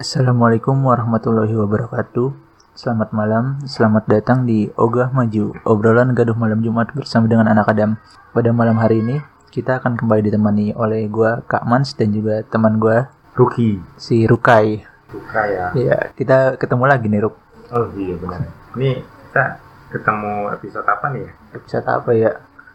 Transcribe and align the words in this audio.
Assalamualaikum 0.00 0.88
warahmatullahi 0.88 1.52
wabarakatuh. 1.52 2.32
Selamat 2.72 3.12
malam, 3.12 3.60
selamat 3.68 4.08
datang 4.08 4.48
di 4.48 4.72
Ogah 4.72 5.12
Maju, 5.12 5.52
obrolan 5.68 6.16
gaduh 6.16 6.32
malam 6.32 6.64
Jumat 6.64 6.88
bersama 6.96 7.28
dengan 7.28 7.44
anak 7.44 7.68
Adam. 7.76 8.00
Pada 8.32 8.48
malam 8.56 8.80
hari 8.80 9.04
ini, 9.04 9.20
kita 9.52 9.84
akan 9.84 10.00
kembali 10.00 10.32
ditemani 10.32 10.72
oleh 10.80 11.04
gua 11.12 11.44
Kak 11.44 11.68
Mans 11.68 11.92
dan 11.92 12.08
juga 12.08 12.40
teman 12.40 12.80
gua 12.80 13.12
Ruki. 13.36 13.84
si 14.00 14.24
Rukai. 14.24 14.80
Suka 15.12 15.44
ya. 15.44 15.66
Iya, 15.76 15.98
kita 16.16 16.56
ketemu 16.56 16.84
lagi 16.88 17.12
nih 17.12 17.28
Ruk. 17.28 17.36
Oh 17.76 17.92
iya 17.92 18.16
benar. 18.16 18.48
Ini 18.72 18.96
kita 19.04 19.44
ketemu 19.92 20.56
episode 20.56 20.88
apa 20.88 21.06
nih 21.12 21.20
ya? 21.20 21.32
Episode 21.52 21.86
apa 21.92 22.10
ya? 22.16 22.30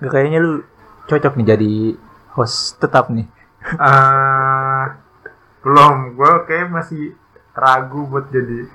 Gak 0.06 0.14
kayaknya 0.14 0.38
lu 0.38 0.62
cocok 1.10 1.34
nih 1.34 1.48
jadi 1.50 1.74
host 2.38 2.78
tetap 2.78 3.10
nih. 3.10 3.26
Ah, 3.82 5.02
belum. 5.68 6.16
Gue 6.16 6.32
kayak 6.48 6.72
masih 6.72 7.12
ragu 7.52 8.08
buat 8.08 8.32
jadi 8.32 8.72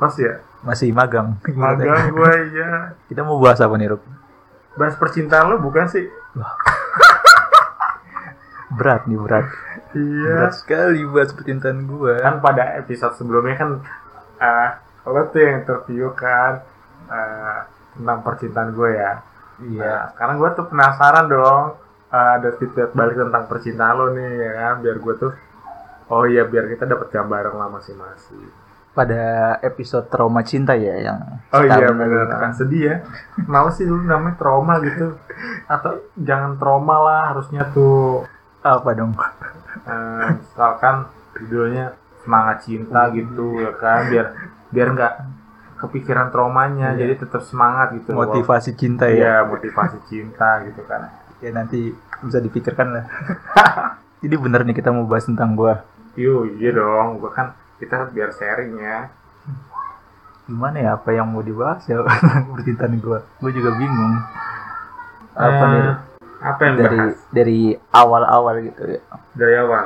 host 0.00 0.24
ya. 0.24 0.40
Masih 0.64 0.88
magang. 0.96 1.36
Magang 1.52 2.08
gue 2.08 2.34
ya. 2.56 2.96
Kita 3.12 3.20
mau 3.20 3.36
bahas 3.36 3.60
apa 3.60 3.76
nih 3.76 3.92
Ruk? 3.92 4.02
Bahas 4.80 4.96
percintaan 4.96 5.52
lo 5.52 5.60
bukan 5.60 5.84
sih? 5.92 6.08
Berat 8.80 9.04
nih, 9.10 9.18
berat. 9.18 9.50
Iya. 9.98 10.46
Berat 10.46 10.54
sekali 10.54 11.02
bahas 11.04 11.34
percintaan 11.34 11.90
gua. 11.90 12.22
Kan 12.22 12.38
pada 12.38 12.78
episode 12.78 13.18
sebelumnya 13.18 13.58
kan 13.58 13.70
ah 14.38 14.78
lo 15.04 15.26
tuh 15.28 15.42
yang 15.42 15.66
interview 15.66 16.14
kan 16.14 16.62
ah, 17.10 17.66
tentang 17.98 18.22
percintaan 18.22 18.70
gue 18.72 18.90
ya. 18.94 19.26
Iya. 19.58 19.84
Nah, 19.84 20.02
sekarang 20.14 20.36
gue 20.38 20.50
tuh 20.54 20.66
penasaran 20.70 21.26
dong 21.26 21.64
uh, 22.10 22.30
ada 22.38 22.50
feedback 22.58 22.90
balik 22.92 23.16
tentang 23.16 23.44
percintaan 23.46 23.94
lo 23.96 24.06
nih 24.14 24.30
ya 24.38 24.52
kan 24.56 24.74
biar 24.82 24.96
gue 24.98 25.14
tuh 25.18 25.32
oh 26.10 26.26
iya 26.26 26.42
biar 26.44 26.66
kita 26.66 26.84
dapat 26.84 27.08
gambaran 27.08 27.54
lah 27.54 27.70
masing-masing. 27.70 28.50
Pada 28.90 29.54
episode 29.62 30.10
trauma 30.10 30.42
cinta 30.42 30.74
ya 30.74 30.98
yang 30.98 31.18
Oh 31.48 31.62
iya 31.62 31.88
benar 31.88 32.26
kan 32.28 32.50
sedih 32.50 32.82
ya. 32.84 32.96
Kenapa 33.38 33.70
sih 33.70 33.86
dulu 33.86 34.02
namanya 34.02 34.34
trauma 34.34 34.82
gitu? 34.82 35.14
Atau 35.64 36.10
jangan 36.18 36.58
trauma 36.58 36.98
lah 36.98 37.22
harusnya 37.30 37.70
tuh 37.70 38.26
apa 38.60 38.90
dong? 38.92 39.14
eh, 39.80 40.26
misalkan 40.36 41.06
judulnya 41.38 41.94
semangat 42.20 42.66
cinta 42.66 43.08
gitu 43.10 43.56
ya 43.56 43.72
kan 43.72 44.10
biar 44.10 44.26
biar 44.68 44.88
nggak 44.92 45.14
kepikiran 45.80 46.28
traumanya 46.28 46.92
Iya. 46.92 47.06
jadi 47.06 47.24
tetap 47.24 47.40
semangat 47.40 47.94
gitu. 47.96 48.12
Motivasi 48.12 48.76
cinta 48.76 49.08
Iya 49.08 49.40
ya. 49.40 49.48
motivasi 49.48 49.96
cinta 50.04 50.60
gitu 50.66 50.82
kan. 50.84 51.08
Ya 51.40 51.54
nanti 51.54 51.94
bisa 52.20 52.36
dipikirkan 52.36 52.86
lah. 52.92 53.04
Jadi 54.20 54.36
bener 54.36 54.68
nih 54.68 54.76
kita 54.76 54.92
mau 54.92 55.08
bahas 55.08 55.24
tentang 55.24 55.56
gua. 55.56 55.80
Yuk, 56.18 56.58
iya 56.58 56.70
dong. 56.72 57.18
Gua 57.18 57.30
kan 57.30 57.46
kita 57.78 58.10
biar 58.10 58.30
sharing 58.32 58.74
ya. 58.76 59.08
Gimana 60.44 60.76
ya 60.82 60.90
apa 60.98 61.14
yang 61.14 61.30
mau 61.30 61.40
dibahas 61.40 61.86
ya 61.86 62.02
percintaan 62.54 62.98
gua. 62.98 63.22
Gua 63.38 63.50
juga 63.50 63.70
bingung. 63.76 64.14
Apa 65.30 65.64
Eh, 65.64 65.70
nih 65.70 65.84
Apa 66.40 66.60
yang 66.64 66.74
dari 66.76 66.96
bahas 66.98 67.16
dari 67.30 67.58
awal-awal 67.92 68.54
gitu 68.64 68.82
ya. 68.88 69.00
dari 69.36 69.54
awal? 69.56 69.84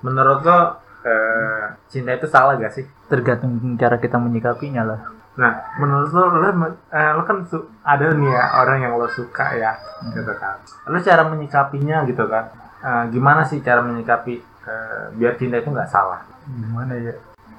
Menurut 0.00 0.40
lo 0.40 0.58
eh, 1.02 1.64
cinta 1.88 2.12
itu 2.12 2.28
salah 2.28 2.54
gak 2.56 2.72
sih? 2.72 2.84
Tergantung 3.08 3.58
cara 3.74 3.96
kita 3.96 4.16
menyikapinya 4.16 4.84
lah. 4.84 5.00
Nah, 5.34 5.50
menurut 5.82 6.14
lo, 6.14 6.30
lo, 6.30 6.48
eh, 6.88 7.10
lo 7.12 7.22
kan 7.26 7.42
su- 7.42 7.66
ada 7.82 8.14
nih 8.14 8.30
ya 8.30 8.44
orang 8.54 8.78
yang 8.80 8.94
lo 8.94 9.08
suka 9.10 9.50
ya, 9.58 9.74
gitu 10.14 10.30
kan. 10.38 10.62
Lo 10.86 11.00
cara 11.00 11.26
menyikapinya 11.26 12.06
gitu 12.06 12.24
kan? 12.30 12.54
Eh, 12.80 13.04
gimana 13.10 13.42
sih 13.42 13.58
cara 13.58 13.82
menyikapi 13.82 14.38
eh, 14.64 15.04
biar 15.16 15.34
cinta 15.36 15.60
itu 15.60 15.70
nggak 15.70 15.90
salah? 15.90 16.20
Gimana 16.44 16.94
ya? 16.96 17.14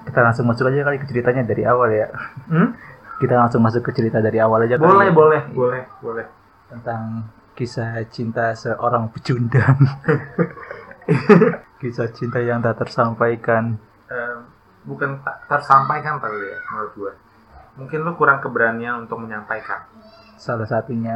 Kita 0.06 0.20
langsung 0.22 0.46
masuk 0.46 0.70
aja 0.70 0.86
kali 0.86 0.98
ke 1.02 1.08
ceritanya 1.10 1.42
dari 1.42 1.64
awal 1.66 1.90
ya. 1.90 2.08
Hmm? 2.50 2.78
Kita 3.18 3.34
langsung 3.40 3.64
masuk 3.64 3.82
ke 3.86 3.92
cerita 3.96 4.20
dari 4.22 4.38
awal 4.38 4.68
aja 4.68 4.76
kali 4.78 4.86
Boleh, 4.86 5.08
ya. 5.08 5.14
boleh, 5.16 5.42
boleh, 5.56 5.84
boleh. 6.04 6.26
tentang 6.70 7.26
kisah 7.56 8.04
cinta 8.12 8.52
seorang 8.54 9.08
pecundang. 9.10 9.80
kisah 11.82 12.10
cinta 12.12 12.42
yang 12.42 12.60
tak 12.62 12.86
tersampaikan. 12.86 13.80
Eh, 14.10 14.38
bukan 14.86 15.22
tak 15.26 15.48
tersampaikan 15.50 16.22
kali 16.22 16.38
ya 16.38 16.58
menurut 16.70 16.92
gue. 16.94 17.14
Mungkin 17.76 18.00
lo 18.06 18.14
kurang 18.16 18.40
keberanian 18.40 19.04
untuk 19.08 19.20
menyampaikan. 19.20 19.84
Salah 20.40 20.68
satunya. 20.68 21.16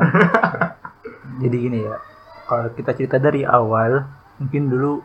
Jadi 1.44 1.56
gini 1.56 1.80
ya, 1.86 1.96
kalau 2.50 2.68
kita 2.74 2.92
cerita 2.98 3.16
dari 3.22 3.46
awal, 3.48 4.04
mungkin 4.42 4.68
dulu 4.68 5.00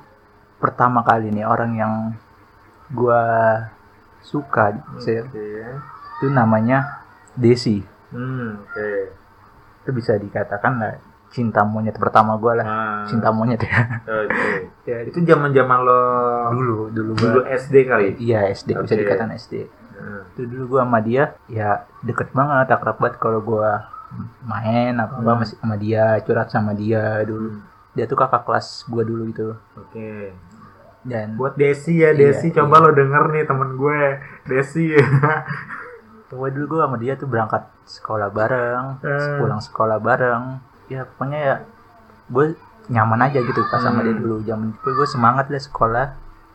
pertama 0.65 1.01
kali 1.01 1.29
nih 1.29 1.45
orang 1.45 1.73
yang 1.75 1.93
gua 2.89 3.21
suka 4.21 4.73
Sir, 4.97 5.25
Oke. 5.25 5.45
itu 6.17 6.27
namanya 6.31 7.05
Desi. 7.35 7.85
Hmm, 8.09 8.57
oke. 8.59 8.89
Itu 9.83 9.91
bisa 9.91 10.17
dikatakan 10.17 10.73
lah 10.79 10.97
cinta 11.29 11.61
monyet 11.61 11.93
pertama 11.95 12.35
gua 12.35 12.55
lah. 12.55 12.65
Ah, 12.65 13.03
Cinta 13.05 13.29
monyet 13.29 13.61
ya. 13.61 14.01
Oke. 14.07 14.71
Ya, 14.85 15.03
itu 15.03 15.19
zaman-zaman 15.21 15.79
lo 15.81 16.01
dulu, 16.51 16.77
dulu 16.89 17.13
dulu 17.13 17.37
gua. 17.37 17.53
SD 17.53 17.75
kali. 17.85 18.17
Iya 18.17 18.49
SD, 18.49 18.73
bisa 18.79 18.95
Oke. 18.95 19.03
dikatakan 19.03 19.35
SD. 19.35 19.55
Hmm. 19.95 20.27
itu 20.31 20.43
dulu 20.45 20.65
gua 20.71 20.83
sama 20.83 20.99
dia 20.99 21.39
ya 21.47 21.87
deket 22.03 22.35
banget 22.35 22.67
akrab 22.67 22.99
banget 22.99 23.15
kalau 23.17 23.39
gua 23.41 23.87
main 24.43 24.91
apa 24.95 25.17
apa 25.17 25.23
Hmm. 25.25 25.39
masih 25.39 25.57
sama 25.57 25.77
dia 25.77 26.19
curhat 26.21 26.51
sama 26.51 26.75
dia 26.75 27.23
dulu 27.23 27.63
dia 27.93 28.05
tuh 28.05 28.19
kakak 28.19 28.43
kelas 28.43 28.83
gua 28.85 29.01
dulu 29.01 29.23
gitu 29.31 29.55
Oke. 29.75 30.35
Dan 31.05 31.37
Buat 31.37 31.55
Desi 31.55 31.97
ya, 31.97 32.11
Iya, 32.11 32.33
Desi 32.33 32.49
coba 32.51 32.75
iya. 32.75 32.83
lo 32.83 32.91
denger 32.93 33.23
nih 33.31 33.45
temen 33.45 33.71
gue. 33.75 34.01
Desi. 34.45 34.85
gua 36.31 36.51
dulu 36.51 36.67
gua 36.75 36.91
sama 36.91 36.99
dia 36.99 37.15
tuh 37.15 37.31
berangkat 37.31 37.63
sekolah 37.87 38.27
bareng 38.29 38.99
Eh. 39.01 39.39
pulang 39.39 39.63
sekolah 39.63 40.03
bareng 40.03 40.59
ya 40.85 41.07
pokoknya 41.07 41.39
ya 41.39 41.55
gue 42.27 42.59
nyaman 42.87 43.21
aja 43.23 43.39
gitu 43.39 43.61
pas 43.65 43.79
sama 43.79 44.03
Hmm. 44.03 44.05
dia 44.05 44.15
dulu 44.17 44.37
zaman 44.43 44.67
itu 44.69 44.89
gue 44.91 45.07
semangat 45.07 45.47
lah 45.47 45.63
sekolah 45.63 46.07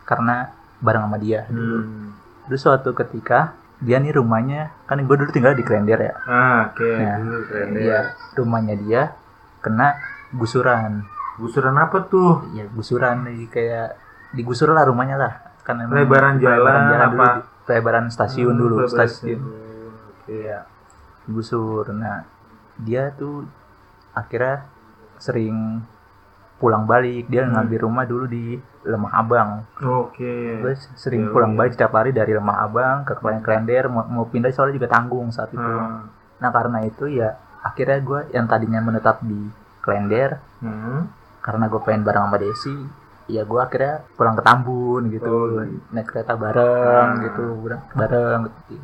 karena 0.03 0.51
bareng 0.77 1.07
sama 1.07 1.17
dia 1.17 1.47
dulu 1.47 1.79
hmm. 1.79 2.07
terus 2.45 2.59
suatu 2.59 2.91
ketika 2.91 3.55
dia 3.79 3.97
nih 3.97 4.11
rumahnya 4.11 4.75
kan 4.83 4.99
gue 4.99 5.15
dulu 5.15 5.31
tinggal 5.31 5.55
di 5.55 5.63
Klender 5.63 5.95
ya 6.01 6.13
Ah, 6.27 6.67
oke. 6.67 6.83
Nah, 6.83 7.15
Dulu 7.17 7.37
keren 7.47 7.67
deh. 7.71 7.81
Iya, 7.81 7.99
rumahnya 8.35 8.75
dia 8.77 9.01
kena 9.59 9.95
gusuran. 10.29 11.07
Gusuran 11.37 11.79
apa 11.79 12.03
tuh? 12.03 12.43
Iya, 12.51 12.67
gusuran 12.67 13.23
nih 13.23 13.47
kayak 13.47 13.95
digusur 14.31 14.69
lah 14.69 14.83
rumahnya 14.83 15.15
lah. 15.15 15.33
Kan 15.61 15.79
emang 15.79 15.93
Pelebaran 15.95 16.35
jalan 16.37 16.59
dulu, 16.83 16.95
apa? 16.95 17.27
di- 17.35 17.45
pelebaran 17.63 18.05
stasiun 18.07 18.49
Hmm, 18.49 18.59
dulu, 18.59 18.75
pelebaran 18.79 18.93
stasiun. 19.07 19.39
Iya, 20.25 20.57
digusur. 21.23 21.89
Nah, 21.91 22.25
dia 22.75 23.09
tuh 23.11 23.45
akhirnya 24.11 24.65
sering 25.17 25.81
pulang 26.55 26.83
balik. 26.83 27.27
Dia 27.27 27.43
Hmm. 27.43 27.55
ngambil 27.55 27.79
rumah 27.81 28.03
dulu 28.03 28.25
di 28.25 28.57
Lemah 28.81 29.11
Abang. 29.13 29.49
Oke. 29.77 30.59
Gue 30.59 30.73
sering 30.95 31.23
Iya, 31.23 31.31
pulang 31.31 31.51
iya. 31.51 31.57
balik 31.57 31.71
setiap 31.73 31.93
hari 31.93 32.09
dari 32.09 32.31
Lemah 32.31 32.57
Abang 32.61 32.97
ke 33.03 33.13
Klender 33.13 33.43
Klender 33.43 33.83
mau, 33.87 34.03
mau 34.05 34.25
pindah 34.25 34.49
soalnya 34.49 34.75
juga 34.75 34.89
tanggung 34.89 35.29
saat 35.29 35.49
itu. 35.49 35.59
Hmm. 35.59 36.09
Nah, 36.37 36.49
karena 36.49 36.81
itu 36.81 37.05
ya 37.05 37.33
akhirnya 37.59 37.99
gue 37.99 38.19
yang 38.31 38.45
tadinya 38.45 38.79
menetap 38.79 39.19
di 39.21 39.51
Klender 39.79 40.39
Hmm. 40.57 41.07
karena 41.39 41.67
gue 41.67 41.79
pengen 41.79 42.03
bareng 42.03 42.25
sama 42.25 42.37
Desi 42.37 42.75
ya 43.29 43.41
gue 43.41 43.59
akhirnya 43.59 44.01
pulang 44.11 44.33
ke 44.33 44.41
Tambun 44.41 45.01
gitu 45.07 45.29
Oh. 45.29 45.61
naik 45.89 46.07
kereta 46.07 46.33
bareng 46.33 47.07
Hmm. 47.11 47.23
gitu 47.23 47.43
bareng, 47.61 47.81
bareng 47.93 48.41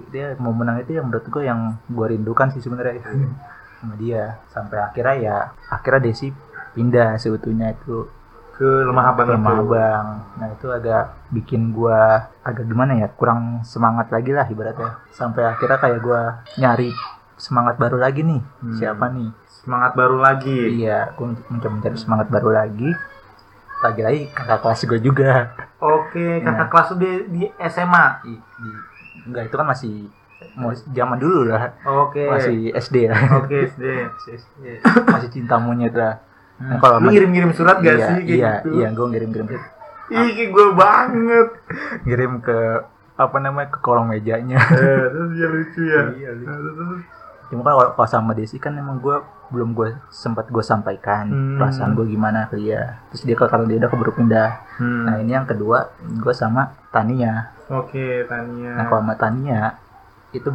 dia 0.07 0.37
mau 0.37 0.51
menang 0.51 0.79
itu 0.79 0.93
yang 0.93 1.05
menurut 1.05 1.25
gue 1.25 1.43
yang 1.43 1.59
gue 1.83 2.05
rindukan 2.07 2.47
sih 2.49 2.61
sebenarnya 2.61 3.01
Hmm. 3.01 3.33
sama 3.81 3.93
dia 3.97 4.37
sampai 4.47 4.77
akhirnya 4.79 5.15
ya 5.19 5.37
akhirnya 5.67 6.01
Desi 6.03 6.29
pindah 6.71 7.17
sebetulnya 7.17 7.73
itu 7.73 8.05
Ke 8.53 8.63
lemah 8.63 9.11
abang 9.11 9.27
ke 9.27 9.33
Lemah 9.33 9.51
itu. 9.51 9.63
Abang 9.67 10.05
nah 10.35 10.47
itu 10.47 10.67
agak 10.69 11.03
bikin 11.29 11.61
gue 11.69 11.99
agak 12.39 12.63
gimana 12.63 12.95
ya 12.95 13.07
kurang 13.09 13.59
semangat 13.61 14.07
lagi 14.07 14.31
lah 14.31 14.45
ibaratnya 14.45 14.95
sampai 15.09 15.43
akhirnya 15.43 15.75
kayak 15.75 15.99
gue 15.99 16.21
nyari 16.55 16.89
semangat 17.35 17.75
baru 17.75 17.97
lagi 17.97 18.21
nih 18.21 18.39
Hmm. 18.61 18.71
siapa 18.73 19.09
nih 19.09 19.33
Semangat 19.55 19.97
baru 19.97 20.21
lagi. 20.21 20.77
Iya, 20.77 21.09
gue 21.11 21.25
mencoba 21.49 21.73
mencari 21.73 21.97
semangat 21.97 22.29
baru 22.29 22.53
lagi. 22.53 22.85
Lagi-lagi 23.85 24.21
kakak 24.29 24.59
kelas 24.59 24.79
gue 24.83 24.99
juga. 24.99 25.31
Oke, 25.77 26.41
Nah. 26.41 26.53
kakak 26.55 26.67
kelas 26.67 26.87
lu 26.89 26.97
di, 26.97 27.11
di 27.29 27.41
SMA. 27.63 28.05
Di, 28.19 28.33
di- 28.33 28.81
enggak 29.23 29.43
itu 29.45 29.55
kan 29.55 29.67
masih 29.67 29.93
mau 30.53 30.69
zaman 30.71 31.17
dulu 31.17 31.47
lah, 31.47 31.73
Oke. 31.83 32.25
masih 32.25 32.71
SD 32.71 33.07
lah. 33.07 33.21
Oke, 33.37 33.67
SD. 33.67 33.83
Masih 34.05 34.31
SD. 34.39 34.57
masih 35.05 35.29
cinta 35.29 35.55
monyet 35.57 35.91
lah. 35.91 36.21
Nah, 36.55 36.79
kalau 36.79 36.97
lu 36.99 37.11
ngirim-ngirim 37.11 37.51
surat 37.51 37.77
gak 37.77 37.93
iya, 37.93 38.07
sih 38.07 38.15
kayak 38.17 38.31
iya, 38.31 38.51
gitu? 38.57 38.69
iya, 38.73 38.87
gue 38.89 39.05
ngirim-ngirim 39.05 39.47
Ih, 40.07 40.29
kayak 40.31 40.49
gue 40.49 40.65
banget. 40.71 41.47
ngirim 42.03 42.31
ke 42.39 42.57
apa 43.15 43.37
namanya 43.37 43.67
ke 43.69 43.79
kolong 43.79 44.07
mejanya. 44.07 44.55
eh, 44.71 45.03
terus 45.05 45.29
dia 45.33 45.47
lucu 45.47 45.81
ya. 45.83 46.01
Iya, 46.13 46.29
lucu. 46.33 46.45
Nah, 46.45 46.57
terus. 46.57 47.01
cuma 47.45 47.61
kalau 47.63 47.85
kalau 47.91 48.07
sama 48.07 48.31
Desi 48.31 48.55
kan 48.55 48.71
emang 48.73 48.97
gue 48.97 49.17
belum 49.47 49.71
gue 49.71 49.93
sempat 50.09 50.47
gue 50.47 50.59
sampaikan 50.59 51.25
Hmm. 51.25 51.55
perasaan 51.55 51.93
gue 51.93 52.05
gimana 52.05 52.45
ke 52.45 52.57
dia 52.57 52.97
terus 53.07 53.21
dia 53.21 53.35
kalau 53.35 53.63
dia 53.63 53.77
udah 53.77 53.87
keburu 53.87 54.11
pindah 54.11 54.49
Hmm. 54.75 55.05
nah 55.05 55.15
ini 55.15 55.31
yang 55.31 55.45
kedua 55.45 55.89
gue 55.99 56.33
sama 56.33 56.73
Tania 56.89 57.53
Oke, 57.67 58.23
Tania. 58.23 58.73
nah 58.73 58.85
kalau 58.85 59.01
sama 59.01 59.15
Tania 59.15 59.73
itu 60.31 60.49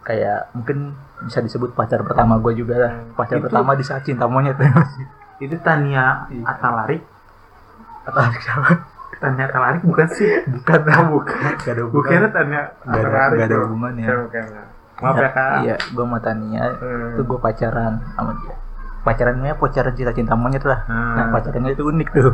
kayak 0.00 0.50
mungkin 0.52 0.94
bisa 1.20 1.38
disebut 1.38 1.70
pacar 1.70 2.00
pertama 2.00 2.36
gue 2.36 2.52
juga 2.54 2.74
lah 2.78 2.92
Hmm. 2.92 3.14
pacar 3.14 3.36
Itu- 3.36 3.46
pertama 3.46 3.70
di 3.72 3.82
saat 3.82 4.02
cinta 4.02 4.24
monyet 4.24 4.56
Itu 5.38 5.56
Tania 5.58 6.26
Iya. 6.26 6.44
Atalarik. 6.46 7.02
atau 8.02 8.20
siapa 8.38 8.70
Tania 9.16 9.44
Atalarik 9.46 9.82
bukan 9.82 10.08
sih? 10.08 10.28
bukan 10.46 10.80
Oh, 10.90 11.20
bukan. 11.20 11.52
gak 11.54 11.68
ada 11.68 11.82
hubungan 11.82 11.94
Bukannya 11.94 12.28
Tania 12.30 12.60
ada- 12.82 12.96
Atalarik. 12.98 13.36
nggak 13.36 13.46
ada 13.46 13.54
bro. 13.54 13.64
hubungannya. 13.66 14.06
Bukan, 14.06 14.18
bukan. 14.26 14.44
Maaf 15.00 15.16
ya, 15.16 15.28
Kak. 15.30 15.52
iya 15.62 15.74
gue 15.76 16.02
sama 16.02 16.18
Tania 16.18 16.64
Hmm. 16.72 17.12
itu 17.12 17.22
gue 17.22 17.38
pacaran 17.38 17.92
sama 18.12 18.32
dia 18.36 18.54
pacarannya 19.00 19.52
pacaran 19.54 19.92
cinta 19.92 20.12
cinta 20.12 20.34
monyet 20.34 20.60
lah 20.62 20.84
Hmm. 20.84 21.14
nah 21.14 21.24
pacarannya 21.30 21.72
itu 21.72 21.82
unik 21.82 22.08
tuh 22.10 22.32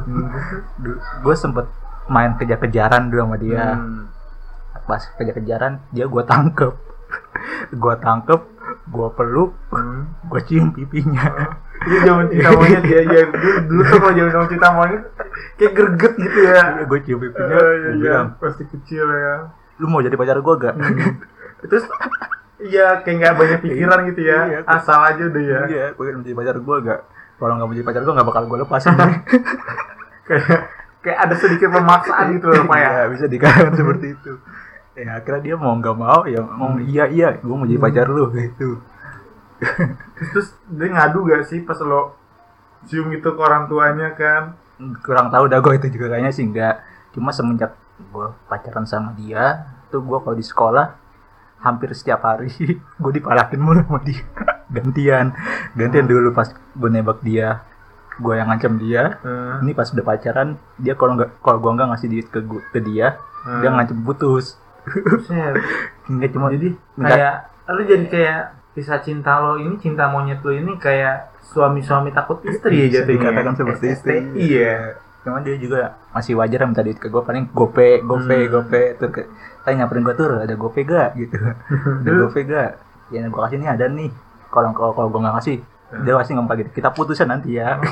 gue 1.20 1.34
sempet 1.34 1.66
main 2.06 2.34
kejar-kejaran 2.34 3.06
dulu 3.06 3.20
sama 3.22 3.36
dia 3.36 3.64
Hmm. 3.72 4.10
pas 4.82 5.02
kejar-kejaran 5.12 5.82
dia 5.90 6.04
gue 6.04 6.22
tangkep 6.22 6.74
gue 7.76 7.94
tangkep 7.96 8.40
gue 8.86 9.08
peluk 9.12 9.50
Hmm. 9.68 10.10
gue 10.24 10.40
cium 10.42 10.70
pipinya 10.70 11.54
Itu 11.76 12.02
zaman 12.02 12.26
cinta 12.26 12.50
monyet 12.50 12.82
ya, 12.82 13.00
ya. 13.04 13.20
Dulu, 13.28 13.58
dulu 13.68 13.82
tuh 13.84 13.98
kalau 14.00 14.12
zaman 14.12 14.30
zaman 14.32 14.48
cinta 14.48 14.68
monyet 14.72 15.02
kayak 15.54 15.72
greget 15.72 16.12
gitu 16.16 16.38
ya. 16.42 16.60
gue 16.82 16.98
cium 17.00 17.18
pipinya 17.20 17.46
Iya, 17.52 17.62
iya, 17.62 17.88
iya. 17.88 17.90
bilang 17.96 18.26
Pasti 18.36 18.64
kecil 18.64 19.06
ya. 19.06 19.34
lu 19.76 19.86
mau 19.86 20.00
jadi 20.00 20.14
pacar 20.14 20.40
gue 20.40 20.54
gak 20.58 20.74
Terus 21.62 21.84
Iya, 22.56 23.04
kayak 23.04 23.16
nggak 23.20 23.34
banyak 23.36 23.58
pikiran 23.64 24.00
gitu 24.08 24.20
ya. 24.24 24.40
Iya. 24.48 24.58
Asal 24.64 25.00
aja 25.04 25.22
udah 25.28 25.42
ya. 25.44 25.60
iya 25.68 25.86
gue 25.92 26.04
mau 26.16 26.24
jadi 26.24 26.36
pacar 26.36 26.56
gue 26.56 26.76
gak 26.88 27.00
kalau 27.36 27.52
nggak 27.60 27.68
mau 27.68 27.74
jadi 27.76 27.86
pacar 27.86 28.00
gue 28.04 28.14
nggak 28.16 28.28
bakal 28.28 28.42
gue 28.48 28.58
lepasin 28.64 28.92
Kayak 30.26 30.58
kayak 31.06 31.18
ada 31.22 31.34
sedikit 31.38 31.70
pemaksaan 31.70 32.34
gitu 32.34 32.50
loh, 32.50 32.66
Pak 32.66 32.78
ya. 32.80 32.88
Iya, 32.90 33.04
bisa 33.12 33.24
dikatakan 33.30 33.72
seperti 33.80 34.06
itu 34.16 34.32
ya 34.96 35.20
akhirnya 35.20 35.42
dia 35.44 35.56
mau 35.60 35.76
nggak 35.76 35.96
mau 35.96 36.24
ya 36.24 36.40
mau 36.40 36.80
iya 36.80 37.04
iya 37.12 37.28
gue 37.36 37.52
mau 37.52 37.68
jadi 37.68 37.76
pacar 37.76 38.08
lu 38.08 38.32
gitu 38.32 38.80
Terus 40.32 40.52
dia 40.68 40.88
ngadu 40.92 41.28
gak 41.28 41.48
sih 41.48 41.64
pas 41.64 41.76
lo 41.80 42.16
cium 42.88 43.08
gitu 43.12 43.32
ke 43.36 43.40
orang 43.40 43.68
tuanya 43.72 44.12
kan? 44.12 44.56
kurang 45.00 45.32
tahu 45.32 45.48
dah 45.48 45.64
gue 45.64 45.72
itu 45.80 45.96
juga 45.96 46.12
kayaknya 46.12 46.32
sih 46.36 46.44
enggak 46.44 46.84
cuma 47.16 47.32
semenjak 47.32 47.72
gue 48.12 48.28
pacaran 48.44 48.84
sama 48.84 49.16
dia 49.16 49.64
tuh 49.88 50.04
gue 50.04 50.20
kalau 50.20 50.36
di 50.36 50.44
sekolah 50.44 50.92
hampir 51.58 51.90
setiap 51.92 52.22
hari 52.22 52.52
gue 52.96 53.12
dipalakin 53.12 53.58
mulu 53.58 53.80
sama 53.80 54.00
dia 54.00 54.22
gantian 54.74 55.32
gantian 55.72 56.04
dulu 56.04 56.30
pas 56.30 56.46
gue 56.52 56.88
nembak 56.88 57.20
dia 57.20 57.62
gue 58.16 58.32
yang 58.32 58.46
ngancam 58.46 58.76
dia 58.76 59.20
Hmm. 59.20 59.60
ini 59.60 59.72
pas 59.72 59.86
udah 59.86 60.02
pacaran 60.02 60.48
dia 60.74 60.92
kalau 60.92 61.14
nggak 61.14 61.36
kalau 61.38 61.58
gue 61.58 61.70
nggak 61.70 61.88
ngasih 61.90 62.08
duit 62.08 62.26
ke 62.26 62.40
gua- 62.40 62.64
ke 62.66 62.80
dia 62.80 63.16
Hmm. 63.40 63.60
dia 63.60 63.70
ngancam 63.70 63.98
putus 64.00 64.56
nggak 66.06 66.30
cuma 66.30 66.48
Jadi 66.48 66.68
minta- 66.94 67.10
kayak 67.10 67.34
lu 67.68 67.82
jadi 67.82 68.06
kayak 68.06 68.40
kisah 68.72 69.00
cinta 69.00 69.38
lo 69.38 69.56
ini 69.56 69.74
cinta 69.76 70.06
monyet 70.06 70.40
lo 70.40 70.50
ini 70.50 70.76
kayak 70.76 71.32
suami-suami 71.46 72.10
takut 72.10 72.38
istri 72.42 72.76
ya 72.76 72.84
Bisa 72.84 72.94
jatuhnya. 73.00 73.16
dikatakan 73.22 73.52
seperti 73.54 73.84
itu 73.86 73.94
SSTI 73.96 74.46
ya. 74.46 74.76
Cuma 75.22 75.38
dia 75.40 75.56
juga 75.56 75.80
masih 76.10 76.32
wajar 76.34 76.62
minta 76.62 76.80
duit 76.80 76.94
ke 76.94 77.06
gue 77.06 77.18
paling 77.18 77.50
gope, 77.50 77.98
gope, 78.00 78.30
Hmm. 78.36 78.50
gope. 78.52 78.82
Terus 78.96 79.26
tanya 79.66 79.84
nyamperin 79.84 80.06
gue 80.06 80.14
tuh 80.14 80.26
ada 80.38 80.54
gope 80.54 80.80
gak 80.80 81.18
gitu. 81.18 81.34
ada 82.06 82.10
gope 82.14 82.40
gak? 82.46 82.70
Ya 83.10 83.26
gue 83.26 83.40
kasih 83.42 83.58
nih 83.58 83.70
ada 83.74 83.90
nih. 83.90 84.10
Kalau 84.46 84.70
kalau 84.70 84.94
kalau 84.94 85.08
gue 85.10 85.20
nggak 85.26 85.36
kasih, 85.42 85.56
dia 86.06 86.14
pasti 86.14 86.32
ngomong 86.32 86.54
gitu. 86.54 86.70
Kita 86.70 86.94
putusan 86.94 87.26
nanti 87.26 87.58
ya. 87.58 87.76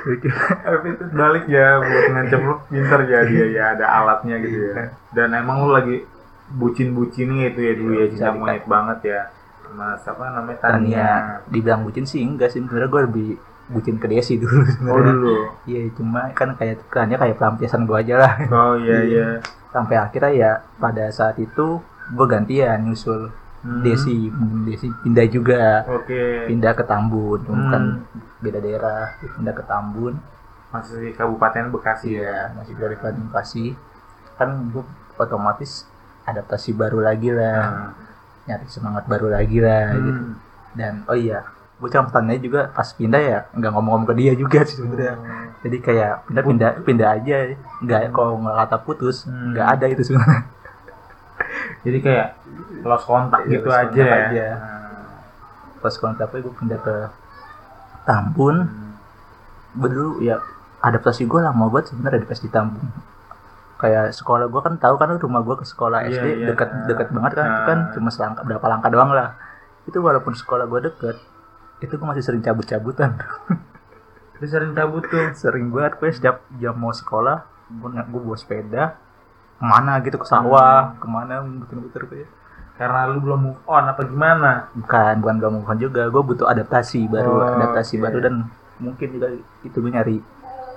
Tapi 0.00 0.86
itu 0.96 1.04
balik 1.12 1.44
ya 1.44 1.76
buat 1.76 2.04
ngancam 2.08 2.40
lu 2.40 2.54
pinter 2.72 3.00
ya 3.04 3.20
dia 3.28 3.46
ya 3.52 3.64
ada 3.76 3.86
alatnya 4.00 4.40
gitu 4.40 4.58
ya. 4.72 4.74
Dan 5.12 5.36
emang 5.36 5.68
lu 5.68 5.76
lagi 5.76 5.96
bucin-bucinnya 6.50 7.54
itu 7.54 7.60
ya 7.62 7.72
dulu 7.76 7.92
ya 7.94 8.06
cinta 8.10 8.32
Bisa 8.32 8.36
monyet 8.36 8.64
banget 8.64 8.98
ya. 9.06 9.20
Sama 9.62 9.86
siapa 10.00 10.24
namanya 10.32 10.58
Tania. 10.58 10.72
Tania 10.72 11.08
dibilang 11.46 11.84
bucin 11.84 12.04
sih 12.08 12.24
enggak 12.24 12.50
sih. 12.50 12.64
Sebenarnya 12.64 12.90
gue 12.90 13.02
lebih 13.06 13.28
bucin 13.70 13.96
ke 14.02 14.06
dia 14.10 14.18
sih 14.18 14.34
dulu 14.40 14.64
Oh 14.64 14.66
sebenarnya. 14.66 15.12
dulu. 15.14 15.36
Iya 15.68 15.80
cuma 15.94 16.20
kan 16.34 16.48
kayak 16.58 16.80
Tania 16.90 17.16
kayak 17.20 17.36
pelampiasan 17.38 17.84
gue 17.86 17.96
aja 17.96 18.14
lah. 18.18 18.32
Oh 18.50 18.74
iya 18.80 18.98
iya. 19.04 19.26
Sampai 19.70 19.96
akhirnya 19.96 20.32
ya 20.32 20.52
pada 20.76 21.06
saat 21.10 21.38
itu 21.38 21.78
gue 22.10 22.26
gantian 22.26 22.84
nyusul 22.84 23.30
Hmm. 23.60 23.84
Desi, 23.84 24.32
Desi 24.64 24.88
pindah 25.04 25.28
juga. 25.28 25.84
Oke. 25.84 26.48
pindah 26.48 26.72
ke 26.72 26.80
Tambun, 26.80 27.44
cuma 27.44 27.60
Hmm. 27.60 27.68
kan 27.68 27.82
beda 28.40 28.56
daerah, 28.56 29.12
pindah 29.20 29.52
ke 29.52 29.60
Tambun. 29.68 30.16
Masih 30.72 30.96
di 30.96 31.10
Kabupaten 31.12 31.68
Bekasi 31.68 32.16
ya. 32.16 32.56
Masih 32.56 32.72
dari 32.72 32.96
Kabupaten 32.96 33.28
Bekasi. 33.28 33.76
Kan 34.40 34.72
gue 34.72 34.80
otomatis 35.14 35.84
adaptasi 36.24 36.72
baru 36.72 37.04
lagi 37.04 37.36
lah, 37.36 37.60
Nah. 37.60 37.92
nyari 38.48 38.64
semangat 38.64 39.04
baru 39.04 39.28
lagi 39.28 39.60
lah 39.60 39.92
gitu. 39.92 40.08
Hmm. 40.08 40.32
Dan 40.72 41.04
oh 41.04 41.12
iya, 41.12 41.44
gue 41.80 41.88
catatannya 41.88 42.36
juga 42.38 42.68
pas 42.68 42.84
pindah 42.86 43.18
ya 43.18 43.38
nggak 43.50 43.70
ngomong-ngomong 43.72 44.06
ke 44.06 44.14
dia 44.14 44.32
juga 44.34 44.60
sih 44.62 44.76
sebenarnya. 44.76 45.16
Jadi 45.60 45.76
kayak 45.78 46.12
pindah 46.24 46.42
pindah 46.42 46.70
pindah 46.82 47.08
aja, 47.10 47.36
nggak 47.80 48.00
kalau 48.10 48.36
nggak 48.38 48.56
kata 48.58 48.76
putus, 48.78 49.24
Hmm. 49.24 49.52
nggak 49.52 49.66
ada 49.66 49.86
itu 49.86 50.02
sebenarnya. 50.02 50.44
Jadi 51.84 51.98
kayak 51.98 52.26
lost 52.82 53.04
kontak 53.04 53.40
Iya, 53.42 53.50
gitu 53.50 53.66
lost 53.66 53.80
aja 53.82 53.88
kontak 53.90 54.08
ya. 54.12 54.26
aja. 54.26 54.46
Pas 55.78 55.94
kontaknya 55.96 56.38
gue 56.38 56.54
pindah 56.54 56.78
ke 56.78 56.96
Tambun, 58.02 58.56
Hmm. 58.60 58.92
dulu 59.76 60.20
ya 60.20 60.40
adaptasi 60.80 61.24
gue 61.24 61.40
lama 61.40 61.68
banget 61.68 61.92
sebenarnya 61.92 62.20
di 62.20 62.26
pas 62.26 62.38
di 62.38 62.48
Tambun 62.48 62.88
kayak 63.76 64.12
sekolah 64.12 64.44
gue 64.44 64.60
kan 64.60 64.76
tahu 64.76 64.96
kan 64.96 65.16
rumah 65.16 65.40
gue 65.40 65.56
ke 65.56 65.64
sekolah 65.64 66.04
Iya, 66.04 66.12
SD 66.14 66.26
iya. 66.34 66.46
dekat 66.48 66.68
dekat 66.84 67.08
banget 67.10 67.32
kan 67.34 67.46
itu 67.46 67.52
Nah. 67.54 67.64
kan 67.64 67.78
cuma 67.90 68.08
selangkah 68.08 68.44
berapa 68.44 68.66
langkah 68.66 68.88
doang 68.88 69.08
lah 69.08 69.36
itu 69.82 69.96
walaupun 69.98 70.32
sekolah 70.32 70.64
gue 70.66 70.80
deket 70.84 71.16
itu 71.80 71.90
gue 71.90 72.06
masih 72.06 72.20
sering 72.20 72.40
cabut-cabutan 72.40 73.16
Dia 74.36 74.46
sering 74.52 74.72
cabut 74.72 75.02
tuh. 75.02 75.32
sering 75.34 75.68
banget 75.68 75.96
gue 75.96 76.10
setiap 76.10 76.36
jam 76.54 76.74
mau 76.74 76.92
sekolah 76.92 77.44
gue 77.70 77.88
gue 77.88 78.20
bawa 78.20 78.36
sepeda 78.36 78.84
ke 79.54 79.64
mana 79.64 80.00
gitu 80.00 80.16
ke 80.16 80.24
sawah 80.24 80.94
ke 80.94 81.06
mana 81.06 81.40
muter-muter 81.40 82.04
kayak 82.04 82.30
Karena 82.74 83.04
lu 83.06 83.20
belum 83.20 83.40
move 83.42 83.60
on 83.66 83.84
apa 83.84 84.00
gimana? 84.02 84.72
bukan 84.72 85.20
bukan 85.20 85.34
gak 85.36 85.52
move 85.52 85.66
on 85.66 85.76
juga 85.76 86.02
gue 86.06 86.22
butuh 86.22 86.46
adaptasi 86.46 87.04
baru 87.06 87.28
Oh, 87.34 87.44
adaptasi 87.54 87.94
oke. 87.94 88.02
baru 88.02 88.18
dan 88.20 88.34
mungkin 88.78 89.08
juga 89.10 89.28
itu 89.60 89.76
gue 89.76 89.90
nyari 89.90 90.16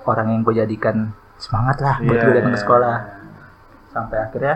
orang 0.04 0.28
yang 0.30 0.42
gue 0.42 0.54
jadikan 0.54 1.16
semangat 1.38 1.80
lah 1.80 1.96
buat 1.98 2.12
Iya, 2.12 2.22
gue 2.22 2.34
datang 2.34 2.52
ke 2.52 2.60
iya. 2.60 2.64
sekolah 2.64 2.96
sampai 3.90 4.18
akhirnya 4.20 4.56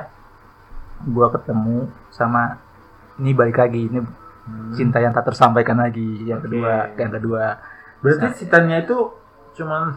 gue 1.00 1.28
ketemu 1.30 1.78
sama 2.10 2.60
ini 3.16 3.32
balik 3.32 3.58
lagi 3.58 3.82
ini 3.86 4.04
Hmm. 4.48 4.72
cinta 4.72 4.98
yang 4.98 5.12
tak 5.12 5.26
tersampaikan 5.26 5.76
lagi 5.76 6.24
yang 6.24 6.40
Oke. 6.40 6.48
kedua 6.48 6.74
yang 6.96 7.12
kedua 7.12 7.44
Berarti 7.98 8.28
si 8.34 8.46
Tania 8.48 8.80
itu 8.80 8.96
cuman 9.54 9.90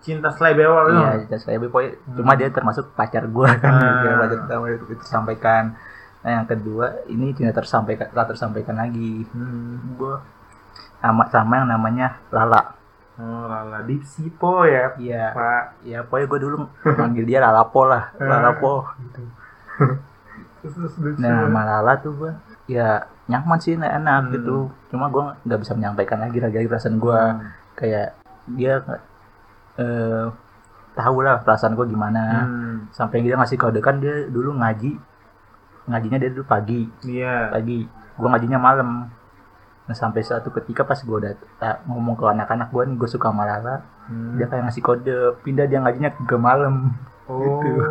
cinta 0.00 0.28
selebewal 0.28 0.90
iya 0.90 1.20
cinta 1.20 1.36
saya 1.36 1.60
boy 1.60 1.86
cuma 2.10 2.32
dia 2.32 2.48
termasuk 2.48 2.90
pacar 2.92 3.22
gue 3.22 3.48
kan 3.62 3.70
Ah. 3.70 4.00
dia 4.00 4.16
pacar 4.18 4.38
pertama 4.42 4.64
itu 4.66 4.84
tersampaikan 4.96 5.76
nah 6.18 6.30
yang 6.34 6.46
kedua 6.46 7.04
ini 7.06 7.30
tidak 7.30 7.54
tersampaikan 7.56 8.08
tak 8.08 8.26
tersampaikan 8.28 8.74
lagi 8.74 9.28
Hmm. 9.28 9.94
gue 9.94 10.14
sama 10.98 11.22
sama 11.28 11.52
yang 11.56 11.68
namanya 11.68 12.18
Lala 12.28 12.74
Oh 13.18 13.44
lala 13.44 13.82
Dipsi 13.82 14.30
po 14.32 14.62
ya 14.62 14.94
iya 14.96 15.30
Pak. 15.30 15.84
ya 15.84 16.00
pokoknya 16.02 16.26
gue 16.26 16.38
dulu 16.40 16.56
manggil 16.88 17.24
dia 17.24 17.38
Lalapo 17.38 17.82
lah 17.84 18.10
Ah. 18.16 18.50
Gitu 18.98 19.22
terus 20.64 20.94
Dipsi. 20.96 21.20
nah 21.20 21.44
sama 21.44 21.60
Lala 21.62 21.92
tuh 21.98 22.12
gue 22.16 22.32
ya 22.66 23.04
nyaman 23.28 23.58
sih 23.58 23.76
enak, 23.76 23.92
enak 23.94 24.20
Hmm. 24.20 24.32
gitu 24.32 24.56
cuma 24.88 25.06
gue 25.06 25.22
nggak 25.44 25.60
bisa 25.60 25.72
menyampaikan 25.72 26.18
lagi 26.18 26.38
lagi 26.38 26.64
perasaan 26.64 26.96
gue 26.96 27.12
Hmm. 27.14 27.44
kayak 27.74 28.16
dia 28.50 28.80
eh 29.76 30.24
tahu 30.94 31.16
lah 31.20 31.38
perasaan 31.38 31.72
gue 31.72 31.86
gimana 31.86 32.42
Hmm. 32.42 32.76
sampai 32.90 33.20
dia 33.20 33.36
ngasih 33.36 33.54
kode 33.54 33.78
kan 33.78 34.00
dia 34.00 34.26
dulu 34.26 34.50
ngaji 34.52 34.98
ngajinya 35.86 36.18
dia 36.18 36.30
dulu 36.30 36.44
pagi 36.44 36.88
Iya. 37.02 37.52
pagi 37.52 37.86
gue 37.88 38.28
ngajinya 38.28 38.58
malam 38.58 39.06
nah 39.84 39.94
sampai 39.94 40.20
suatu 40.20 40.50
ketika 40.50 40.84
pas 40.84 40.98
gue 40.98 41.16
udah 41.16 41.32
tak 41.56 41.80
ngomong 41.84 42.12
ke 42.12 42.24
anak-anak 42.26 42.68
gue 42.68 42.82
nih 42.84 42.96
gue 42.96 43.08
suka 43.08 43.28
sama 43.28 43.44
Lala 43.44 43.76
Hmm. 44.04 44.36
dia 44.36 44.48
kayak 44.48 44.64
ngasih 44.64 44.82
kode 44.82 45.16
pindah 45.42 45.64
dia 45.64 45.78
ngajinya 45.78 46.10
ke 46.18 46.34
malam 46.34 46.96
Oh. 47.24 47.60
gitu. 47.60 47.84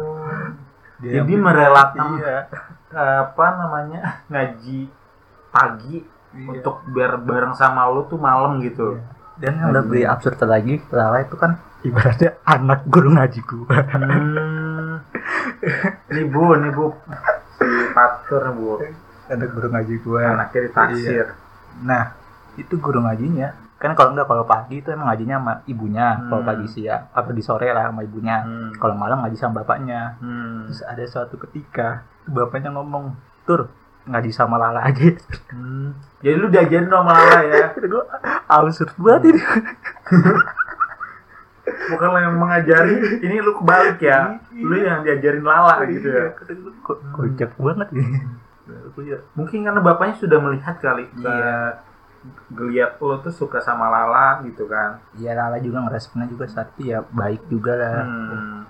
Dia 0.98 1.22
Jadi 1.22 1.34
merelakan 1.38 2.17
iya 2.17 2.50
apa 2.89 3.46
namanya 3.53 4.01
ngaji 4.27 4.89
pagi 5.58 5.98
Iya. 6.28 6.54
untuk 6.54 6.86
biar 6.92 7.18
bareng 7.18 7.56
sama 7.56 7.90
lu 7.90 8.06
tuh 8.06 8.20
malam 8.20 8.62
gitu. 8.62 9.00
dan 9.38 9.54
yang 9.54 9.70
lebih 9.70 10.02
absurd 10.04 10.38
lagi 10.44 10.82
Lala 10.90 11.22
itu 11.22 11.34
kan 11.34 11.58
ibaratnya 11.82 12.42
anak 12.44 12.86
guru 12.86 13.14
ngaji 13.14 13.40
gue 13.40 13.70
Hmm. 13.70 14.98
Nih 16.10 16.26
bu, 16.26 16.58
nih 16.58 16.74
bu, 16.74 16.90
si 17.54 17.66
nih 17.66 18.54
bu. 18.54 18.82
anak 19.28 19.50
guru 19.52 19.68
ngaji 19.70 19.96
gue 19.98 20.22
anaknya 20.24 20.60
ditaksir 20.66 21.26
nah 21.80 22.18
itu 22.56 22.74
guru 22.78 23.02
ngajinya 23.02 23.54
kan 23.78 23.94
kalau 23.94 24.18
enggak 24.18 24.26
kalau 24.26 24.42
pagi 24.42 24.82
itu 24.82 24.90
emang 24.90 25.14
ngajinya 25.14 25.38
sama 25.38 25.54
ibunya 25.66 26.08
kalau 26.26 26.42
Hmm. 26.42 26.50
pagi 26.50 26.66
siang 26.68 27.02
apa 27.14 27.30
di 27.30 27.42
sore 27.42 27.70
lah 27.70 27.94
sama 27.94 28.02
ibunya 28.02 28.42
Hmm. 28.42 28.74
kalau 28.78 28.98
malam 28.98 29.22
ngaji 29.22 29.38
sama 29.38 29.62
bapaknya 29.62 30.18
Hmm. 30.18 30.66
terus 30.66 30.82
ada 30.82 31.04
suatu 31.06 31.38
ketika 31.38 32.02
bapaknya 32.26 32.74
ngomong 32.74 33.14
tur 33.46 33.70
ngaji 34.08 34.32
sama 34.32 34.56
Lala 34.56 34.82
aja 34.84 35.12
Hmm. 35.50 35.92
Jadi 36.18 36.34
lu 36.34 36.48
diajarin 36.48 36.88
sama 36.88 37.12
Lala 37.12 37.40
ya. 37.44 37.66
gue 37.78 38.04
absurd 38.48 38.92
banget 38.98 39.24
ini 39.30 39.42
Bukan 41.68 42.08
lo 42.08 42.18
yang 42.18 42.36
mengajari, 42.38 42.96
ini 43.20 43.36
lu 43.38 43.52
kebalik 43.54 44.00
ya. 44.00 44.40
Lu 44.50 44.72
yang 44.74 45.04
diajarin 45.04 45.44
Lala 45.44 45.84
gitu 45.86 46.08
ya. 46.08 46.32
kocak 47.14 47.52
banget 47.54 47.88
ini 47.92 48.24
Aku 48.88 49.00
ya 49.02 49.20
Mungkin 49.34 49.64
karena 49.64 49.80
bapaknya 49.80 50.16
sudah 50.18 50.40
melihat 50.42 50.76
kali. 50.78 51.08
Iya. 51.14 51.84
Geliat 52.50 52.98
lo 52.98 53.20
tuh 53.20 53.32
suka 53.32 53.60
sama 53.60 53.88
Lala 53.88 54.44
gitu 54.44 54.66
kan. 54.66 55.00
ya 55.14 55.32
Lala 55.32 55.60
juga 55.60 55.84
ngeresponnya 55.84 56.28
juga 56.28 56.48
saat 56.48 56.72
itu 56.74 56.92
ya 56.92 57.04
baik 57.06 57.48
juga 57.48 57.72
lah 57.74 58.04
Hmm. 58.04 58.64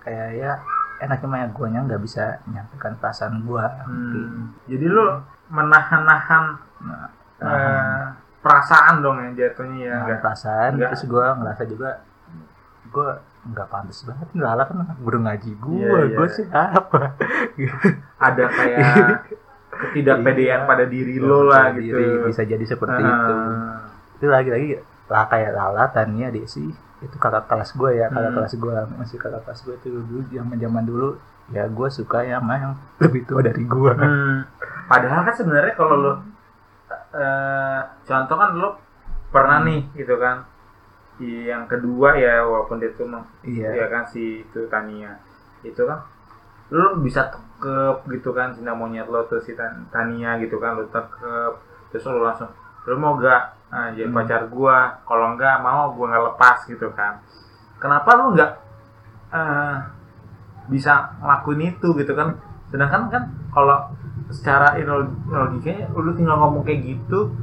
kayak 0.00 0.28
ya 0.34 0.52
enaknya 1.00 1.26
mah 1.26 1.38
ya 1.38 1.48
guanya 1.48 1.80
nggak 1.82 2.00
bisa 2.00 2.24
nyampaikan 2.46 2.94
perasaan 2.96 3.42
gua 3.42 3.66
Hmm. 3.82 4.52
Jadi 4.64 4.84
lu 4.84 5.04
menahan-nahan 5.50 6.44
nah, 6.80 7.08
eh, 7.40 8.02
perasaan 8.38 9.00
dong 9.00 9.16
ya 9.18 9.28
jatuhnya 9.38 9.76
ya. 9.78 9.90
nah, 9.90 10.00
enggak? 10.04 10.18
perasaan 10.20 10.70
Nggak. 10.74 10.88
terus 10.88 11.04
gua 11.06 11.24
ngerasa 11.34 11.62
juga 11.64 11.90
gua 12.86 13.08
nggak 13.42 13.68
pantas 13.68 14.04
banget 14.04 14.28
Lala 14.34 14.62
kan 14.64 14.76
guru 14.98 15.18
ngaji 15.18 15.50
gua 15.56 15.74
Iya, 15.74 15.98
iya. 16.04 16.14
gua 16.14 16.28
sih 16.28 16.46
apa 16.46 17.00
Ada 18.28 18.44
kayak 18.46 18.84
ketidakpedean 19.82 20.60
pada 20.64 20.84
diri 20.84 21.16
lo 21.16 21.44
lah 21.44 21.72
gitu. 21.72 21.96
Iya, 21.96 22.20
diri, 22.20 22.28
bisa 22.28 22.42
jadi 22.42 22.64
seperti 22.64 23.00
Ah. 23.00 23.08
itu 23.08 23.34
itu 24.14 24.26
lagi-lagi 24.28 24.68
lah 25.06 25.24
kayak 25.26 25.50
Lala 25.50 25.88
Tania 25.88 26.28
Desi 26.28 26.68
itu 27.00 27.16
kakak 27.16 27.48
kelas 27.48 27.72
gue 27.72 27.90
ya 27.96 28.06
kakak 28.12 28.28
Hmm. 28.30 28.36
kelas 28.36 28.52
gue 28.60 28.74
masih 29.00 29.16
kakak 29.16 29.42
kelas 29.48 29.60
gue 29.64 29.74
itu 29.80 29.88
dulu 30.04 30.20
zaman 30.28 30.56
zaman 30.60 30.84
dulu 30.84 31.08
ya 31.50 31.66
gue 31.66 31.88
suka 31.90 32.22
ya 32.22 32.38
sama 32.38 32.54
yang 32.60 32.72
lebih 33.02 33.26
tua 33.26 33.40
dari 33.42 33.64
gue. 33.66 33.92
Hmm. 33.96 34.46
Padahal 34.86 35.20
kan 35.26 35.34
sebenarnya 35.34 35.74
kalau 35.74 35.96
lo 35.98 36.12
eh, 37.16 37.80
contoh 38.06 38.36
kan 38.38 38.50
lo 38.54 38.68
pernah 39.34 39.58
nih 39.66 39.80
gitu 39.96 40.14
kan. 40.20 40.46
Yang 41.20 41.76
kedua 41.76 42.16
ya 42.16 42.40
walaupun 42.48 42.80
dia 42.80 42.96
tuh 42.96 43.04
iya. 43.44 43.76
ya 43.76 43.86
kan 43.92 44.08
si 44.08 44.40
itu 44.46 44.64
Tania. 44.70 45.20
Itu 45.60 45.84
kan 45.84 46.06
lo 46.70 46.96
bisa 47.02 47.28
tekep 47.28 48.08
gitu 48.08 48.30
kan 48.32 48.54
cinta 48.54 48.72
monyet 48.72 49.04
lo 49.10 49.26
tuh 49.26 49.42
si 49.42 49.52
Tan- 49.52 49.90
Tania 49.92 50.38
gitu 50.40 50.56
kan 50.62 50.78
lo 50.78 50.86
tekep. 50.88 51.52
Terus 51.92 52.04
lo 52.08 52.24
langsung 52.24 52.48
lo 52.88 52.94
mau 52.96 53.18
gak 53.20 53.59
ah, 53.70 53.88
jadi 53.90 54.06
Hmm. 54.06 54.16
pacar 54.16 54.42
gua. 54.46 55.00
Kalau 55.02 55.34
enggak 55.34 55.56
mau 55.62 55.90
gua 55.94 56.06
nggak 56.10 56.24
lepas 56.34 56.58
gitu 56.66 56.90
kan. 56.92 57.22
Kenapa 57.78 58.10
lo 58.14 58.34
nggak 58.34 58.50
eh, 59.30 59.74
bisa 60.68 61.16
ngelakuin 61.18 61.74
itu 61.74 61.88
gitu 61.96 62.12
kan? 62.14 62.36
Sedangkan 62.70 63.10
kan 63.10 63.22
kalau 63.50 63.78
secara 64.30 64.78
logikanya 65.26 65.90
lu 65.90 66.14
tinggal 66.14 66.38
ngomong 66.38 66.62
kayak 66.62 66.86
gitu 66.86 67.34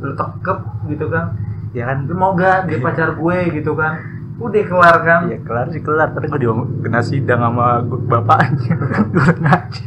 lu 0.00 0.12
tekep 0.16 0.58
gitu 0.88 1.06
kan. 1.08 1.36
Ya 1.76 1.84
kan? 1.86 2.08
Lu 2.08 2.16
mau 2.16 2.32
gak 2.32 2.66
dia 2.66 2.80
pacar 2.80 3.12
gue 3.14 3.38
gitu 3.52 3.76
kan? 3.76 4.00
Udah 4.40 4.64
kelar 4.64 4.96
kan? 5.04 5.20
Ya 5.28 5.36
kelar 5.44 5.68
sih 5.68 5.84
kelar. 5.84 6.16
Tapi 6.16 6.32
gue 6.32 6.40
diomong 6.40 6.80
kena 6.80 7.04
sidang 7.04 7.44
sama 7.44 7.84
bapaknya 7.84 8.72
guru 9.12 9.34
ngaji. 9.44 9.84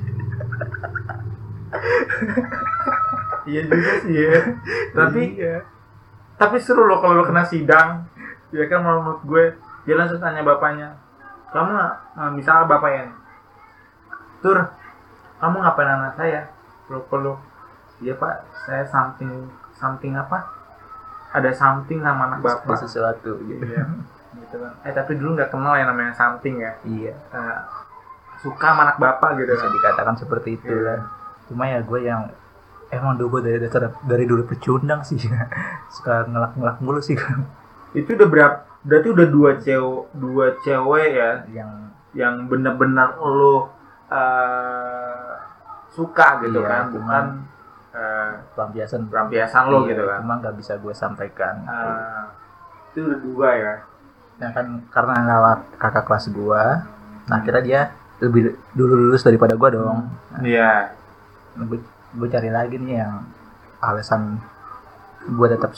Iya 3.43 3.61
juga 3.67 3.91
sih 4.07 4.15
ya. 4.15 4.39
Tapi 4.95 5.21
Iya. 5.35 5.57
Tapi 6.43 6.57
seru 6.59 6.83
loh 6.83 6.99
kalau 6.99 7.19
lo 7.19 7.23
kena 7.23 7.47
sidang. 7.47 8.03
Ya 8.51 8.67
kan 8.67 8.83
menurut 8.83 9.23
gue. 9.23 9.55
Dia 9.87 9.95
langsung 9.99 10.19
tanya 10.19 10.43
bapaknya 10.43 10.99
kamu 11.53 11.69
nah, 11.69 12.33
misalnya 12.33 12.65
bapaknya 12.65 13.13
nih, 13.13 13.15
tur 14.41 14.57
kamu 15.37 15.55
ngapain 15.61 15.85
anak 15.85 16.17
saya? 16.17 16.49
Peluk 16.89 17.05
peluk 17.13 17.37
iya 18.01 18.17
pak. 18.17 18.41
Saya 18.65 18.83
something 18.89 19.53
something 19.77 20.17
apa? 20.17 20.49
Ada 21.29 21.53
something 21.53 22.01
sama 22.01 22.33
anak 22.33 22.39
bapak. 22.41 22.73
Sesuatu. 22.81 23.37
Gitu 23.45 23.69
Iya. 23.69 23.85
gitu 24.41 24.55
kan. 24.57 24.73
Eh 24.81 24.93
tapi 24.97 25.13
dulu 25.13 25.37
nggak 25.37 25.53
kenal 25.53 25.77
ya 25.77 25.85
namanya 25.85 26.17
something 26.17 26.57
ya? 26.57 26.73
Iya. 26.81 27.13
Eh, 27.13 27.57
suka 28.41 28.73
sama 28.73 28.89
anak 28.89 28.97
bapak 28.97 29.37
gitu 29.37 29.53
bisa 29.53 29.69
kan? 29.69 29.71
dikatakan 29.77 30.15
seperti 30.17 30.49
itu 30.57 30.73
Iya. 30.73 30.83
lah 30.83 30.99
cuma 31.43 31.63
ya 31.67 31.79
gue 31.83 31.99
yang 32.07 32.23
emang 32.93 33.17
dulu 33.17 33.37
gue 33.37 33.49
dari 33.49 33.57
dasar 33.59 33.89
dari 34.03 34.25
dulu 34.25 34.45
pecundang 34.45 35.01
sih. 35.01 35.17
Suka 35.95 36.25
ngelak 36.25 36.53
ngelak 36.55 36.77
mulu 36.79 36.99
sih. 36.99 37.17
Itu 37.93 38.13
udah 38.13 38.29
berapa 38.29 38.57
berarti 38.83 39.07
udah 39.09 39.27
dua 39.27 39.51
cewek 39.57 40.03
dua 40.13 40.45
cewek 40.61 41.07
ya? 41.13 41.31
Yang 41.49 41.71
yang 42.13 42.33
benar-benar 42.45 43.17
lo 43.17 43.71
eh, 44.09 45.33
suka 45.89 46.41
gitu 46.41 46.59
Iya, 46.61 46.69
kan? 46.69 46.83
bukan 46.89 47.25
eh, 47.93 48.31
pelampiasan. 48.53 49.01
pelampiasan 49.07 49.63
lo 49.67 49.85
Iya, 49.85 49.89
gitu 49.93 50.03
kan? 50.05 50.17
cuma 50.21 50.33
nggak 50.41 50.55
bisa 50.57 50.73
gue 50.77 50.93
sampaikan. 50.93 51.55
Eh, 51.63 52.23
itu 52.91 52.99
udah 53.05 53.19
dua 53.21 53.49
ya? 53.53 53.75
Ya 54.41 54.49
kan 54.49 54.65
karena 54.89 55.13
lewat 55.23 55.59
kakak 55.77 56.05
kelas 56.05 56.25
gue 56.29 56.63
nah 57.23 57.39
akhirnya 57.39 57.63
dia 57.63 57.81
lebih 58.19 58.51
dulu 58.75 58.93
lulus 59.07 59.23
daripada 59.23 59.55
gue 59.55 59.69
dong. 59.71 60.11
Iya. 60.41 60.91
Gue 61.55 61.79
gue 62.13 62.27
cari 62.27 62.49
lagi 62.49 62.75
nih 62.77 62.97
yang 62.97 63.25
alasan 63.79 64.37
gue 65.23 65.47
tetap 65.47 65.73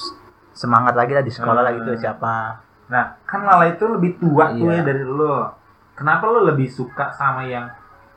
semangat 0.51 0.94
lagi 0.94 1.12
lah 1.12 1.22
di 1.22 1.30
sekolah 1.30 1.62
Hmm. 1.62 1.68
lagi 1.68 1.80
tuh 1.82 1.96
siapa. 1.96 2.60
Nah 2.88 3.06
kan 3.24 3.42
Lala 3.42 3.65
itu 3.68 3.86
lebih 3.86 4.18
tua 4.18 4.51
tuh 4.51 4.68
Iya. 4.68 4.82
ya 4.82 4.84
dari 4.86 5.04
lo. 5.04 5.51
Kenapa 5.96 6.27
lo 6.27 6.44
lebih 6.44 6.68
suka 6.68 7.10
sama 7.10 7.44
yang 7.44 7.65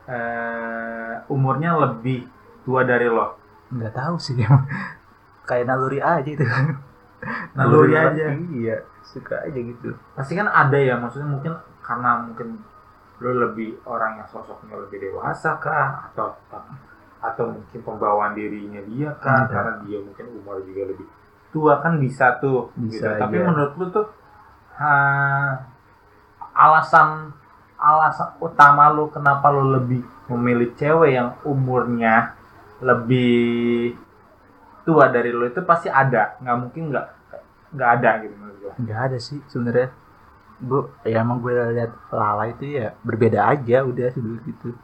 eh, 0.09 1.15
umurnya 1.29 1.77
lebih 1.77 2.25
tua 2.63 2.83
dari 2.83 3.07
lo? 3.07 3.37
Nggak 3.69 3.93
tahu 3.93 4.17
sih 4.17 4.35
kayak 5.49 5.65
naluri 5.65 6.01
aja 6.01 6.25
itu. 6.27 6.45
Naluri 7.55 7.95
aja. 7.95 8.25
iya 8.53 8.77
suka 9.03 9.41
aja 9.43 9.59
gitu. 9.59 9.93
Pasti 10.15 10.33
kan 10.33 10.47
ada 10.47 10.77
ya 10.77 10.97
maksudnya 10.97 11.29
mungkin 11.29 11.53
karena 11.81 12.21
mungkin 12.21 12.61
lo 13.19 13.31
lebih 13.35 13.83
orang 13.83 14.17
yang 14.17 14.29
sosoknya 14.29 14.79
lebih 14.79 15.01
dewasa 15.03 15.59
kah 15.59 16.07
atau 16.13 16.37
atau 16.47 16.63
mungkin 17.23 17.81
pembawaan 17.83 18.33
dirinya 18.39 18.81
dia 18.87 19.11
kah 19.19 19.47
Ada. 19.47 19.51
karena 19.51 19.73
dia 19.85 19.99
mungkin 19.99 20.27
umur 20.39 20.63
juga 20.63 20.83
lebih 20.95 21.07
tua 21.51 21.81
kan 21.83 21.99
bisa 21.99 22.39
tuh 22.39 22.71
Bisa 22.79 23.17
gitu. 23.17 23.21
tapi 23.21 23.37
aja. 23.41 23.45
menurut 23.51 23.73
lo 23.75 23.87
tuh 23.91 24.07
ah, 24.79 25.67
alasan 26.55 27.35
alasan 27.79 28.29
utama 28.39 28.91
lo 28.91 29.11
kenapa 29.11 29.51
lo 29.51 29.79
lebih 29.79 30.03
memilih 30.31 30.75
cewek 30.79 31.15
yang 31.15 31.35
umurnya 31.47 32.35
lebih 32.83 33.95
tua 34.87 35.11
dari 35.11 35.35
lo 35.35 35.47
itu 35.47 35.63
pasti 35.67 35.91
ada 35.91 36.39
nggak 36.39 36.57
mungkin 36.59 36.83
nggak 36.95 37.07
nggak 37.75 37.91
ada 38.01 38.11
gitu 38.25 38.35
menurut 38.39 38.57
gue 38.63 38.73
nggak 38.87 39.01
ada 39.11 39.19
sih 39.19 39.39
sebenarnya 39.51 39.91
gue 40.59 40.83
ya 41.07 41.23
emang 41.23 41.39
gue 41.39 41.55
lihat 41.55 41.93
Lala 42.11 42.51
itu 42.51 42.65
ya 42.79 42.95
berbeda 43.07 43.47
aja 43.47 43.87
udah 43.87 44.11
dulu 44.15 44.35
gitu 44.47 44.75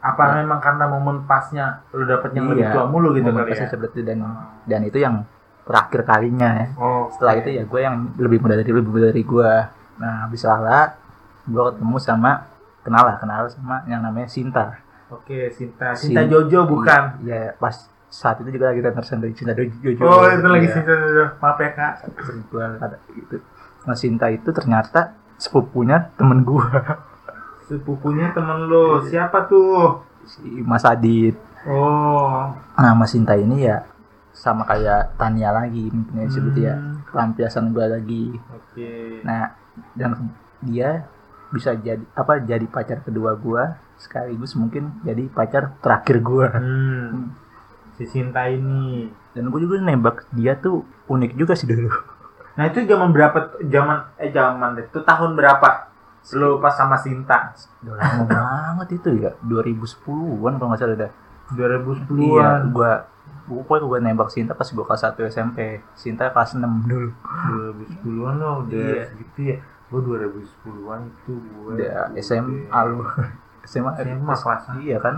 apa 0.00 0.22
Nah. 0.22 0.34
memang 0.40 0.58
karena 0.58 0.84
momen 0.86 1.16
pasnya 1.24 1.84
lu 1.90 2.04
dapet 2.04 2.32
yang 2.32 2.48
lebih 2.48 2.64
Iya, 2.64 2.72
tua 2.72 2.84
mulu 2.84 3.12
gitu 3.12 3.28
kali 3.28 3.50
ya? 3.50 3.66
seperti 3.66 3.84
itu 3.94 4.00
dan 4.02 4.18
dan 4.64 4.80
itu 4.82 4.96
yang 4.96 5.24
terakhir 5.62 6.00
kalinya 6.02 6.48
ya. 6.56 6.66
Oh 6.74 7.06
setelah 7.08 7.36
itu 7.36 7.48
ya 7.52 7.62
gue 7.62 7.80
yang 7.80 7.96
lebih 8.16 8.38
muda 8.38 8.54
dari 8.54 8.70
lebih 8.70 8.90
muda 8.90 9.06
dari 9.08 9.22
gue 9.22 9.52
nah 9.96 10.24
habis 10.24 10.40
Lala 10.40 10.96
gue 11.42 11.62
ketemu 11.66 11.96
sama 11.98 12.48
kenal 12.80 13.04
lah 13.04 13.16
kenal 13.16 13.44
sama 13.46 13.84
yang 13.84 14.00
namanya 14.00 14.24
Sinta. 14.26 14.80
Oke 15.08 15.50
Sinta. 15.50 15.92
Sin- 15.92 16.16
Sinta 16.16 16.24
Jojo 16.24 16.64
bukan? 16.66 17.20
Iya 17.20 17.52
pas 17.54 17.76
saat 18.08 18.40
itu 18.40 18.50
juga 18.50 18.72
lagi 18.72 18.80
tersandung 18.80 19.26
dari 19.26 19.34
Sinta 19.34 19.52
Jojo. 19.52 20.00
Oh 20.00 20.24
itu 20.24 20.48
lagi 20.48 20.64
Iya. 20.64 20.74
Sinta 20.74 20.92
Jojo. 20.94 21.24
Maaf 21.36 21.58
ya 21.58 21.70
kak. 21.70 21.92
Kata 22.80 22.96
gitu. 23.12 23.36
Nah 23.82 23.94
Sinta 23.94 24.26
itu 24.28 24.48
ternyata 24.48 25.12
sepupunya 25.36 26.08
temen 26.14 26.40
gue 26.40 26.64
sepupunya 27.70 28.34
temen 28.34 28.66
lu 28.66 28.98
siapa 29.06 29.46
tuh? 29.46 30.02
Si 30.26 30.42
Mas 30.66 30.82
Adit. 30.82 31.38
Oh. 31.70 32.50
Nah 32.74 32.92
Mas 32.98 33.14
Sinta 33.14 33.38
ini 33.38 33.70
ya 33.70 33.86
sama 34.34 34.66
kayak 34.66 35.14
Tania 35.14 35.54
lagi 35.54 35.86
mungkin 35.94 36.26
ya 36.26 36.26
sebut 36.26 36.56
ya. 36.58 36.74
Hmm, 36.74 37.06
pelampiasan 37.14 37.70
gue 37.70 37.86
lagi. 37.86 38.24
Oke. 38.50 39.22
Nah 39.22 39.54
dan 39.94 40.34
dia 40.66 41.06
bisa 41.54 41.78
jadi 41.78 42.02
apa 42.18 42.42
jadi 42.42 42.66
pacar 42.66 43.02
kedua 43.02 43.34
gua 43.34 43.78
sekaligus 43.98 44.54
mungkin 44.54 45.02
jadi 45.06 45.30
pacar 45.30 45.78
terakhir 45.78 46.18
gua. 46.26 46.50
Hmm. 46.58 47.30
si 47.94 48.08
Sinta 48.08 48.50
ini. 48.50 49.06
Dan 49.30 49.54
gue 49.54 49.62
juga 49.62 49.78
nembak 49.78 50.26
dia 50.34 50.58
tuh 50.58 50.82
unik 51.06 51.38
juga 51.38 51.54
sih 51.54 51.70
dulu. 51.70 51.86
Nah 52.58 52.66
itu 52.66 52.82
zaman 52.82 53.14
berapa 53.14 53.62
zaman 53.62 53.98
eh 54.18 54.34
zaman 54.34 54.74
itu 54.80 54.98
tahun 55.06 55.38
berapa 55.38 55.89
lu 56.32 56.58
pas 56.58 56.70
sama 56.70 56.96
Sinta 56.96 57.50
udah 57.80 57.94
lama 57.96 58.24
banget 58.76 58.88
itu 58.94 59.10
ya 59.18 59.32
2010-an 59.40 60.52
kalau 60.54 60.68
nggak 60.68 60.78
salah 60.78 60.96
dah 60.98 61.12
2010-an. 61.50 62.20
iya 62.20 62.48
gue 62.62 62.92
pokoknya 63.42 63.84
gue 63.84 63.98
nembak 64.00 64.28
Sinta 64.28 64.52
pas 64.52 64.64
gue 64.64 64.80
kelas 64.80 65.02
1 65.02 65.18
SMP 65.26 65.58
Sinta 65.92 66.28
kelas 66.28 66.54
6 66.54 66.62
dulu 66.84 67.08
2010-an 68.04 68.34
lo 68.36 68.50
udah 68.62 68.78
Iya. 68.78 69.04
segitu 69.06 69.40
ya. 69.44 69.56
Gue 69.88 70.00
2010-an 70.00 71.00
itu 71.04 71.32
gue 71.34 71.70
udah 71.74 72.14
SMA 72.16 72.78
lu 72.86 73.02
SMA 73.66 73.90
SMA 73.98 74.34
kelas 74.36 74.62
iya 74.78 74.98
kan. 74.98 75.16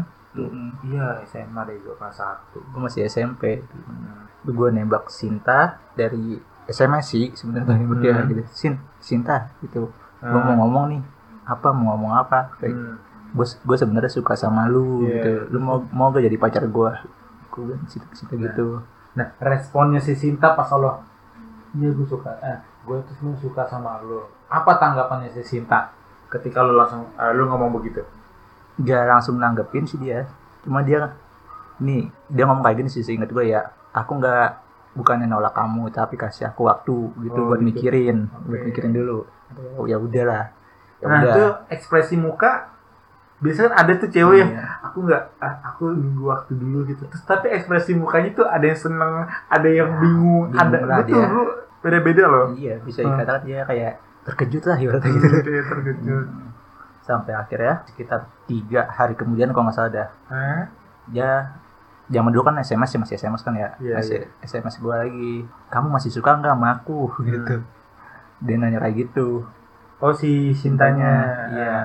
Iya, 0.82 1.21
SMA 1.26 1.61
deh 1.62 1.76
gue 1.76 1.94
kelas 1.94 2.16
1. 2.16 2.56
gue 2.56 2.80
masih 2.80 3.00
SMP 3.04 3.61
Hmm. 3.61 4.25
gue 4.44 4.68
nembak 4.71 5.06
Sinta 5.06 5.76
dari 5.92 6.35
SMS 6.64 7.04
sih 7.06 7.26
sebenarnya 7.32 7.76
Hmm. 7.76 8.26
gitu 8.30 8.42
Sin 8.49 8.73
Sinta 8.97 9.52
gitu 9.61 9.92
gue 10.25 10.41
mau 10.41 10.57
ngomong 10.57 10.85
nih 10.88 11.02
apa 11.45 11.69
mau 11.71 11.93
ngomong 11.93 12.12
apa 12.17 12.38
kayak 12.57 12.73
Hmm. 12.73 12.97
gue 13.33 13.47
gue 13.59 13.76
sebenarnya 13.76 14.09
suka 14.09 14.33
sama 14.35 14.64
lu 14.67 15.02
Iya. 15.02 15.11
gitu 15.12 15.33
lu 15.50 15.59
mau 15.59 15.83
mau 15.91 16.09
gak 16.09 16.23
jadi 16.23 16.37
pacar 16.37 16.62
gue 16.64 16.91
gue 17.49 17.62
bilang 17.64 17.83
situ 17.87 18.07
situ 18.12 18.33
Nah. 18.33 18.43
gitu 18.45 18.67
Nah, 19.12 19.29
responnya 19.38 20.00
si 20.00 20.14
Sinta 20.14 20.57
pas 20.57 20.73
lo, 20.73 21.05
iya 21.75 21.91
gue 21.91 22.07
suka, 22.07 22.33
eh, 22.41 22.57
gue 22.83 22.97
tuh 23.02 23.12
sebenarnya 23.12 23.45
suka 23.45 23.62
sama 23.67 24.00
lo. 24.00 24.25
Apa 24.49 24.73
tanggapannya 24.75 25.29
si 25.29 25.43
Sinta 25.43 25.93
ketika 26.29 26.61
lo 26.61 26.73
langsung, 26.75 27.05
eh, 27.12 27.29
lo 27.31 27.45
ngomong 27.47 27.75
begitu? 27.75 28.00
gak 28.75 29.05
langsung 29.05 29.37
nanggepin 29.37 29.85
sih 29.85 29.99
dia 29.99 30.25
cuma 30.61 30.81
dia 30.81 31.12
nih 31.76 32.09
dia 32.26 32.45
ngomong 32.45 32.62
kayak 32.62 32.79
gini 32.79 32.88
sih 32.88 33.02
seingat 33.02 33.29
gue 33.29 33.45
ya 33.47 33.61
aku 33.91 34.17
nggak 34.17 34.49
bukannya 34.95 35.26
nolak 35.26 35.52
kamu 35.52 35.91
tapi 35.91 36.14
kasih 36.14 36.47
aku 36.47 36.64
waktu 36.64 36.95
gitu 37.21 37.37
Oh, 37.37 37.47
buat 37.49 37.59
gitu. 37.59 37.69
mikirin 37.69 38.33
buat 38.41 38.49
Oke. 38.55 38.67
mikirin 38.67 38.93
dulu 38.95 39.29
oh, 39.75 39.85
ya 39.85 39.97
udahlah. 39.97 40.44
Ya 40.99 41.04
Nah, 41.04 41.18
udah. 41.18 41.30
itu 41.30 41.44
ekspresi 41.71 42.14
muka, 42.14 42.71
biasanya 43.38 43.68
kan 43.68 43.76
ada 43.76 43.92
tuh 43.97 44.09
cewek 44.09 44.37
yang, 44.38 44.50
Iya. 44.50 44.64
aku 44.82 44.99
nggak, 45.02 45.23
ah, 45.37 45.54
aku 45.66 45.82
nunggu 45.90 46.25
waktu 46.25 46.52
dulu 46.54 46.78
gitu. 46.87 47.02
Terus 47.04 47.25
tapi 47.25 47.50
ekspresi 47.50 47.92
mukanya 47.92 48.30
tuh 48.32 48.47
ada 48.47 48.62
yang 48.62 48.78
seneng, 48.78 49.12
ada 49.49 49.68
yang 49.68 49.90
bingung, 49.99 50.49
bingung 50.49 50.62
ada, 50.62 50.78
lah 50.80 50.99
betul, 51.00 51.23
lu 51.26 51.42
beda-beda 51.80 52.25
loh. 52.25 52.47
iya 52.54 52.78
bisa 52.78 53.02
Hmm. 53.02 53.12
dikatakan 53.12 53.42
dia 53.42 53.61
kayak 53.62 53.92
terkejut 54.23 54.62
lah 54.64 54.76
ibaratnya 54.76 55.11
gitu. 55.11 55.26
Kayak 55.42 55.64
terkejut. 55.68 56.26
sampai 57.02 57.35
akhirnya 57.35 57.82
sekitar 57.85 58.21
tiga 58.47 58.87
hari 58.87 59.18
kemudian 59.18 59.50
kalau 59.50 59.66
nggak 59.66 59.75
salah 59.75 59.90
dah 59.90 60.09
Hah? 60.28 60.71
dia 61.04 61.50
zaman 62.06 62.30
dulu 62.30 62.47
kan 62.47 62.54
SMS 62.56 62.94
ya 62.94 62.99
masih 63.00 63.16
SMS 63.18 63.42
kan 63.42 63.54
ya. 63.56 63.75
Iya, 63.80 63.94
masih 63.99 64.18
SMS 64.38 64.78
gue 64.78 64.94
lagi. 64.94 65.32
Kamu 65.66 65.90
masih 65.90 66.14
suka 66.14 66.30
nggak 66.30 66.52
sama 66.52 66.68
aku? 66.73 67.11
Gitu 67.25 67.59
dia 68.42 68.56
nanya 68.56 68.78
kayak 68.78 68.96
gitu 69.00 69.46
Oh 69.99 70.11
si 70.11 70.50
Sintanya, 70.50 71.12
Iya. 71.49 71.76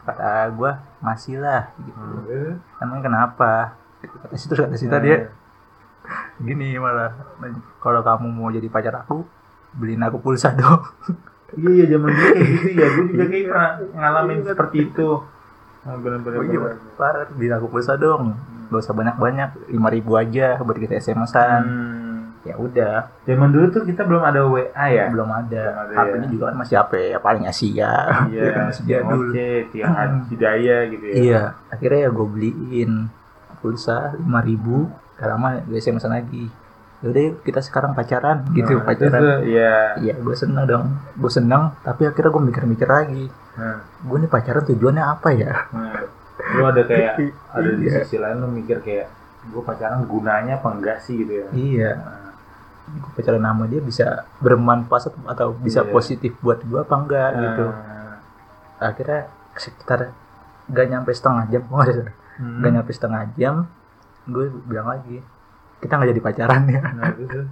kata 0.00 0.50
gue 0.52 0.70
masih 0.98 1.38
lah 1.38 1.74
gitu 1.76 1.98
Hmm. 1.98 2.54
emang 2.78 2.98
kenapa 3.00 3.74
kata 4.00 4.34
situ 4.34 4.54
kata 4.54 4.74
Sita 4.74 4.96
Hmm. 4.96 5.04
dia 5.04 5.16
gini 6.42 6.74
malah 6.74 7.14
kalau 7.78 8.00
kamu 8.00 8.26
mau 8.28 8.48
jadi 8.48 8.66
pacar 8.66 8.94
aku 8.96 9.22
beliin 9.72 10.00
aku 10.00 10.18
pulsa 10.18 10.50
dong 10.56 10.82
Iya 11.52 11.68
iya 11.68 11.84
zaman 11.86 12.08
dulu 12.08 12.26
kayak 12.32 12.48
gitu 12.48 12.68
ya, 12.72 12.86
gue 12.88 13.04
juga 13.10 13.24
kayak 13.26 13.44
pernah 13.46 13.70
ngalamin 13.92 14.38
seperti 14.40 14.76
itu. 14.88 15.08
Nah, 15.82 15.96
benar-benar. 15.98 16.38
Oh 16.38 16.44
iya, 16.44 16.58
parah 16.96 17.26
beliin 17.28 17.52
aku 17.52 17.66
pulsa 17.68 17.92
dong 17.94 18.38
gak 18.66 18.80
usah 18.80 18.96
banyak 18.96 19.16
banyak 19.16 19.50
lima 19.68 19.88
ribu 19.88 20.16
aja 20.16 20.56
buat 20.58 20.74
kita 20.74 20.96
SMS-an 20.96 21.62
Hmm. 21.62 22.11
Ya 22.42 22.54
udah 22.54 22.94
Zaman 23.22 23.48
dulu 23.48 23.66
tuh 23.70 23.82
kita 23.82 24.02
belum 24.02 24.18
ada 24.20 24.42
WA 24.44 24.66
ya. 24.84 25.06
belum 25.08 25.30
ada 25.30 25.62
Belum 25.64 25.78
ada, 25.80 25.94
HP-nya 25.96 26.20
ya. 26.20 26.30
juga 26.30 26.44
kan 26.44 26.56
masih 26.58 26.74
HP 26.76 26.92
ya 27.08 27.18
paling 27.18 27.44
Asia 27.44 27.92
Iya, 28.26 28.42
kan 28.50 28.62
masih 28.68 28.84
jadul 28.84 29.22
Oke, 29.26 29.48
Tiang 29.70 30.12
Hidayah 30.26 30.80
gitu 30.88 31.04
ya. 31.04 31.14
iya 31.16 31.42
akhirnya 31.68 32.00
ya 32.00 32.10
gue 32.10 32.26
beliin 32.28 32.92
pulsa 33.56 33.96
lima 34.16 34.40
ribu 34.40 34.90
gak 35.14 35.28
lama 35.28 35.48
gue 35.60 35.76
SMS 35.76 36.02
lagi 36.04 36.50
yaudah 36.98 37.22
yuk 37.24 37.36
kita 37.40 37.58
sekarang 37.58 37.92
pacaran 37.92 38.42
gitu 38.50 38.74
Nah, 38.74 38.84
pacaran 38.84 39.42
Iya. 39.42 39.98
iya 39.98 40.14
gue 40.16 40.34
seneng 40.34 40.64
dong 40.64 40.86
gue 41.14 41.30
seneng 41.30 41.74
tapi 41.80 42.04
akhirnya 42.04 42.30
gue 42.30 42.42
mikir-mikir 42.44 42.86
lagi 42.86 43.26
Nah, 43.52 43.78
gue 44.00 44.16
nih 44.18 44.26
pacaran 44.28 44.64
tujuannya 44.64 45.04
apa 45.04 45.28
ya 45.30 45.52
nah. 45.68 45.94
Lu 46.52 46.64
ada 46.64 46.82
kayak 46.82 47.22
ada 47.54 47.68
di 47.70 47.84
Iya. 47.84 48.02
sisi 48.02 48.16
lain 48.16 48.38
lu 48.38 48.48
mikir 48.48 48.78
kayak 48.78 49.06
gue 49.44 49.58
pacaran 49.60 50.02
gunanya 50.02 50.56
apa 50.56 50.68
enggak 50.70 50.98
sih 50.98 51.18
gitu 51.18 51.32
ya. 51.36 51.46
iya 51.52 51.90
Nah, 51.96 52.21
gue 52.92 53.10
pacaran 53.12 53.40
sama 53.40 53.64
dia 53.64 53.80
bisa 53.80 54.06
bermanfaat 54.38 55.14
atau 55.24 55.52
bisa 55.54 55.80
Iya. 55.80 55.90
positif 55.90 56.32
buat 56.38 56.60
gue 56.60 56.76
apa 56.78 56.94
enggak 56.94 57.30
gitu. 57.34 57.66
Nah, 57.66 58.16
akhirnya 58.78 59.20
sekitar 59.54 60.12
gak 60.66 60.86
nyampe 60.88 61.10
setengah 61.10 61.44
jam 61.48 61.62
gue 61.62 61.80
ada 61.80 62.04
hmm. 62.36 62.60
gak 62.60 62.72
nyampe 62.72 62.90
setengah 62.90 63.22
jam 63.34 63.54
gue 64.24 64.44
bilang 64.64 64.88
lagi 64.88 65.18
kita 65.78 65.92
nggak 65.92 66.10
jadi 66.10 66.22
pacaran 66.22 66.62
ya. 66.66 66.82
Nah, 66.94 67.10
terus, 67.10 67.48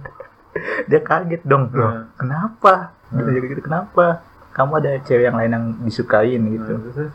dia 0.89 0.99
kaget 1.01 1.41
dong 1.43 1.67
Hmm. 1.69 2.07
kenapa? 2.15 2.95
Gitu 3.09 3.27
Hmm. 3.27 3.35
gitu 3.35 3.45
gitu 3.49 3.61
kenapa? 3.61 4.05
Kamu 4.51 4.71
ada 4.77 4.91
cewek 5.01 5.25
yang 5.25 5.35
lain 5.35 5.51
yang 5.51 5.65
disukain 5.81 6.39
nah, 6.39 6.51
gitu 6.51 6.73
terus, 6.91 7.11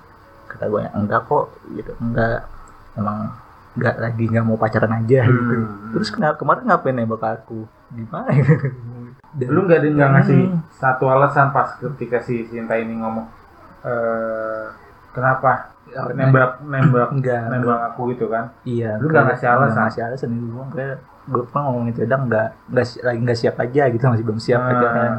kata 0.47 0.65
gue 0.67 0.83
enggak 0.93 1.21
kok 1.25 1.47
gitu 1.73 1.93
enggak. 2.01 2.49
Emang 2.97 3.29
enggak 3.77 3.97
lagi 3.97 4.25
nggak 4.27 4.43
mau 4.43 4.57
pacaran 4.57 4.93
aja 4.95 5.21
gitu 5.23 5.55
Hmm. 5.57 5.93
terus 5.93 6.09
kenapa 6.09 6.35
kemarin 6.37 6.65
ngapain 6.65 6.95
nembak 6.95 7.23
aku 7.23 7.65
gimana 7.91 8.29
gitu 8.33 8.55
Dan- 9.37 9.51
lu 9.51 9.61
nggak 9.63 9.81
nggak 9.87 10.11
ngasih 10.13 10.41
Hmm. 10.49 10.61
satu 10.73 11.05
alasan 11.07 11.51
pas 11.51 11.77
ketika 11.77 12.19
si 12.19 12.45
Sinta 12.45 12.75
ini 12.75 12.97
ngomong 12.97 13.29
eh 13.83 14.65
kenapa 15.13 15.77
nembak 16.11 16.61
nembak 16.73 17.09
enggak 17.11 17.43
nembak 17.47 17.79
aku 17.89 18.11
gitu 18.11 18.27
kan 18.27 18.49
iya 18.65 18.97
Lu 18.97 19.07
nggak 19.07 19.25
ngasih 19.31 19.47
alasan? 19.47 19.69
nggak 19.71 19.85
ngasih 19.87 20.03
alasan 20.03 20.29
itu 20.31 20.47
gue 20.47 20.65
kayak 20.73 20.97
gue 21.27 21.43
pernah 21.45 21.63
ngomong 21.65 21.85
itu 21.87 22.01
udah 22.03 22.19
nggak 22.23 22.49
nggak 22.71 22.87
lagi 23.03 23.19
nggak 23.21 23.39
siap 23.39 23.57
aja 23.57 23.83
gitu 23.89 24.03
masih 24.05 24.25
belum 24.25 24.41
siap 24.41 24.59
Hmm. 24.59 24.71
pacaran 24.73 25.13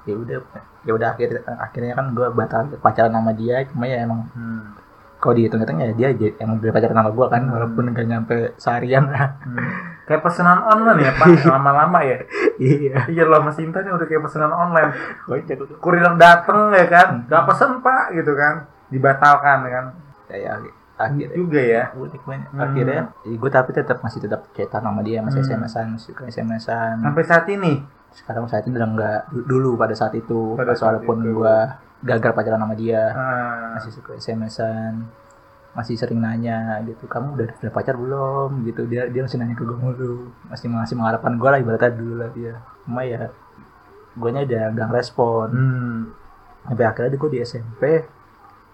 ya 0.00 0.14
udah 0.16 0.36
ya 0.80 0.92
udah 0.92 1.08
akhirnya 1.10 1.40
akhirnya 1.58 1.92
kan 1.92 2.06
gue 2.10 2.26
batal 2.30 2.60
pacaran 2.78 3.12
sama 3.12 3.32
dia 3.32 3.60
cuma 3.66 3.84
ya 3.84 4.00
emang 4.00 4.24
hmm. 4.32 4.62
Kalau 5.20 5.36
dihitung-hitung 5.36 5.78
ya 5.78 5.92
dia 5.92 6.08
aja 6.16 6.26
yang 6.40 6.56
beli 6.56 6.72
pacaran 6.72 6.96
sama 6.96 7.10
gue 7.12 7.26
kan 7.28 7.42
Hmm. 7.44 7.52
walaupun 7.54 7.84
nggak 7.92 8.06
nyampe 8.08 8.36
seharian 8.56 9.04
lah. 9.12 9.36
Hmm. 9.44 9.60
kayak 10.08 10.26
pesanan 10.26 10.58
online 10.66 11.06
ya 11.06 11.12
pak. 11.14 11.26
Lama-lama 11.54 12.02
ya. 12.02 12.18
Iya. 12.58 13.06
Iya 13.06 13.22
lo 13.30 13.38
Sinta 13.54 13.78
nih 13.84 13.94
udah 13.94 14.06
kayak 14.10 14.26
pesanan 14.26 14.50
online. 14.50 14.90
Kurir 15.78 16.02
dateng 16.18 16.74
ya 16.74 16.86
kan? 16.90 17.08
Hmm. 17.14 17.30
gak 17.30 17.44
pesen 17.46 17.78
pak 17.78 18.16
gitu 18.16 18.32
kan. 18.34 18.66
Dibatalkan 18.90 19.58
ya 19.66 19.70
kan? 19.70 19.86
Ya 20.30 20.52
akhirnya 21.00 21.32
juga 21.32 21.60
ya. 21.62 21.84
Unik 21.94 22.22
Hmm. 22.26 22.58
akhirnya 22.58 23.02
gue 23.22 23.50
tapi 23.52 23.70
tetap 23.72 24.02
masih 24.02 24.20
tetap 24.20 24.50
chatan 24.52 24.82
sama 24.82 25.00
dia 25.00 25.22
masih 25.22 25.40
Hmm. 25.40 25.48
SMS-an 25.62 25.88
suka 25.96 26.26
SMS-an 26.26 27.00
sampai 27.00 27.24
saat 27.24 27.46
ini? 27.48 27.80
Sekarang 28.10 28.50
saat 28.50 28.66
ini 28.66 28.74
udah 28.74 28.88
nggak 28.90 29.20
dulu 29.46 29.78
pada 29.78 29.94
saat 29.94 30.12
itu 30.18 30.58
Pada 30.58 30.74
pas 30.74 30.76
saat 30.76 30.98
walaupun 30.98 31.22
gue 31.22 31.56
gagal 32.00 32.32
pacaran 32.32 32.60
sama 32.60 32.74
dia. 32.76 33.12
Ah. 33.12 33.76
masih 33.76 33.90
suka 33.92 34.16
SMS-an 34.16 35.08
masih 35.70 35.94
sering 35.94 36.18
nanya 36.18 36.82
gitu 36.82 37.06
kamu 37.06 37.38
udah 37.38 37.48
udah 37.62 37.72
pacar 37.72 37.94
belum? 37.94 38.66
Gitu. 38.66 38.90
Dia 38.90 39.06
dia 39.06 39.22
masih 39.22 39.38
nanya 39.38 39.54
ke 39.54 39.62
gue 39.62 39.78
mulu. 39.78 40.34
Masih 40.50 40.66
masih 40.66 40.98
mengharapkan 40.98 41.38
gue 41.38 41.48
lah 41.48 41.58
ibaratnya 41.62 41.94
dulu 41.94 42.14
lah 42.18 42.30
dia. 42.34 42.54
Cuma 42.82 43.06
ya 43.06 43.30
gue 44.10 44.30
nya 44.34 44.42
udah 44.42 44.64
gak 44.74 44.90
respon 44.90 45.48
hmm. 45.54 45.98
sampai 46.66 46.84
akhirnya 46.90 47.14
gue 47.14 47.30
di 47.30 47.38
SMP 47.46 47.82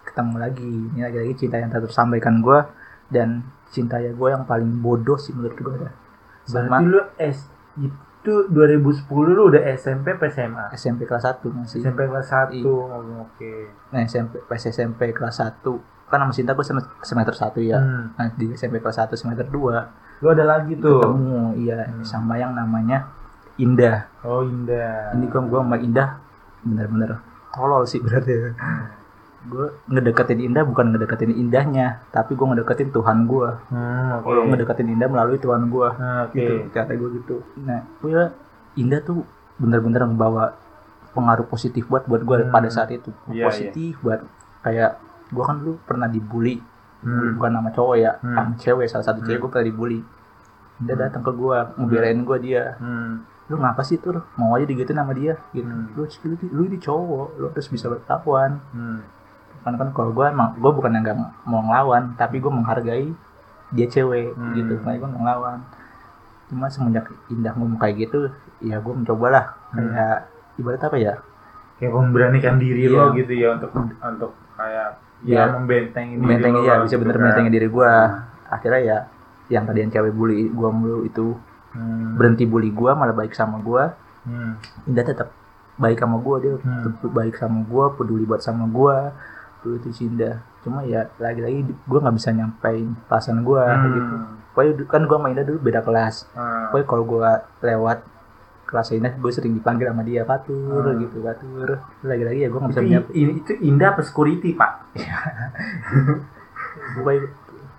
ketemu 0.08 0.34
lagi. 0.40 0.74
Ini 0.96 1.00
lagi-lagi 1.04 1.34
cinta 1.36 1.60
yang 1.60 1.68
tak 1.68 1.84
tersampaikan 1.84 2.40
gue 2.40 2.58
dan 3.12 3.44
cinta 3.70 3.98
ya 4.00 4.14
gue 4.14 4.28
yang 4.30 4.46
paling 4.46 4.82
bodoh 4.82 5.18
sih 5.18 5.34
menurut 5.34 5.58
gue 5.58 5.76
dah 5.82 5.92
berarti 6.46 6.70
sama 6.70 6.78
lu 6.82 7.02
S 7.18 7.50
itu 8.26 8.50
2010 8.50 9.06
lu 9.28 9.42
udah 9.46 9.62
SMP 9.72 10.10
apa 10.12 10.26
SMA 10.26 10.64
SMP 10.72 11.04
kelas 11.04 11.22
1 11.24 11.46
masih. 11.48 11.78
SMP 11.78 12.02
kelas 12.02 12.26
1 12.26 12.50
Iya. 12.52 12.66
oh, 12.66 13.22
oke. 13.22 13.52
Nah 13.88 14.02
SMP 14.02 14.42
pas 14.42 14.58
SMP 14.58 15.00
kelas 15.10 15.38
1 15.38 15.62
kan 16.04 16.18
sama 16.18 16.30
cinta 16.30 16.50
gue 16.52 16.66
semester 17.00 17.34
1 17.34 17.62
ya. 17.62 17.78
Hmm. 17.78 18.10
nah 18.12 18.26
di 18.32 18.50
SMP 18.52 18.78
kelas 18.78 18.98
1 19.00 19.14
semester 19.14 19.42
2 19.44 20.22
lu 20.22 20.28
ada 20.28 20.44
lagi 20.44 20.74
tuh? 20.76 20.98
ketemu 20.98 21.54
iya 21.56 21.78
Hmm. 21.84 22.02
sama 22.02 22.34
yang 22.34 22.50
namanya 22.50 23.10
Indah. 23.56 24.10
Oh 24.20 24.42
Indah. 24.42 25.14
Ini 25.14 25.24
gue 25.24 25.40
gue 25.40 25.60
sama 25.60 25.76
Indah 25.76 26.18
bener-bener 26.60 27.22
tolol 27.48 27.82
sih 27.82 27.98
berarti 27.98 28.34
gue 29.46 29.66
ngedeketin 29.86 30.40
Indah 30.42 30.62
bukan 30.62 30.90
ngedeketin 30.90 31.30
indahnya 31.30 32.02
tapi 32.08 32.34
gue 32.34 32.46
ngedeketin 32.46 32.90
Tuhan 32.90 33.24
gue 33.24 33.48
hmm, 33.70 34.10
oke. 34.18 34.26
Kalau 34.26 34.42
ngedeketin 34.44 34.88
Indah 34.90 35.06
melalui 35.06 35.38
Tuhan 35.38 35.66
gue 35.66 35.88
Nah, 35.92 36.26
oke. 36.26 36.34
Gitu 36.34 36.52
kata 36.70 36.92
gue 36.92 37.08
gitu. 37.16 37.36
Nah 37.58 37.86
gue 37.98 38.22
Indah 38.76 39.00
tuh 39.00 39.22
bener-bener 39.56 40.02
ngebawa 40.02 40.52
pengaruh 41.10 41.46
positif 41.46 41.86
buat 41.86 42.04
buat 42.04 42.20
gue 42.20 42.36
Hmm. 42.38 42.50
pada 42.50 42.68
saat 42.68 42.90
itu. 42.90 43.08
Iya, 43.26 43.46
positif 43.46 43.96
buat 44.00 44.20
kayak 44.60 44.98
gue 45.28 45.42
kan 45.42 45.56
dulu 45.58 45.78
pernah 45.82 46.06
dibully. 46.06 46.58
Hmm. 46.96 47.38
bukan 47.38 47.52
nama 47.52 47.70
cowok 47.70 47.96
ya 47.96 48.12
Hmm. 48.18 48.34
sama 48.34 48.52
cewek 48.56 48.86
salah 48.86 49.04
satu 49.04 49.20
cewek 49.20 49.36
Hmm. 49.36 49.42
gue 49.42 49.50
pernah 49.50 49.68
dibully. 49.68 50.00
Indah 50.76 50.96
datang 50.98 51.22
ke 51.22 51.30
gue 51.30 51.56
ngebelain 51.76 52.18
gue 52.20 52.38
dia. 52.42 52.76
Hmm. 52.76 53.22
lu 53.46 53.62
ngapa 53.62 53.78
sih 53.80 53.94
tuh 53.96 54.10
mau 54.34 54.52
aja 54.52 54.66
digituin 54.66 54.98
sama 54.98 55.14
dia. 55.14 55.38
Gitu. 55.52 55.62
Hmm. 55.64 55.94
lu, 55.94 56.02
lu, 56.02 56.34
lu 56.50 56.62
ini 56.66 56.76
cowok 56.76 57.38
lu 57.38 57.46
harus 57.48 57.68
bisa 57.68 57.86
bertawan 57.86 58.58
Hmm. 58.74 58.98
Kan 59.66 59.74
kan 59.74 59.88
kalau 59.90 60.10
gue 60.12 60.22
emang 60.24 60.54
gue 60.54 60.70
bukan 60.70 60.90
yang 60.90 61.02
gak 61.04 61.18
mau 61.42 61.58
ngelawan 61.60 62.14
tapi 62.14 62.38
gue 62.38 62.48
menghargai 62.48 63.10
dia 63.68 63.86
cewek 63.86 64.30
Hmm. 64.32 64.54
gitu 64.54 64.78
makanya 64.78 64.98
gue 65.00 65.10
ngelawan 65.12 65.58
cuma 66.46 66.66
semenjak 66.66 67.10
Indah 67.26 67.50
ngomong 67.52 67.74
kayak 67.76 67.96
gitu 68.00 68.30
ya 68.60 68.78
gue 68.78 68.94
mencobalah 68.94 69.58
Hmm. 69.68 69.90
kayak 69.90 70.18
ibarat 70.56 70.80
apa 70.80 70.96
ya 70.96 71.14
kayak 71.76 71.92
memberanikan 71.92 72.56
diri 72.56 72.86
Iya. 72.86 72.94
lo 72.94 73.04
gitu 73.12 73.32
ya 73.34 73.48
untuk 73.52 73.70
untuk 74.00 74.32
kayak 74.54 74.88
ya, 75.20 75.42
Iya. 75.42 75.42
membentengi 75.52 76.14
diri 76.16 76.40
lo 76.46 76.62
ya 76.62 76.74
bisa 76.80 76.94
gitu 76.94 77.02
bener 77.02 77.14
kan. 77.14 77.22
mentengin 77.26 77.52
diri 77.52 77.68
gue 77.68 77.90
akhirnya 78.46 78.80
ya 78.80 78.98
yang 79.48 79.64
tadian 79.64 79.90
cewek 79.90 80.10
bully 80.10 80.46
gue 80.46 80.68
mulu 80.70 81.02
itu 81.02 81.34
Hmm. 81.70 82.14
berhenti 82.14 82.46
bully 82.46 82.70
gue 82.70 82.88
malah 82.88 83.12
baik 83.12 83.34
sama 83.34 83.58
gue 83.58 83.84
Hmm. 84.22 84.56
Indah 84.86 85.02
tetap 85.02 85.28
baik 85.76 85.98
sama 85.98 86.16
gue 86.16 86.36
dia 86.40 86.54
Hmm. 86.56 86.82
tetap 86.82 87.10
baik 87.12 87.34
sama 87.34 87.60
gue 87.62 87.84
peduli 87.94 88.24
buat 88.24 88.40
sama 88.40 88.64
gue 88.66 88.96
dulu 89.66 89.74
itu 89.76 89.90
si 89.90 90.06
Indah 90.06 90.38
cuma 90.60 90.80
ya 90.82 91.10
lagi-lagi 91.16 91.58
gue 91.66 91.98
nggak 91.98 92.14
bisa 92.14 92.30
nyampein 92.30 92.94
perasaan 93.04 93.42
gue 93.42 93.58
Hmm. 93.60 93.82
gitu 93.88 94.14
pokoknya 94.52 94.72
kan 94.86 95.02
gue 95.02 95.16
Indah 95.28 95.44
dulu 95.44 95.58
beda 95.60 95.80
kelas 95.80 96.30
Hmm. 96.30 96.70
pokoknya 96.70 96.86
kalau 96.86 97.04
gue 97.04 97.30
lewat 97.62 97.98
kelas 98.64 98.88
Indah 98.92 99.12
gue 99.12 99.30
sering 99.30 99.52
dipanggil 99.52 99.86
sama 99.86 100.02
dia 100.02 100.22
patur 100.22 100.82
Hmm. 100.84 100.98
gitu 101.00 101.18
patur 101.20 101.68
lagi-lagi 102.00 102.38
ya 102.40 102.48
gue 102.48 102.60
nggak 102.60 102.72
bisa 102.72 102.82
i- 103.12 103.36
itu 103.36 103.52
indah 103.60 103.88
apa 103.90 104.02
security 104.02 104.50
pak 104.52 104.70
gue 106.96 107.12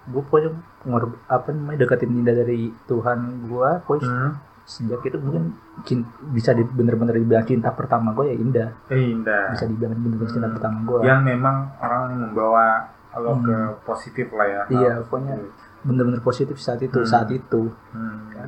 gue 0.07 0.21
pokoknya 0.21 0.51
ngor- 0.83 1.19
apa 1.25 1.51
namanya 1.51 1.83
deketin 1.83 2.11
Indah 2.13 2.35
dari 2.37 2.71
Tuhan 2.85 3.19
gue 3.43 3.69
pokoknya 3.83 4.07
hmm. 4.07 4.31
Sejak 4.67 4.99
itu 5.01 5.15
mungkin 5.17 5.55
cin- 5.81 6.03
bisa 6.29 6.51
di, 6.51 6.59
bener-bener 6.61 7.15
dibilang 7.15 7.41
cinta 7.41 7.71
pertama 7.71 8.11
gue 8.11 8.27
ya 8.27 8.35
Indah 8.35 8.69
Eh, 8.89 9.15
indah 9.15 9.47
bisa 9.49 9.63
dibilang 9.63 9.95
bener-bener 9.95 10.27
cinta 10.27 10.45
Hmm. 10.45 10.55
pertama 10.59 10.77
gue 10.83 10.99
yang 11.01 11.23
memang 11.23 11.55
orang 11.79 12.01
yang 12.11 12.21
membawa 12.27 12.65
lo 13.15 13.31
Hmm. 13.33 13.41
ke 13.41 13.55
positif 13.81 14.27
lah 14.29 14.43
ya 14.43 14.61
Iya, 14.69 14.91
Nah, 14.93 15.01
pokoknya 15.01 15.35
bener-bener 15.81 16.19
positif 16.19 16.55
saat 16.57 16.77
itu 16.79 16.99
Hmm. 16.99 17.07
saat 17.07 17.31
itu 17.31 17.71
Hmm. 17.89 18.43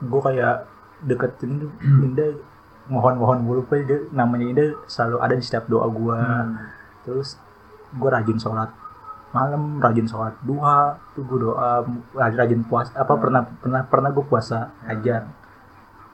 gue 0.00 0.20
kayak 0.22 0.54
deketin 1.02 1.58
tuh 1.58 1.70
Indah 2.00 2.30
mohon-mohon 2.86 3.42
mulu 3.42 3.60
Pak. 3.60 3.82
dia 3.82 3.98
namanya 4.08 4.46
Indah 4.46 4.68
selalu 4.86 5.16
ada 5.18 5.34
di 5.34 5.42
setiap 5.42 5.66
doa 5.66 5.84
gue 5.84 6.14
Hmm. 6.14 6.54
terus 7.02 7.42
gue 7.90 8.06
rajin 8.08 8.38
sholat 8.38 8.70
malam 9.28 9.76
rajin 9.76 10.06
sholat 10.06 10.32
duha 10.40 10.94
tuh 11.12 11.20
gue 11.22 11.38
doa 11.42 11.82
rajin, 12.14 12.38
rajin 12.38 12.60
puasa 12.62 12.94
apa 12.94 13.10
Hmm. 13.10 13.20
pernah 13.20 13.42
pernah 13.58 13.82
pernah 13.84 14.10
gue 14.10 14.22
puasa 14.22 14.58
ajar 14.86 15.26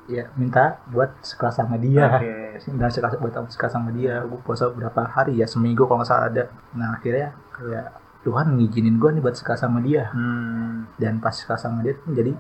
ya 0.07 0.27
minta 0.35 0.83
buat 0.91 1.15
sekelas 1.23 1.63
sama 1.63 1.79
dia. 1.79 2.19
Oke. 2.19 2.59
dan 2.81 2.91
sekelas 2.91 3.19
buat 3.19 3.35
sekelas 3.49 3.73
sama 3.73 3.91
dia. 3.91 4.23
Gue 4.25 4.39
puasa 4.43 4.71
berapa 4.71 5.07
hari 5.07 5.39
ya? 5.39 5.47
Seminggu 5.47 5.87
kalau 5.87 6.03
nggak 6.03 6.11
salah 6.11 6.27
ada. 6.27 6.45
Nah 6.75 6.99
akhirnya 6.99 7.33
kayak 7.55 7.87
Tuhan 8.23 8.55
ngizinin 8.55 8.97
gue 8.99 9.11
nih 9.13 9.23
buat 9.23 9.35
sekelas 9.35 9.61
sama 9.61 9.83
dia. 9.83 10.11
Hmm. 10.15 10.87
dan 10.95 11.19
pas 11.19 11.35
sekelas 11.35 11.63
sama 11.63 11.83
dia 11.83 11.95
tuh 11.99 12.15
menjadi 12.15 12.33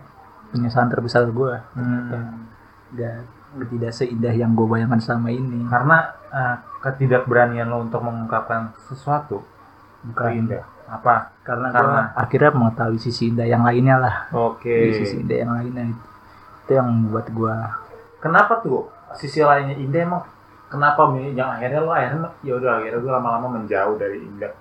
penyesalan 0.50 0.88
terbesar 0.88 1.26
gue 1.26 1.54
Hmm. 1.74 2.46
dan 2.94 3.24
tidak 3.52 3.92
seindah 3.92 4.30
yang 4.30 4.54
gue 4.54 4.64
bayangkan 4.64 5.00
selama 5.00 5.28
ini. 5.30 5.66
Karena 5.66 5.98
eh, 6.30 6.56
ketidakberanian 6.80 7.66
lo 7.66 7.82
untuk 7.82 8.00
mengungkapkan 8.00 8.72
sesuatu 8.86 9.42
bukan 10.02 10.30
indah. 10.36 10.64
Apa? 10.88 11.32
Karena, 11.42 11.72
Karena- 11.72 12.12
gue 12.12 12.20
akhirnya 12.20 12.50
mengetahui 12.52 12.98
sisi 12.98 13.28
indah 13.28 13.44
yang 13.44 13.62
lainnya 13.62 13.96
lah. 13.96 14.16
Oke. 14.30 14.92
Sisi 14.94 15.20
indah 15.20 15.38
yang 15.40 15.52
lainnya 15.52 15.84
itu 15.88 16.04
yang 16.70 16.86
membuat 16.86 17.26
gue 17.30 17.54
kenapa 18.22 18.62
tuh 18.62 18.86
sisi 19.18 19.42
lainnya 19.42 19.76
indah 19.76 20.02
emang? 20.06 20.24
Kenapa 20.70 21.04
yang 21.18 21.52
akhirnya 21.52 21.80
lo 21.84 21.92
akhirnya 21.92 22.32
ya 22.40 22.56
udah 22.56 22.80
akhirnya 22.80 23.00
gue 23.02 23.12
lama-lama 23.12 23.60
menjauh 23.60 23.98
dari 24.00 24.24
indah. 24.24 24.52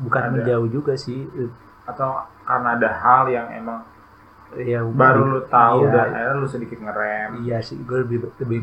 Bukan 0.00 0.22
Ada. 0.22 0.32
menjauh 0.32 0.68
juga 0.72 0.96
sih. 0.96 1.28
Atau 1.84 2.16
karena 2.46 2.78
ada 2.78 2.88
hal 2.88 3.28
yang 3.28 3.46
emang 3.52 3.82
ya 4.58 4.82
baru 4.82 5.38
lu 5.38 5.40
tahu 5.46 5.86
iya, 5.86 5.92
dan 5.94 6.08
akhirnya 6.16 6.36
lu 6.40 6.48
sedikit 6.48 6.78
ngerem. 6.80 7.30
Iya 7.44 7.58
sih 7.60 7.76
gue 7.82 7.98
lebih 8.06 8.18
lebih 8.40 8.58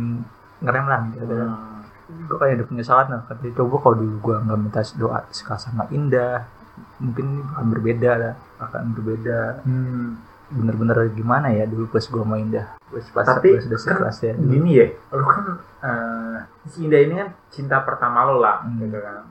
ngerem 0.64 0.86
lah 0.88 1.00
gitu. 1.14 1.36
Hmm. 1.38 1.76
gue 2.08 2.38
kayak 2.40 2.56
ada 2.58 2.66
penyesalan 2.66 3.08
lah. 3.14 3.22
Tapi 3.30 3.54
coba 3.54 3.76
kalau 3.84 3.96
dulu 4.00 4.16
gue 4.32 4.36
nggak 4.48 4.58
minta 4.58 4.82
doa 4.98 5.22
sekelas 5.30 5.70
sama 5.70 5.86
Indah 5.94 6.58
mungkin 6.98 7.46
akan 7.54 7.68
berbeda 7.74 8.12
lah 8.18 8.34
akan 8.58 8.84
berbeda. 8.98 9.62
Hmm. 9.62 10.18
Bener-bener 10.50 11.12
gimana 11.12 11.48
ya 11.50 11.64
dulu 11.64 11.88
pas 11.88 12.02
gue 12.02 12.24
main 12.24 12.40
Indah 12.42 12.80
pas 12.80 13.06
pas 13.14 13.26
Tapi 13.28 13.50
pas 13.54 13.64
udah 13.64 13.76
kan 13.76 13.84
sekelas 13.86 14.18
ya. 14.22 14.34
gini 14.34 14.72
ya 14.74 14.88
lu 15.12 15.24
kan 15.24 15.44
eh, 15.82 16.38
si 16.66 16.84
Indah 16.84 17.02
ini 17.02 17.14
kan 17.16 17.30
cinta 17.48 17.78
pertama 17.80 18.24
lo 18.24 18.38
lah 18.38 18.64
Hmm. 18.64 18.80
gitu 18.80 18.98
kan 18.98 19.28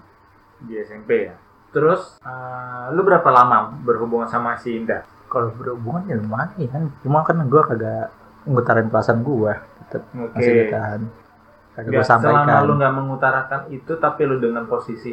di 0.59 0.73
SMP 0.79 1.11
ya. 1.27 1.35
Terus 1.69 2.21
eh, 2.21 2.85
lu 2.91 3.01
berapa 3.01 3.25
lama 3.27 3.73
berhubungan 3.79 4.27
sama 4.27 4.57
si 4.57 4.77
Indah? 4.77 5.05
Kalau 5.27 5.53
berhubungan 5.53 6.05
ya 6.05 6.17
lumayan 6.17 6.93
cuma 7.01 7.21
kan 7.21 7.41
gue 7.41 7.63
kagak 7.65 8.13
ngutarin 8.45 8.87
perasaan 8.87 9.21
gue 9.21 9.53
tetap 9.83 10.03
oke. 10.13 10.33
masih 10.33 10.53
ditahan 10.63 11.01
kagak 11.73 11.87
gue 11.87 11.95
Nggak, 11.95 12.07
selama 12.07 12.25
sampaikan. 12.45 12.63
lu 12.63 12.73
nggak 12.75 12.95
mengutarakan 12.95 13.61
itu 13.69 13.93
tapi 13.97 14.23
lu 14.23 14.37
dengan 14.37 14.65
posisi 14.65 15.13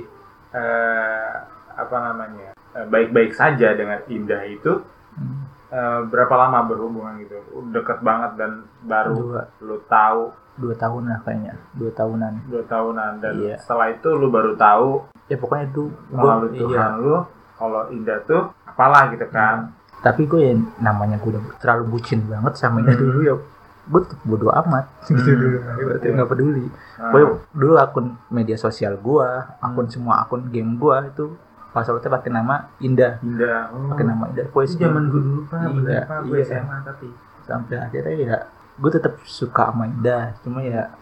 eh, 0.54 1.34
apa 1.74 1.98
namanya 2.04 2.52
baik-baik 2.84 3.32
saja 3.32 3.72
dengan 3.72 4.04
Indah 4.08 4.44
itu 4.44 4.84
Hmm, 5.14 5.43
eh, 5.74 6.00
berapa 6.06 6.34
lama 6.38 6.60
berhubungan 6.64 7.18
gitu? 7.20 7.38
Deket 7.70 8.00
banget 8.00 8.38
dan 8.38 8.52
baru 8.84 9.14
dua. 9.16 9.42
lu 9.60 9.78
tahu. 9.84 10.30
Dua 10.54 10.76
tahun 10.76 11.10
lah 11.10 11.20
kayaknya. 11.20 11.58
Dua 11.74 11.90
tahunan. 11.92 12.34
Dua 12.46 12.62
tahunan. 12.64 13.12
Dan 13.20 13.34
Iya. 13.42 13.58
setelah 13.58 13.90
itu 13.90 14.06
lu 14.08 14.30
baru 14.30 14.54
tahu 14.54 15.02
ya 15.26 15.36
pokoknya 15.36 15.66
itu 15.68 15.84
gue 15.90 16.14
melalui 16.14 16.50
iya. 16.52 16.62
Tuhan 16.62 16.92
lu 17.00 17.16
kalau 17.54 17.82
Indah 17.90 18.20
tuh 18.24 18.42
apalah 18.64 19.10
gitu 19.10 19.26
kan. 19.28 19.74
Tapi 20.00 20.22
gue 20.24 20.42
ya 20.44 20.54
namanya 20.80 21.18
gue 21.18 21.32
udah 21.32 21.58
terlalu 21.58 21.84
bucin 21.90 22.22
banget 22.24 22.54
sama 22.56 22.80
Indah 22.80 22.94
Hmm. 22.94 23.02
dulu 23.04 23.20
ya. 23.24 23.36
Gue 23.84 24.00
tetap 24.00 24.22
bodo 24.24 24.48
amat. 24.54 24.86
Gitu 25.10 25.26
Hmm. 25.26 25.40
dulu 25.42 25.58
berarti 25.84 26.06
nggak 26.08 26.30
peduli. 26.30 26.66
Nah, 26.70 27.10
Pokoknya 27.10 27.28
dulu 27.52 27.74
akun 27.76 28.06
media 28.30 28.56
sosial 28.56 28.94
gue 28.96 29.28
akun 29.58 29.86
Hmm. 29.86 29.92
semua 29.92 30.22
akun 30.22 30.48
game 30.48 30.78
gue 30.78 30.98
itu 31.10 31.26
passwordnya 31.74 32.10
pakai 32.12 32.30
nama 32.30 32.56
Indah. 32.80 33.18
Indah. 33.20 33.74
Oh. 33.74 33.90
pakai 33.90 34.06
nama 34.06 34.30
Indah. 34.30 34.46
Itu 34.46 34.54
Pokoknya 34.54 34.78
zaman 34.80 35.04
gue 35.06 35.22
dulu 35.22 35.42
pak 35.44 35.58
Iya, 35.60 35.70
bener 35.74 36.02
pak 36.06 36.20
gue 36.24 36.38
iya. 36.38 36.46
SMA 36.48 36.78
tapi. 36.82 37.08
Sampai 37.44 37.76
akhirnya 37.76 38.14
ya 38.16 38.36
gue 38.74 38.90
tetap 38.90 39.14
suka 39.24 39.64
sama 39.68 39.84
Indah. 39.86 40.38
Cuma 40.40 40.62
ya 40.62 40.94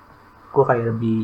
gue 0.48 0.64
kayak 0.64 0.86
lebih 0.88 1.20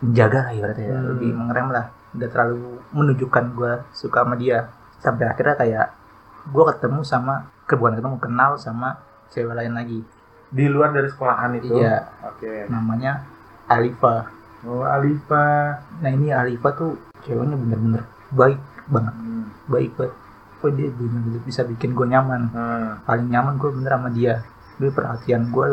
menjaga 0.00 0.38
lah 0.42 0.52
ibaratnya 0.54 0.86
ya. 0.86 0.94
Hmm. 0.94 1.08
lebih 1.10 1.30
mengerem 1.32 1.68
lah. 1.70 1.86
Nggak 2.10 2.30
terlalu 2.30 2.60
menunjukkan 2.90 3.44
gue 3.50 3.72
suka 3.90 4.18
sama 4.20 4.34
dia. 4.36 4.58
Sampai 4.96 5.24
akhirnya 5.26 5.56
kayak 5.56 5.86
gue 6.46 6.64
ketemu 6.66 7.00
sama 7.02 7.34
ke- 7.64 7.74
bukan 7.74 7.96
ketemu 7.96 8.16
kenal 8.18 8.50
sama 8.54 9.00
cewek 9.28 9.54
lain 9.54 9.72
lagi. 9.72 10.00
Di 10.50 10.66
luar 10.66 10.90
dari 10.90 11.06
sekolahan 11.06 11.56
itu? 11.56 11.72
Iya. 11.72 12.04
Oke. 12.26 12.66
Namanya 12.66 13.24
Alifa. 13.66 14.26
Oh 14.60 14.82
Alifa. 14.82 15.78
Nah 16.00 16.10
ini 16.10 16.28
Alifa 16.28 16.68
tuh 16.70 16.98
ceweknya 17.20 17.54
bener-bener 17.54 18.02
baik 18.30 18.58
banget. 18.90 19.14
Hmm. 19.14 19.46
baik. 19.66 19.90
Banget 19.94 20.12
kok 20.60 20.70
dia 20.76 20.88
bener-bener 20.90 21.40
bisa 21.40 21.64
bikin 21.64 21.90
gue 21.90 22.06
nyaman. 22.06 22.42
Hmm. 22.50 22.90
paling 23.02 23.26
nyaman 23.26 23.54
gue 23.56 23.70
bener 23.72 23.90
sama 23.90 24.10
dia. 24.10 24.34
Dia 24.76 24.90
perhatian 24.90 25.42
gue 25.48 25.66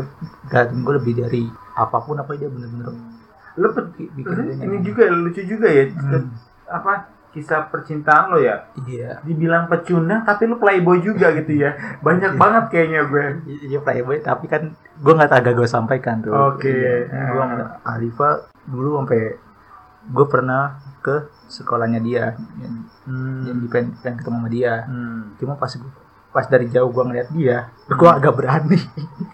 perhatian 0.44 0.80
gue 0.80 0.94
lebih 0.96 1.14
dari 1.18 1.44
apa 1.74 1.98
pun 2.00 2.16
apa 2.16 2.32
dia 2.34 2.48
bener-bener 2.48 2.94
lu 3.58 3.74
pe- 3.74 3.90
bikin 4.14 4.32
lu 4.32 4.42
dia 4.46 4.56
ini 4.62 4.78
juga 4.82 5.02
ya, 5.02 5.12
lucu 5.12 5.42
juga 5.44 5.68
ya. 5.68 5.84
Hmm, 5.90 6.30
apa 6.68 6.92
kisah 7.28 7.68
percintaan 7.68 8.30
lo 8.30 8.38
ya? 8.38 8.70
Iya. 8.80 9.20
Dibilang 9.22 9.66
pecundang 9.66 10.22
tapi 10.22 10.46
lu 10.46 10.56
playboy 10.56 11.02
juga 11.02 11.34
gitu 11.34 11.58
ya. 11.58 11.74
Banyak 12.00 12.34
Iya. 12.34 12.40
banget 12.40 12.64
kayaknya 12.70 13.02
gue. 13.04 13.26
Iya 13.68 13.80
playboy 13.82 14.22
tapi 14.22 14.46
kan 14.46 14.72
gue 14.72 15.14
nggak 15.14 15.34
agak 15.34 15.54
gue 15.54 15.68
sampaikan 15.68 16.22
tuh. 16.22 16.32
Oke. 16.32 16.70
iya. 16.70 17.28
gue 17.28 17.40
sama 17.40 17.58
Alifa 17.84 18.30
dulu 18.64 19.00
sampai 19.00 19.36
gue 20.08 20.26
pernah 20.28 20.64
ke 21.08 21.16
sekolahnya 21.48 22.04
dia. 22.04 22.36
Yang, 22.60 22.74
yang 23.48 23.58
di 23.64 23.68
pengen, 23.72 23.96
pengen 24.04 24.18
ketemu 24.20 24.38
sama 24.38 24.50
dia. 24.52 24.74
Hmm. 24.84 25.22
cuma 25.40 25.56
pas 25.56 25.72
pas 26.28 26.46
dari 26.46 26.68
jauh 26.68 26.92
gue 26.92 27.02
ngeliat 27.02 27.32
dia 27.32 27.72
gue 27.88 28.10
agak 28.12 28.34
berani. 28.36 28.78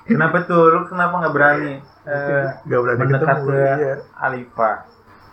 Kenapa 0.06 0.46
tuh? 0.46 0.70
Lu 0.70 0.86
kenapa 0.86 1.20
nggak 1.20 1.34
berani? 1.34 1.74
Eh, 2.06 2.46
gak 2.64 2.80
berani 2.80 3.00
mendekat 3.02 3.20
ketemu 3.26 3.48
ke- 3.50 3.78
iya. 3.80 3.94
Alifa 4.14 4.72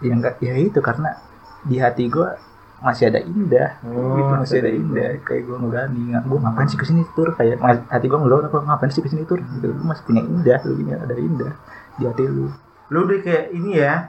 ya 0.00 0.12
enggak 0.16 0.34
ya 0.40 0.54
itu 0.56 0.80
karena 0.80 1.12
di 1.60 1.76
hati 1.76 2.08
gue 2.08 2.28
masih 2.80 3.12
ada 3.12 3.20
indah. 3.20 3.76
Oh, 3.84 4.16
gitu 4.16 4.32
masih 4.40 4.56
ada 4.64 4.70
indah. 4.72 5.08
kayak 5.20 5.42
gue 5.44 5.56
nggak 5.60 5.70
berani 5.70 6.00
nggak 6.10 6.22
gue 6.24 6.38
ngapain 6.40 6.66
sih 6.66 6.78
ke 6.80 6.86
sini 6.88 7.02
tur 7.12 7.28
kayak 7.36 7.60
hati 7.86 8.06
gue 8.08 8.18
ngeluar 8.18 8.48
apa 8.48 8.58
ngapain 8.64 8.90
sih 8.90 9.04
ke 9.04 9.10
sini 9.12 9.28
tur 9.28 9.38
gitu. 9.38 9.68
Lu 9.68 9.84
masih 9.84 10.02
punya 10.08 10.22
indah 10.24 10.58
lu 10.64 10.74
ini 10.80 10.90
ada 10.96 11.14
indah 11.14 11.52
di 12.00 12.04
hati 12.08 12.24
lu. 12.24 12.48
Lu 12.88 12.98
udah 13.04 13.18
kayak 13.20 13.44
ini 13.52 13.70
ya 13.76 14.08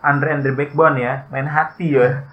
Andre 0.00 0.28
and 0.32 0.42
the 0.42 0.52
Backbone 0.52 0.98
ya. 0.98 1.24
Main 1.28 1.46
hati 1.46 1.94
ya 1.94 2.24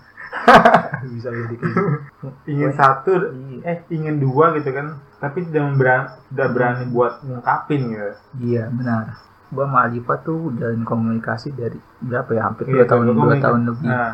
bisa 1.07 1.31
jadi 1.31 1.55
gitu. 1.55 1.81
ingin 2.51 2.71
satu 2.75 3.31
Iya. 3.31 3.63
eh 3.63 3.77
ingin 3.89 4.19
dua 4.19 4.53
gitu 4.59 4.69
kan. 4.75 4.99
Tapi 5.17 5.47
tidak 5.49 5.73
berani 5.79 6.07
tidak 6.29 6.49
berani 6.53 6.83
buat 6.91 7.23
ngungkapin 7.23 7.81
gitu 7.89 8.11
iya 8.43 8.69
benar. 8.69 9.17
Gue 9.47 9.63
sama 9.63 9.87
Alifa 9.87 10.19
tuh 10.19 10.51
jalin 10.59 10.83
komunikasi 10.83 11.55
dari 11.55 11.79
berapa 12.03 12.27
ya? 12.35 12.51
Hampir 12.51 12.67
Iya, 12.67 12.83
dua 12.83 12.85
tahun 12.85 13.03
gua 13.15 13.25
dua 13.31 13.37
tahun 13.39 13.61
lebih. 13.65 13.87
Nah. 13.87 14.13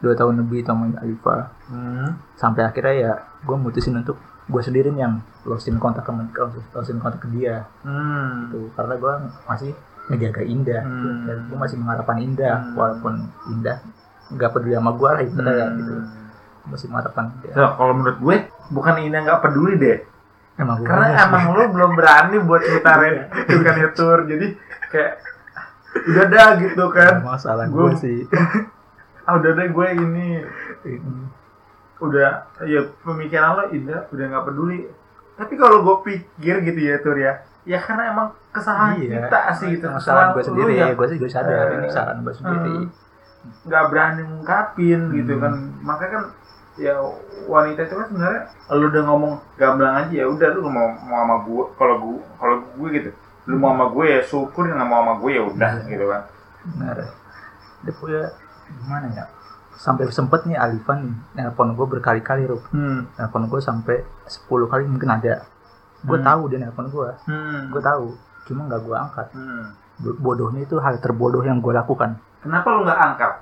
Dua 0.00 0.14
tahun 0.16 0.34
lebih 0.44 0.58
sama 0.64 0.84
Alifa. 1.00 1.36
Hmm. 1.70 2.08
sampai 2.34 2.66
akhirnya 2.66 2.94
ya 2.96 3.12
gue 3.40 3.56
mutusin 3.56 3.94
untuk 3.96 4.18
gue 4.50 4.62
sendiri 4.64 4.90
yang 4.90 5.22
losin 5.46 5.78
kontak 5.78 6.02
ke 6.02 6.42
losin 6.74 6.98
kontak 6.98 7.22
ke 7.24 7.28
dia. 7.32 7.64
Hmm. 7.86 8.50
gitu 8.52 8.68
karena 8.76 8.94
gue 9.00 9.14
masih 9.48 9.72
ngejaga 10.10 10.42
Indah 10.42 10.82
Hmm. 10.82 11.24
dan 11.24 11.36
gue 11.46 11.56
masih 11.56 11.76
mengharapkan 11.76 12.18
Indah 12.18 12.56
Hmm. 12.58 12.74
walaupun 12.74 13.14
Indah 13.48 13.78
nggak 14.28 14.50
peduli 14.50 14.74
sama 14.74 14.90
gue 14.92 15.08
lah 15.08 15.22
itu 15.22 15.38
Hmm. 15.38 15.76
gitu 15.76 15.92
masih 16.66 16.86
mengharapkan 16.86 17.24
dia 17.36 17.50
So, 17.52 17.66
kalau 17.72 17.92
menurut 17.92 18.18
gue 18.18 18.36
bukan 18.68 18.94
Indah 19.00 19.20
nggak 19.22 19.40
peduli 19.40 19.74
deh. 19.76 19.98
emang 20.56 20.76
gue 20.76 20.86
Karena 20.86 21.06
emang 21.24 21.44
lu 21.50 21.62
belum 21.68 21.92
berani 21.94 22.36
buat 22.38 22.60
ngutarin 22.60 23.16
bukan 23.48 23.74
tur. 23.90 24.18
Jadi 24.24 24.46
kayak 24.88 25.12
udah 26.04 26.26
dah 26.28 26.48
gitu 26.58 26.84
kan. 26.90 27.12
masalah 27.24 27.64
Gua- 27.66 27.88
gue 27.88 27.98
sih 27.98 28.18
Ah 29.26 29.34
udah 29.34 29.50
deh 29.52 29.68
gue 29.68 29.86
ini 29.96 30.28
udah 31.98 32.28
ya 32.62 32.80
pemikiran 33.00 33.50
lo 33.54 33.64
Indah 33.70 34.08
udah 34.08 34.24
nggak 34.26 34.44
peduli. 34.44 34.80
Tapi 35.34 35.54
kalau 35.54 35.80
gue 35.80 35.96
pikir 36.02 36.60
gitu 36.62 36.80
ya 36.82 36.96
tur 36.98 37.16
ya. 37.16 37.40
Ya 37.62 37.78
karena 37.78 38.02
emang 38.08 38.28
kesalahan 38.50 38.96
Iya. 38.96 39.28
kita 39.28 39.40
sih 39.54 39.68
gitu. 39.74 39.86
kesalahan 39.86 40.32
gue 40.32 40.42
sendiri 40.42 40.72
yang 40.74 40.96
gue 40.96 41.06
sih 41.06 41.16
gue 41.16 41.28
sadar 41.28 41.68
Eh, 41.68 41.76
ini 41.76 41.86
kesalahan 41.86 42.18
gue 42.20 42.34
sendiri 42.34 42.72
hmm. 42.72 42.88
nggak 43.62 43.84
berani 43.88 44.22
ngungkapin 44.22 45.00
gitu 45.12 45.32
Hmm. 45.34 45.42
kan 45.42 45.52
makanya 45.82 46.10
kan 46.10 46.24
ya 46.76 46.94
wanita 47.44 47.80
itu 47.82 47.94
kan 47.94 48.06
sebenarnya 48.06 48.42
lu 48.70 48.86
udah 48.86 49.02
ngomong 49.04 49.32
gamblang 49.54 49.94
aja 49.98 50.14
ya 50.14 50.26
udah 50.26 50.48
lu 50.50 50.64
mau 50.64 50.88
mau 50.98 51.18
sama 51.18 51.36
gue 51.42 51.62
kalau 51.74 51.96
gue 51.98 52.16
kalau 52.36 52.56
gue 52.70 52.88
gitu 52.90 53.10
lu 53.44 53.56
mau 53.56 53.72
sama 53.72 53.86
gue 53.88 54.04
ya 54.06 54.20
syukur 54.22 54.64
nggak 54.64 54.84
mau 54.84 55.00
sama 55.02 55.14
gue 55.18 55.30
ya 55.30 55.42
udah 55.42 55.70
Hmm. 55.74 55.86
gitu 55.86 56.04
kan 56.06 56.22
benar 56.62 56.96
dia 57.80 57.92
punya 57.94 58.22
gimana 58.70 59.06
ya 59.10 59.24
sampai 59.72 60.04
sempet 60.08 60.44
nih 60.44 60.56
Alifan 60.56 61.00
nelpon 61.32 61.72
gue 61.72 61.86
berkali-kali 61.88 62.44
Rup 62.44 62.64
hmm. 62.70 63.16
nelpon 63.16 63.44
gue 63.46 63.60
sampai 63.60 63.96
10 64.26 64.44
kali 64.66 64.84
mungkin 64.84 65.08
ada 65.10 65.44
gue 66.00 66.16
Hmm. 66.16 66.24
tahu 66.24 66.42
dia 66.46 66.58
nelpon 66.58 66.86
gue 66.86 67.08
Hmm. 67.24 67.68
gue 67.68 67.80
tahu. 67.80 68.06
Cuma 68.42 68.60
nggak 68.66 68.80
gue 68.80 68.96
angkat. 68.96 69.28
Hmm. 69.32 69.66
bodohnya 70.00 70.64
itu 70.64 70.80
hal 70.80 70.96
terbodoh 70.96 71.44
yang 71.44 71.60
gue 71.60 71.70
lakukan. 71.70 72.16
Kenapa 72.40 72.72
lu 72.72 72.82
nggak 72.82 73.00
angkat? 73.04 73.32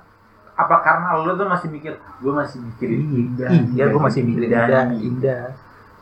Apa 0.55 0.75
karena 0.83 1.14
lu 1.16 1.33
tuh 1.33 1.47
masih 1.47 1.71
mikir 1.71 1.94
gue 1.94 2.33
masih 2.33 2.59
mikirin 2.59 2.99
indah 3.09 3.47
iya 3.73 3.87
gue 3.87 4.01
masih 4.01 4.27
mikirin 4.27 4.51
Indah 4.51 4.90
indah 4.92 5.44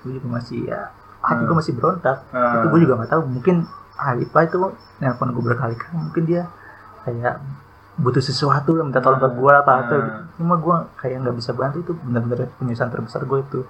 gue 0.01 0.17
juga 0.17 0.29
masih 0.33 0.65
ya 0.65 0.89
hati 1.19 1.45
Hmm. 1.45 1.47
gue 1.47 1.57
masih 1.57 1.73
berontak. 1.73 2.25
Hmm. 2.31 2.57
itu 2.57 2.67
gue 2.67 2.81
juga 2.83 2.95
nggak 2.97 3.11
tahu. 3.11 3.23
Mungkin 3.31 3.57
Alifah 3.97 4.43
itu 4.43 4.57
nelpon 4.99 5.29
gue 5.31 5.45
berkali-kali. 5.45 5.93
Mungkin 5.95 6.23
dia 6.25 6.43
kayak 7.03 7.37
butuh 7.97 8.21
sesuatu 8.21 8.77
minta 8.77 9.01
tolong 9.01 9.17
ke 9.19 9.29
gue 9.31 9.53
apa 9.53 9.73
atau 9.83 9.99
Hmm. 9.99 10.25
cuma 10.35 10.57
gue 10.57 10.77
kayak 10.97 11.21
nggak 11.21 11.37
bisa 11.37 11.53
bantu. 11.53 11.81
Itu 11.81 11.93
benar-benar 11.99 12.49
penyesalan 12.57 12.89
terbesar 12.91 13.25
gue 13.25 13.39
itu 13.43 13.61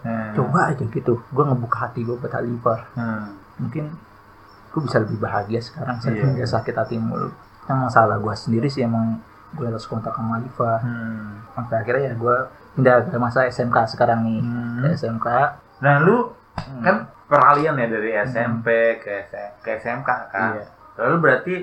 Hmm. 0.00 0.32
coba 0.32 0.68
aja 0.68 0.82
gitu 0.82 1.20
gue 1.22 1.44
ngebuka 1.44 1.76
hati 1.82 2.00
gue 2.00 2.14
buat 2.14 2.30
Alifah 2.30 2.80
Hmm. 2.92 3.36
mungkin 3.56 3.84
gue 4.70 4.80
bisa 4.80 4.98
lebih 4.98 5.16
bahagia 5.16 5.58
sekarang 5.58 5.98
saya 5.98 6.20
nggak 6.22 6.46
sakit 6.46 6.74
hati 6.74 6.96
mulu 6.96 7.28
yang 7.64 7.78
masalah 7.82 8.16
gue 8.16 8.34
sendiri 8.34 8.66
sih 8.66 8.82
emang 8.82 9.18
gue 9.52 9.64
harus 9.64 9.82
kontak 9.82 10.12
sama 10.12 10.36
Alifah 10.36 10.78
Hmm. 10.80 11.42
sampai 11.52 11.76
akhirnya 11.78 12.04
ya 12.04 12.14
gue 12.14 12.36
pindah 12.72 12.96
ke 13.04 13.16
masa 13.16 13.44
SMK 13.44 13.76
sekarang 13.88 14.22
nih 14.22 14.40
Hmm. 14.40 14.80
ke 14.80 14.86
SMK 14.94 15.26
nah 15.80 15.96
lu 15.98 16.28
hmm, 16.54 16.82
kan 16.82 16.96
peralihan 17.24 17.74
ya 17.74 17.86
dari 17.86 18.10
SMP 18.20 18.66
ke 18.98 19.24
S- 19.24 19.54
ke 19.58 19.76
SMK 19.76 20.08
kan. 20.28 20.54
iya 20.54 20.66
Lalu 20.96 21.16
berarti 21.18 21.54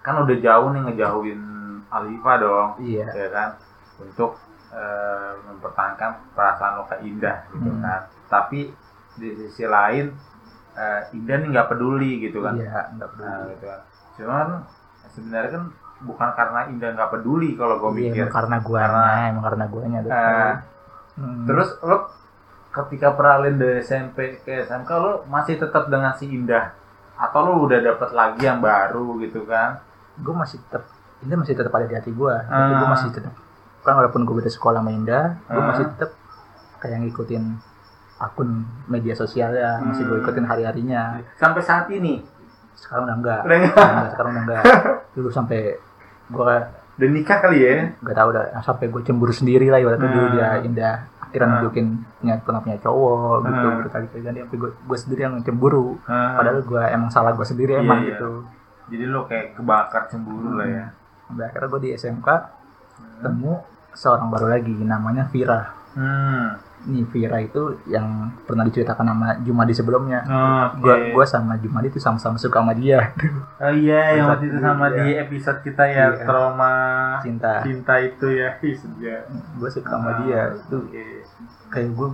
kan 0.00 0.16
udah 0.18 0.36
jauh 0.36 0.68
nih 0.70 0.82
ngejauhin 0.82 1.40
Alifa 1.86 2.32
dong, 2.36 2.68
iya 2.80 3.04
ya 3.06 3.28
kan? 3.28 3.52
Untuk 3.98 4.40
eh, 4.72 5.32
mempertahankan 5.44 6.32
perasaan 6.32 6.72
lo 6.74 6.84
ke 6.86 6.96
Indah 7.02 7.44
gitu 7.50 7.68
Hmm. 7.68 7.80
kan. 7.80 8.00
Tapi 8.26 8.60
di 9.14 9.28
sisi 9.36 9.64
lain 9.64 10.08
eh, 10.72 11.00
Indah 11.12 11.36
nih 11.36 11.48
nggak 11.50 11.68
peduli 11.68 12.18
gitu 12.20 12.40
kan. 12.40 12.56
iya 12.56 12.88
nggak 12.90 13.08
Nah, 13.10 13.12
peduli 13.12 13.52
gitu 13.52 13.64
kan. 13.66 13.80
Cuman 14.14 14.46
sebenarnya 15.06 15.50
kan 15.52 15.64
bukan 16.02 16.28
karena 16.32 16.60
Indah 16.66 16.90
nggak 16.92 17.10
peduli 17.10 17.52
kalau 17.52 17.76
gue 17.78 17.90
Iya, 17.94 18.10
mikir. 18.10 18.26
karena 18.28 18.56
gue 18.58 18.74
Karena- 18.74 19.28
emang 19.28 19.44
karena 19.44 19.64
gue 19.66 19.80
nya 19.86 20.00
Eh, 20.02 20.52
Terus 21.44 21.68
lo 21.82 22.08
ketika 22.72 23.12
peralihan 23.12 23.54
dari 23.54 23.78
SMP 23.78 24.40
ke 24.40 24.64
SMK 24.64 24.88
lo 24.90 25.12
masih 25.26 25.60
tetap 25.60 25.86
dengan 25.86 26.16
si 26.16 26.24
Indah 26.26 26.72
atau 27.14 27.44
lo 27.44 27.60
udah 27.62 27.78
dapet 27.78 28.10
lagi 28.10 28.42
yang 28.42 28.58
baru 28.58 29.20
gitu 29.20 29.44
kan? 29.44 29.76
gue 30.14 30.34
masih 30.34 30.56
tetap 30.62 30.88
Indah 31.20 31.36
masih 31.36 31.52
tetap 31.52 31.68
ada 31.70 31.84
di 31.84 31.92
hati 31.92 32.10
gue 32.10 32.34
tapi 32.42 32.72
gue 32.74 32.88
masih 32.90 33.08
tetap 33.10 33.34
kan 33.82 33.94
walaupun 33.94 34.22
gue 34.22 34.34
beda 34.36 34.48
sekolah 34.48 34.78
sama 34.78 34.90
Indah 34.90 35.36
gue 35.44 35.54
Ah. 35.54 35.66
masih 35.68 35.84
tetap 35.88 36.10
kayak 36.78 36.98
ngikutin 37.00 37.44
akun 38.16 38.50
media 38.86 39.12
sosialnya 39.12 39.82
masih 39.82 40.02
gue 40.04 40.14
Hmm. 40.14 40.24
ikutin 40.24 40.44
hari 40.44 40.62
harinya 40.62 41.18
Sampai 41.34 41.60
saat 41.60 41.86
ini 41.88 42.22
sekarang 42.72 43.04
udah 43.04 43.16
enggak 43.16 43.40
udah 43.40 43.56
nggak- 43.58 43.74
Udah 43.74 43.90
enggak, 43.92 44.10
sekarang 44.10 44.30
udah 44.30 44.42
enggak 44.42 44.62
dulu 45.14 45.28
sampai 45.28 45.60
gue 46.28 46.54
udah 46.92 47.08
nikah 47.10 47.38
kali 47.40 47.58
ya? 47.58 47.74
nggak 47.98 48.14
tahu 48.14 48.28
udah 48.30 48.44
sampai 48.60 48.86
gue 48.86 49.02
cemburu 49.02 49.32
sendiri 49.32 49.66
lah 49.66 49.78
ibaratnya 49.78 50.08
dulu 50.08 50.24
Hmm. 50.24 50.34
dia 50.36 50.48
Indah 50.60 50.96
akhirnya 51.20 51.42
Hmm. 51.44 51.54
nunjukin 51.58 51.86
punya 52.16 52.34
pernah 52.38 52.60
punya 52.60 52.78
cowok 52.78 53.36
gitu 53.42 53.56
Hmm. 53.58 53.78
berkali-kali 53.80 54.22
kan 54.22 54.34
sampai 54.36 54.56
gue 54.56 54.70
gue 54.76 54.98
sendiri 55.00 55.20
yang 55.22 55.34
cemburu 55.40 55.86
Hmm. 56.00 56.32
padahal 56.36 56.60
gue 56.60 56.82
emang 56.88 57.08
salah 57.08 57.32
gue 57.32 57.42
sendiri 57.44 57.72
Iya, 57.72 57.80
emang 57.80 58.00
iya. 58.00 58.08
gitu 58.12 58.30
Jadi 58.84 59.04
lo 59.04 59.24
kayak 59.24 59.56
kebakar 59.56 60.02
cemburu 60.06 60.54
lah 60.54 60.68
ya. 60.68 60.84
sampai 61.24 61.44
akhirnya 61.44 61.68
gue 61.68 61.80
di 61.80 61.90
SMK 61.92 62.28
ketemu 63.16 63.52
seorang 63.92 64.28
baru 64.28 64.50
lagi 64.50 64.72
namanya 64.72 65.26
Vira 65.26 65.72
Hmm. 65.92 66.56
nih 66.84 67.04
Vira 67.06 67.36
itu 67.38 67.60
yang 67.86 68.08
pernah 68.42 68.64
diceritakan 68.64 69.04
sama 69.06 69.28
Jumadi 69.38 69.70
sebelumnya 69.70 70.24
Oke. 70.24 70.80
gua 70.80 70.94
gua 71.12 71.24
sama 71.24 71.52
Jumadi 71.54 71.86
itu 71.86 72.00
sama-sama 72.00 72.34
suka 72.34 72.58
sama 72.58 72.72
dia 72.72 73.12
Oh 73.58 73.68
iya, 73.70 74.16
yang 74.16 74.26
waktu 74.26 74.48
itu 74.48 74.58
sama 74.58 74.88
iya. 74.88 74.96
di 74.96 75.08
episode 75.20 75.60
kita 75.60 75.84
ya 75.84 76.10
Iya. 76.10 76.24
trauma 76.24 76.72
cinta 77.20 77.60
cinta 77.60 77.94
itu 77.98 78.26
ya. 78.26 78.56
Iya. 78.98 79.16
gue 79.30 79.68
suka 79.70 79.88
sama 79.90 80.10
dia 80.22 80.56
itu 80.56 80.76
Oke. 80.80 81.04
kayak 81.68 81.92
gue 81.92 82.08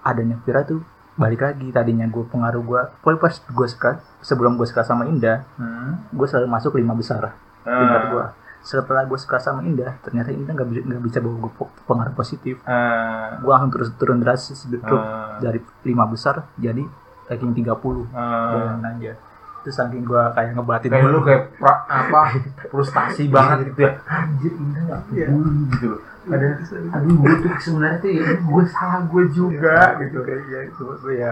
adanya 0.00 0.36
Vira 0.40 0.62
tuh 0.62 0.80
balik 1.12 1.42
lagi 1.42 1.68
tadinya 1.68 2.06
gue 2.06 2.24
pengaruh 2.24 2.62
gue 2.62 2.80
pokoknya 2.96 3.18
pas 3.18 3.34
gue 3.36 3.66
suka 3.68 3.90
sebelum 4.20 4.54
gue 4.54 4.64
suka 4.64 4.80
sama 4.80 5.04
Indah 5.04 5.44
Hmm. 5.58 5.98
gue 6.08 6.24
selalu 6.24 6.46
masuk 6.46 6.72
lima 6.74 6.94
besar 6.94 7.34
tingkat 7.60 8.00
Ah. 8.00 8.08
gue 8.08 8.24
setelah 8.60 9.02
gue 9.02 9.16
suka 9.16 9.36
sama 9.36 9.62
Indah 9.62 9.96
ternyata 10.00 10.28
Indah 10.28 10.52
nggak 10.52 10.68
bisa 10.68 10.80
nggak 10.82 11.02
bisa 11.02 11.18
bawa 11.18 11.36
gue 11.38 11.52
pengaruh 11.82 12.12
positif. 12.12 12.60
Ah. 12.62 13.36
gue 13.36 13.48
langsung 13.48 13.70
terus 13.70 13.88
turun 13.94 14.18
drastis 14.18 14.68
Ah. 14.82 15.36
dari 15.38 15.58
lima 15.82 16.04
besar 16.04 16.44
jadi 16.54 16.84
ranking 17.26 17.52
30 17.54 18.04
Ah. 18.10 18.52
bayangin 18.52 18.84
aja 18.86 19.12
itu 19.60 19.70
saking 19.70 20.02
gue 20.02 20.22
kayak 20.32 20.54
ngebatin 20.54 20.88
kayak 20.88 21.04
lu 21.06 21.20
kayak 21.20 21.42
pra- 21.54 21.84
apa 21.84 22.20
frustasi 22.66 23.28
banget 23.34 23.68
gitu 23.68 23.80
ya. 23.82 23.92
Anjir 24.06 24.52
Indah 24.52 24.82
nggak 24.82 25.00
Iya. 25.10 25.26
peduli 25.26 25.60
gitu 25.70 25.86
loh. 25.88 26.00
Ada 26.22 26.46
aduh 26.92 27.14
gue 27.16 27.34
tuh 27.38 27.52
sebenarnya 27.58 27.98
tuh 27.98 28.10
ya 28.10 28.24
gue 28.36 28.64
salah 28.66 29.00
gue 29.02 29.24
juga 29.30 29.76
gitu. 29.98 30.18
kayak 30.20 30.42
ya 30.46 30.60
gue 30.68 31.14
ya 31.14 31.30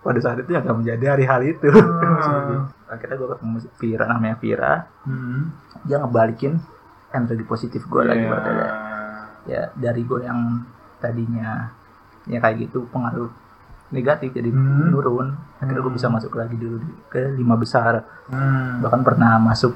pada 0.00 0.18
saat 0.18 0.36
itu 0.36 0.50
yang 0.50 0.64
gak 0.64 0.74
menjadi 0.74 1.24
hal 1.26 1.40
itu. 1.42 1.68
Hmm. 1.72 2.64
Akhirnya 2.92 3.16
gue 3.16 3.28
ketemu 3.30 3.54
Vira 3.74 4.04
namanya 4.06 4.36
Vira 4.36 4.72
hmm. 5.02 5.40
dia 5.82 5.96
ngebalikin 5.96 6.60
energi 7.10 7.44
positif 7.44 7.82
gue 7.84 8.02
lagi 8.02 8.20
Iya. 8.20 8.28
berarti 8.28 8.50
ya 9.44 9.62
dari 9.74 10.02
gue 10.02 10.20
yang 10.20 10.40
tadinya 10.98 11.72
ya 12.24 12.38
kayak 12.38 12.56
gitu 12.62 12.86
pengaruh 12.86 13.26
negatif 13.90 14.30
jadi 14.30 14.48
Hmm. 14.48 14.88
menurun 14.88 15.32
akhirnya 15.56 15.80
gue 15.80 15.88
Hmm. 15.88 15.98
bisa 15.98 16.08
masuk 16.08 16.32
lagi 16.34 16.54
dulu 16.54 16.78
ke 17.08 17.32
lima 17.32 17.56
besar 17.56 18.04
Hmm. 18.26 18.80
bahkan 18.80 19.02
pernah 19.02 19.36
masuk 19.38 19.72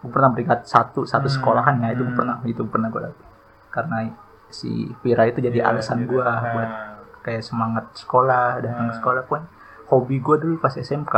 gue 0.00 0.10
pernah 0.10 0.32
peringkat 0.32 0.64
satu 0.64 1.04
satu 1.04 1.24
Hmm. 1.24 1.34
sekolahan 1.34 1.76
ya 1.78 1.92
itu 1.92 2.02
Hmm. 2.02 2.16
pernah 2.16 2.36
itu 2.42 2.62
pernah 2.64 2.88
gue 2.88 3.04
karena 3.68 4.10
si 4.48 4.90
Vira 4.98 5.24
itu 5.24 5.38
jadi 5.38 5.60
Iya, 5.60 5.70
alasan 5.70 6.04
gue 6.04 6.18
buat 6.18 6.70
kayak 7.20 7.40
semangat 7.40 7.84
sekolah 7.94 8.58
datang 8.58 8.88
ke 8.88 8.92
Hmm. 8.92 8.98
sekolah 8.98 9.22
pun 9.24 9.40
hobi 9.86 10.18
gue 10.18 10.36
dulu 10.36 10.54
pas 10.56 10.72
SMK 10.72 11.14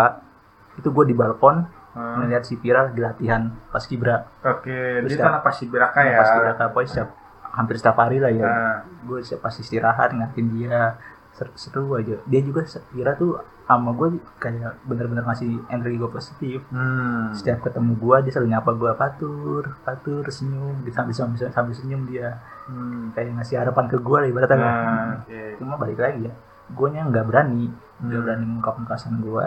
itu 0.75 0.89
gue 0.89 1.05
di 1.05 1.15
balkon 1.15 1.65
Hmm. 1.93 2.17
melihat 2.19 2.41
si 2.41 2.57
Vira 2.57 2.89
lagi 2.89 2.97
latihan 2.99 3.53
pas 3.69 3.85
kibra 3.85 4.25
Oke, 4.41 4.73
Terus 4.99 5.13
dia 5.13 5.19
ya- 5.19 5.27
tanah 5.29 5.41
pasti 5.41 5.69
beraka 5.69 6.01
ya. 6.01 6.17
pas 6.17 6.29
kibra 6.31 6.53
pokoknya 6.67 6.89
setiap 6.89 7.09
hampir 7.53 7.75
setiap 7.77 7.97
hari 7.99 8.17
lah 8.17 8.31
ya 8.31 8.45
Ah. 8.45 8.77
gue 9.03 9.21
setiap 9.21 9.41
pas 9.43 9.53
istirahat 9.53 10.09
ngatin 10.11 10.47
dia 10.51 10.97
seru, 11.31 11.53
seru 11.53 11.85
aja 11.93 12.17
dia 12.23 12.41
juga 12.41 12.65
Vira 12.89 13.13
tuh 13.13 13.37
sama 13.63 13.93
gue 13.93 14.09
kayak 14.37 14.73
bener-bener 14.83 15.21
ngasih 15.23 15.69
energi 15.69 15.97
gue 15.97 16.09
positif 16.09 16.65
Hmm. 16.67 17.29
setiap 17.31 17.61
ketemu 17.63 17.93
gue 17.95 18.17
dia 18.23 18.33
selalu 18.33 18.49
nyapa 18.51 18.71
gue 18.73 18.91
patur 18.95 19.63
patur 19.83 20.25
senyum 20.27 20.81
sambil 20.89 21.13
sambil, 21.13 21.45
sambil 21.47 21.75
senyum 21.75 22.05
dia 22.05 22.41
Hmm. 22.65 23.13
kayak 23.13 23.37
ngasih 23.37 23.61
harapan 23.61 23.85
ke 23.87 23.97
gue 23.99 24.17
lah 24.17 24.29
ibaratnya 24.31 24.57
Nah, 24.57 25.09
oke. 25.19 25.41
cuma 25.57 25.77
balik 25.77 26.01
lagi 26.01 26.25
ya 26.25 26.33
gue 26.69 26.89
nya 26.89 27.05
nggak 27.05 27.25
berani 27.27 27.69
nggak 27.99 28.13
Hmm. 28.15 28.25
berani 28.25 28.45
mengungkapkan 28.47 28.85
perasaan 28.87 29.21
gue 29.21 29.45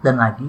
dan 0.00 0.16
lagi 0.16 0.48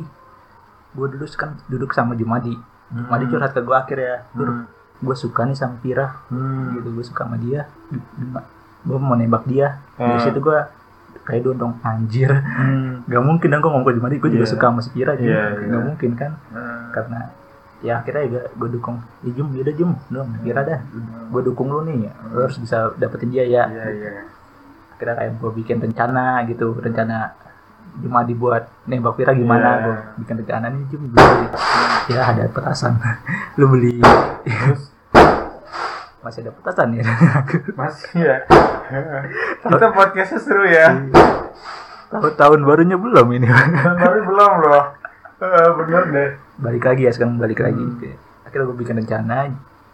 gue 0.91 1.07
dulu 1.07 1.23
kan 1.31 1.55
duduk 1.67 1.91
sama 1.91 2.13
Jumadi 2.13 2.55
Jumadi 2.89 3.23
Hmm. 3.23 3.31
curhat 3.31 3.51
ke 3.51 3.61
gue 3.61 3.71
akhirnya 3.73 4.27
Dur, 4.31 4.47
Hmm. 4.47 4.65
gue 4.99 5.15
suka 5.15 5.41
nih 5.43 5.55
sama 5.55 5.79
Vira 5.79 6.07
Hmm. 6.27 6.75
gitu 6.75 6.91
gue 6.91 7.03
suka 7.03 7.23
sama 7.23 7.37
dia 7.37 7.67
gue 8.81 8.97
mau 8.97 9.13
nembak 9.13 9.45
dia 9.45 9.79
dari 9.93 10.17
Hmm. 10.17 10.21
situ 10.21 10.39
gue 10.39 10.59
kayak 11.21 11.41
dong 11.45 11.57
dong 11.57 11.73
anjir 11.81 12.31
Hmm. 12.33 13.03
nggak 13.07 13.23
mungkin 13.23 13.47
dong 13.47 13.61
gue 13.61 13.69
ngomong 13.69 13.85
ke 13.85 13.95
Jumadi 13.95 14.15
gue 14.17 14.31
juga 14.31 14.45
Iya. 14.45 14.51
suka 14.51 14.65
sama 14.67 14.79
si 14.79 14.89
Pira 14.91 15.11
Iya, 15.13 15.23
iya. 15.23 15.43
nggak 15.67 15.83
mungkin 15.85 16.11
kan 16.15 16.31
Hmm. 16.51 16.91
karena 16.91 17.19
ya 17.81 17.97
akhirnya 17.97 18.23
juga 18.27 18.41
gue 18.51 18.69
dukung 18.71 18.95
ya 19.21 19.31
Jum 19.31 19.47
yaudah 19.53 19.73
Jum 19.73 19.91
dong 20.07 20.27
Pira 20.39 20.61
dah 20.61 20.79
gue 21.31 21.41
dukung 21.41 21.67
lu 21.67 21.81
nih 21.81 22.11
lu 22.29 22.39
harus 22.41 22.57
bisa 22.57 22.91
dapetin 22.95 23.29
dia 23.29 23.41
ya 23.43 23.63
Iya, 23.65 23.85
iya. 23.89 24.11
akhirnya 24.91 25.15
kayak 25.15 25.31
gue 25.39 25.51
bikin 25.57 25.77
rencana 25.79 26.45
gitu 26.45 26.75
rencana 26.75 27.33
Jumadi 27.93 28.33
buat 28.33 28.63
nembak 28.83 29.13
Pira 29.13 29.31
gimana 29.31 29.67
Iya. 29.67 29.83
gue 29.83 29.95
bikin 30.19 30.35
rencana 30.39 30.65
nih 30.67 30.81
Jum 30.87 31.01
lu 31.03 31.11
beli 31.11 31.47
ya 32.09 32.21
ada 32.25 32.43
petasan 32.47 32.93
lu 33.59 33.65
beli 33.67 33.99
masih 36.21 36.39
ada 36.41 36.51
petasan 36.53 36.87
ya 36.93 37.03
Masih 37.79 38.19
ya. 38.21 38.37
Kita 39.59 39.87
podcastnya 39.89 40.37
seru 40.37 40.63
ya. 40.63 40.87
tahun 42.07 42.33
tahun 42.35 42.59
barunya 42.61 42.93
belum 42.93 43.27
ini 43.31 43.47
Tapi 43.49 44.19
belum 44.21 44.51
loh. 44.61 44.85
Eh, 45.39 45.69
bener 45.73 46.03
deh. 46.07 46.29
balik 46.55 46.83
lagi 46.85 47.01
ya 47.01 47.11
sekarang 47.11 47.35
balik 47.35 47.57
lagi 47.59 47.73
Hmm. 47.75 47.97
gitu 47.97 48.03
ya. 48.05 48.17
akhirnya 48.43 48.65
gue 48.67 48.77
bikin 48.77 48.95
rencana 48.95 49.35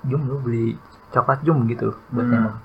Jum 0.03 0.21
lu 0.25 0.37
beli 0.37 0.75
coklat 1.09 1.39
Jum 1.41 1.63
gitu 1.65 1.95
buat 2.09 2.25
Hmm. 2.25 2.51
nembak 2.51 2.55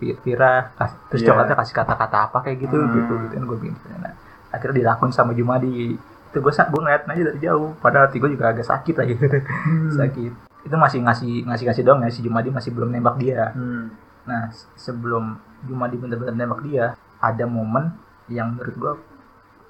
kas- 0.75 0.99
terus 1.07 1.23
Iya. 1.23 1.29
coklatnya 1.31 1.57
kasih 1.57 1.75
kata-kata 1.77 2.17
apa 2.27 2.39
kayak 2.43 2.59
gitu 2.61 2.75
Hmm. 2.75 2.91
gitu 2.93 3.13
gitu 3.21 3.33
kan 3.33 3.43
gue 3.45 3.59
bikin 3.61 3.75
rencana 3.79 4.11
akhirnya 4.53 4.77
dilakuin 4.79 5.11
sama 5.11 5.33
Jumadi 5.33 5.97
itu 6.25 6.39
gue 6.39 6.53
gue 6.53 6.81
ngeliat 6.81 7.03
aja 7.05 7.23
dari 7.27 7.41
jauh 7.41 7.77
padahal 7.77 8.07
hati 8.07 8.17
gue 8.17 8.31
juga 8.31 8.51
agak 8.51 8.65
sakit 8.65 8.95
lagi 8.95 9.13
Hmm. 9.19 9.91
sakit 9.91 10.33
itu 10.63 10.77
masih 10.77 10.99
ngasih 11.01 11.33
ngasih 11.45 11.65
ngasih 11.67 11.83
dong 11.83 11.99
ya 12.01 12.09
si 12.09 12.21
Jumadi 12.21 12.49
masih 12.49 12.71
belum 12.71 12.89
nembak 12.89 13.17
dia 13.17 13.51
Hmm. 13.51 13.93
nah 14.23 14.49
se- 14.49 14.69
sebelum 14.77 15.37
Jumadi 15.63 15.97
bener-bener 15.97 16.33
nembak 16.35 16.61
dia 16.63 16.95
ada 17.19 17.45
momen 17.45 17.93
yang 18.27 18.53
menurut 18.53 18.75
gue 18.75 18.93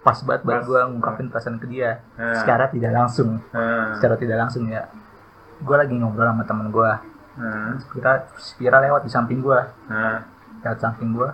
pas 0.01 0.19
banget 0.19 0.43
buat 0.43 0.63
gue 0.63 0.81
ngungkapin 0.89 1.27
perasaan 1.29 1.57
ke 1.57 1.67
dia 1.67 2.03
Hmm. 2.15 2.35
secara 2.37 2.67
tidak 2.69 2.93
langsung 2.93 3.39
Hmm. 3.49 3.95
secara 3.95 4.15
tidak 4.15 4.39
langsung 4.39 4.67
ya 4.67 4.87
gue 5.59 5.77
lagi 5.77 5.95
ngobrol 5.95 6.27
sama 6.29 6.43
temen 6.43 6.69
gue 6.69 6.91
Hmm. 7.33 7.81
Spira 7.81 8.13
Spira 8.37 8.77
lewat 8.79 9.03
di 9.03 9.11
samping 9.11 9.41
gue 9.41 9.59
Hmm. 9.89 10.21
lewat 10.61 10.79
samping 10.79 11.11
gue 11.11 11.27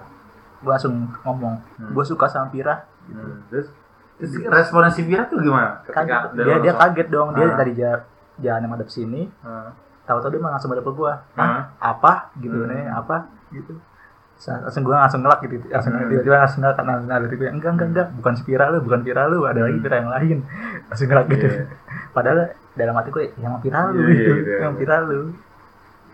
gue 0.59 0.71
langsung 0.71 0.95
ngomong 1.21 1.59
Hmm. 1.75 1.91
gue 1.91 2.05
suka 2.07 2.25
sama 2.25 2.49
Pira 2.49 2.88
Hmm. 3.09 3.41
Terus, 3.49 3.67
terus 4.17 4.31
responnya 4.45 4.91
si 4.91 5.03
Vira 5.03 5.25
tuh 5.25 5.39
gimana? 5.39 5.81
kaget 5.85 6.35
dia 6.35 6.45
dia 6.45 6.55
langsung- 6.55 6.81
kaget 6.85 7.09
dong 7.09 7.29
dia 7.33 7.45
Ah. 7.45 7.57
tadi 7.57 7.73
jalan 8.39 8.61
yang 8.61 8.71
madep 8.71 8.89
sini 8.89 9.23
Hmm. 9.39 9.71
tahu-tahu 10.05 10.31
dia 10.31 10.41
langsung 10.43 10.69
madep 10.69 10.83
ke 10.83 10.93
gue 10.95 11.13
Hmm. 11.35 11.61
apa 11.75 12.13
gitu 12.37 12.57
Hmm. 12.57 12.69
nih 12.69 12.85
apa 12.87 13.17
gitu 13.51 13.73
langsung 14.39 14.83
gue 14.83 14.95
langsung 14.95 15.21
ngelak 15.21 15.41
gitu 15.43 15.55
langsung 15.67 15.93
Hmm. 15.93 16.07
tiba-tiba 16.07 16.37
langsung 16.39 16.61
ngelak 16.61 16.77
karena 16.77 16.93
nah, 17.01 17.19
dari 17.19 17.35
gue 17.35 17.49
enggak 17.49 17.71
enggak 17.73 17.89
enggak 17.89 18.07
bukan 18.15 18.33
si 18.33 18.43
Pira 18.45 18.65
lu 18.69 18.79
bukan 18.81 19.01
Pira 19.01 19.23
lu 19.25 19.43
ada 19.43 19.61
lagi 19.61 19.75
Hmm. 19.75 19.83
Pira 19.83 19.97
yang 19.97 20.11
lain 20.11 20.39
langsung 20.87 21.07
ngelak 21.07 21.27
gitu 21.29 21.47
Iya. 21.49 21.63
padahal 22.11 22.39
dalam 22.73 22.95
hati 22.95 23.09
gue 23.11 23.25
yang 23.35 23.51
sama 23.51 23.59
Pira 23.61 23.81
lu 23.85 23.99
Iya, 23.99 24.07
iya, 24.07 24.15
gitu 24.15 24.33
iya, 24.45 24.57
yang 24.61 24.73
iya. 24.73 24.79
Pira 24.79 24.97
lu 25.01 25.21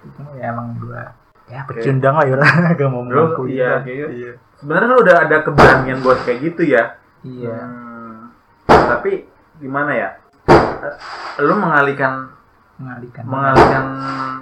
cuma 0.07 0.31
ya 0.35 0.47
emang 0.51 0.67
gue 0.75 1.03
ya 1.47 1.61
pecundang 1.63 2.15
lah 2.15 2.25
ya 2.25 2.37
gak 2.73 2.89
mau 2.89 3.01
Lu, 3.01 3.05
mengaku 3.07 3.43
iya, 3.47 3.81
kayaknya- 3.81 4.13
iya 4.15 4.33
Sebenarnya 4.65 4.89
lu 4.89 4.99
udah 4.99 5.17
ada 5.21 5.37
keberanian 5.45 6.01
buat 6.01 6.25
kayak 6.25 6.41
gitu 6.43 6.63
ya. 6.65 6.97
iya 7.21 7.53
Hmm. 7.53 8.33
Tapi 8.65 9.29
gimana 9.57 9.93
ya? 9.93 10.09
Eh, 10.49 10.95
Lu 11.41 11.53
mengalihkan 11.55 12.33
mengalihkan 12.75 13.23
mengalihkan 13.23 13.85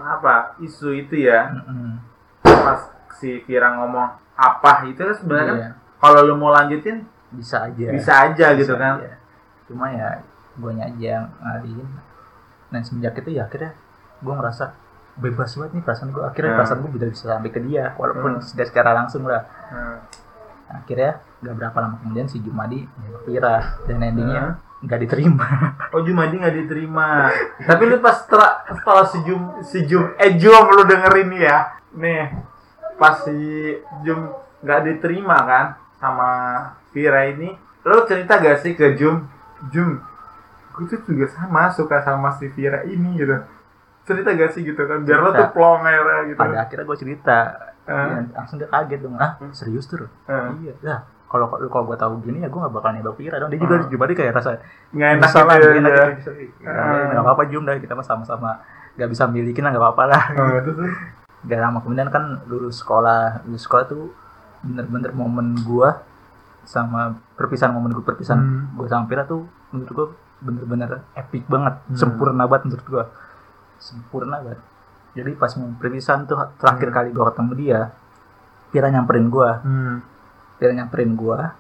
apa 0.01 0.57
isu 0.59 0.95
itu 0.97 1.21
ya 1.21 1.53
Mm-mm. 1.53 2.01
pas 2.41 2.81
si 3.13 3.43
Vira 3.43 3.77
ngomong 3.77 4.09
apa 4.33 4.89
itu 4.89 4.97
kan 4.99 5.13
sebenarnya 5.13 5.47
kan 5.47 5.57
Iya, 5.59 5.71
kalau 6.01 6.21
lu 6.25 6.35
mau 6.35 6.49
lanjutin 6.49 7.05
bisa 7.29 7.61
aja 7.63 7.93
bisa 7.93 8.13
aja 8.25 8.47
gitu 8.57 8.73
Bisa 8.73 8.81
kan 8.81 8.95
aja. 8.99 9.13
cuma 9.67 9.93
ya 9.93 10.25
gue 10.55 10.73
aja 10.75 11.29
ngalihin 11.39 11.89
nah 12.69 12.81
semenjak 12.81 13.21
itu 13.21 13.37
ya 13.37 13.45
akhirnya 13.45 13.77
gue 14.19 14.33
ngerasa 14.33 14.65
bebas 15.15 15.53
banget 15.53 15.73
nih 15.73 15.83
perasaan 15.83 16.09
gue 16.09 16.23
akhirnya 16.23 16.51
Hmm. 16.51 16.59
perasaan 16.59 16.79
gue 16.81 16.91
bisa 16.93 17.07
bisa 17.07 17.25
sampai 17.31 17.51
ke 17.51 17.61
dia 17.61 17.93
walaupun 17.95 18.31
Hmm. 18.37 18.45
tidak 18.45 18.67
secara 18.69 18.91
langsung 18.93 19.25
lah 19.25 19.45
Hmm. 19.69 19.99
Akhirnya 20.73 21.21
gak 21.39 21.53
berapa 21.53 21.77
lama 21.79 21.97
kemudian 22.01 22.25
si 22.27 22.41
Jumadi 22.41 22.81
nembak 22.89 23.23
Pira 23.25 23.57
dan 23.85 24.01
endingnya 24.01 24.45
Hmm. 24.57 24.83
nggak 24.83 24.99
diterima 25.01 25.47
Oh 25.93 26.01
Jumadi 26.01 26.41
nggak 26.41 26.57
diterima. 26.57 27.29
Tapi 27.69 27.83
lu 27.85 28.01
pas 28.01 28.17
setelah 28.17 28.65
setelah 28.67 29.05
si 29.05 29.19
Jum 29.23 29.43
si 29.61 29.79
Jum 29.85 30.17
eh 30.17 30.33
Jum 30.35 30.65
lu 30.73 30.83
dengerin 30.83 31.29
nih 31.29 31.43
ya. 31.45 31.59
Nih 31.93 32.25
pas 32.97 33.21
si 33.21 33.37
Jum 34.01 34.33
nggak 34.65 34.81
diterima 34.83 35.37
kan 35.45 35.65
sama 36.01 36.29
Vira 36.91 37.29
ini. 37.29 37.53
Lu 37.83 38.07
cerita 38.07 38.39
gak 38.39 38.59
sih 38.59 38.73
ke 38.73 38.95
Jum? 38.95 39.27
Jum, 39.69 39.99
gue 40.73 40.85
tuh 40.89 40.99
juga 41.05 41.27
sama 41.29 41.69
suka 41.69 42.01
sama 42.01 42.33
si 42.33 42.49
Vira 42.49 42.83
ini 42.83 43.15
gitu. 43.15 43.39
Cerita 44.03 44.31
gak 44.31 44.51
sih 44.51 44.63
gitu 44.63 44.83
kan? 44.83 45.03
Biar 45.03 45.19
lo 45.19 45.31
Cerita. 45.31 45.41
tuh 45.41 45.49
plong 45.55 45.81
aja 45.83 46.01
gitu. 46.25 46.39
pada 46.39 46.57
akhirnya 46.61 46.85
gue 46.85 46.99
cerita 46.99 47.39
Eh. 47.83 47.91
Ya, 47.91 48.23
langsung 48.33 48.57
dia 48.57 48.69
kaget 48.69 49.01
dong 49.01 49.15
ah 49.17 49.35
Hmm. 49.37 49.51
serius 49.51 49.85
tuh 49.85 50.07
Eh. 50.25 50.49
iya 50.63 50.75
lah 50.85 50.99
kalau 51.27 51.47
kalau 51.51 51.83
gue 51.85 51.97
tahu 51.97 52.23
gini 52.23 52.39
ya 52.39 52.47
gue 52.47 52.55
gak 52.57 52.71
bakal 52.71 52.91
nembak 52.91 53.17
Pira 53.17 53.37
dong 53.37 53.49
dia 53.49 53.59
juga 53.59 53.75
Hmm. 53.77 53.91
Jumadi 53.91 54.13
kayak 54.15 54.33
rasa 54.33 54.63
Nggak 54.91 55.09
enak 55.13 55.27
gitu 55.27 55.39
nggak 55.43 55.75
enak 55.75 55.91
ya. 55.91 56.07
gitu, 56.15 56.31
gitu. 56.33 56.63
Ah. 56.63 57.11
Nggak 57.11 57.23
apa-apa 57.23 57.43
Jum 57.47 57.63
dah 57.65 57.75
kita 57.77 57.93
mah 57.93 58.03
sama-sama 58.03 58.51
nggak 58.93 59.09
bisa 59.09 59.25
milikin 59.27 59.63
lah 59.63 59.71
nggak 59.71 59.83
apa-apa 59.83 60.05
lah. 60.07 60.23
Terus, 60.31 60.75
terus. 60.79 60.95
Gak 61.43 61.59
lama 61.59 61.79
kemudian 61.81 62.07
kan 62.07 62.25
lulus 62.47 62.79
sekolah, 62.79 63.43
lulus 63.43 63.63
sekolah 63.63 63.85
tuh 63.85 64.15
bener-bener 64.61 65.11
momen 65.11 65.59
gua 65.61 66.07
sama 66.63 67.01
perpisahan 67.35 67.73
momen 67.73 67.91
gua 67.91 68.07
perpisahan 68.07 68.39
Hmm. 68.39 68.79
gua 68.79 68.87
sama 68.87 69.05
Pira 69.05 69.25
tuh 69.25 69.43
menurut 69.69 69.91
gua 69.91 70.07
bener-bener 70.39 71.03
epic 71.13 71.47
banget, 71.47 71.83
Hmm. 71.83 71.97
sempurna 71.97 72.47
banget 72.47 72.71
menurut 72.71 72.87
gua, 72.87 73.05
sempurna 73.83 74.39
banget. 74.39 74.63
Jadi 75.13 75.35
pas 75.35 75.51
momen 75.59 75.75
perpisahan 75.77 76.25
tuh 76.25 76.39
terakhir 76.57 76.89
Hmm. 76.89 76.97
kali 76.97 77.09
gua 77.11 77.25
ketemu 77.29 77.53
dia, 77.59 77.81
Pira 78.71 78.89
nyamperin 78.89 79.27
gua, 79.29 79.61
Hmm. 79.61 80.01
Pira 80.57 80.73
nyamperin 80.73 81.13
gua, 81.13 81.53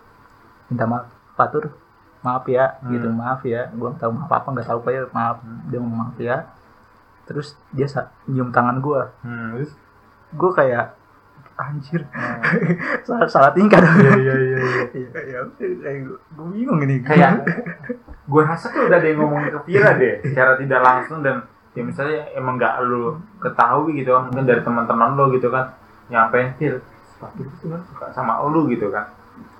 minta 0.66 0.86
maaf, 0.86 1.10
Patur, 1.34 1.74
maaf 2.22 2.46
ya, 2.46 2.78
Hmm. 2.78 2.88
gitu 2.88 3.10
maaf 3.10 3.42
ya, 3.42 3.68
gua 3.74 3.90
nggak 3.90 4.00
tahu 4.00 4.12
maaf 4.14 4.30
apa 4.30 4.48
nggak 4.48 4.66
tahu 4.66 4.78
apa 4.80 4.90
ya, 4.90 5.02
maaf, 5.10 5.36
dia 5.66 5.78
mau 5.78 5.92
maaf 5.98 6.16
ya. 6.16 6.36
Terus 7.22 7.52
dia 7.68 7.84
nyium 8.24 8.48
tangan 8.48 8.78
gua, 8.78 9.10
Hmm. 9.20 9.58
Terus. 9.58 9.72
gua 10.32 10.50
kayak 10.54 10.96
anjir 11.52 12.00
Hmm. 12.08 12.40
salah, 13.06 13.28
salah 13.28 13.52
tingkah 13.52 13.76
dong. 13.76 14.00
Iya 14.00 14.16
iya 14.16 14.34
iya. 14.34 14.56
iya. 14.56 14.82
Iya, 14.88 15.40
ya, 15.84 15.90
gue 16.08 16.46
bingung 16.48 16.80
ini. 16.80 17.04
kayak 17.04 17.44
gue 18.24 18.42
rasa 18.42 18.72
tuh 18.72 18.88
udah 18.88 18.96
ada 18.96 19.04
yang 19.04 19.20
ngomongin 19.20 19.52
ke 19.52 19.60
Vira 19.68 19.92
deh 19.92 20.24
secara 20.24 20.56
tidak 20.56 20.80
langsung 20.80 21.20
dan 21.20 21.44
ya 21.72 21.82
misalnya 21.82 22.28
emang 22.32 22.56
nggak 22.56 22.74
lu 22.82 23.02
ketahui 23.38 23.96
gitu 23.96 24.12
kan 24.12 24.28
mungkin 24.28 24.44
dari 24.44 24.60
teman-teman 24.60 25.10
lo 25.12 25.24
gitu 25.30 25.48
kan 25.48 25.72
nyampein 26.06 26.52
Vir 26.54 26.84
sepatu 27.08 27.40
itu 27.40 27.54
sebenarnya 27.58 27.86
suka 27.88 28.06
sama 28.12 28.40
lu 28.44 28.68
gitu 28.68 28.88
kan 28.88 29.08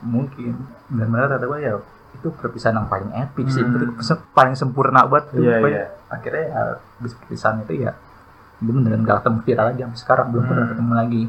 mungkin 0.00 0.60
dan 0.90 1.06
benar 1.08 1.30
kata 1.30 1.46
gue 1.46 1.58
ya 1.58 1.72
itu 2.12 2.28
perpisahan 2.30 2.76
yang 2.76 2.86
paling 2.86 3.08
epic 3.10 3.48
sih 3.48 3.62
Hmm. 3.62 3.72
itu 3.72 3.88
paling 4.30 4.52
sempurna. 4.52 5.08
Iya, 5.08 5.56
Pokoknya 5.56 5.64
iya. 5.64 5.86
akhirnya 6.06 6.44
ya 6.44 6.60
habis 7.00 7.12
perpisahan 7.16 7.64
itu 7.64 7.72
ya 7.80 7.96
gue 8.58 8.68
beneran 8.70 9.02
gak 9.02 9.24
ketemu 9.24 9.38
viral 9.42 9.64
lagi 9.66 9.80
sampai 9.82 9.98
sekarang 9.98 10.26
belum 10.28 10.44
pernah 10.44 10.62
Hmm. 10.62 10.72
ketemu 10.72 10.92
lagi 10.92 11.22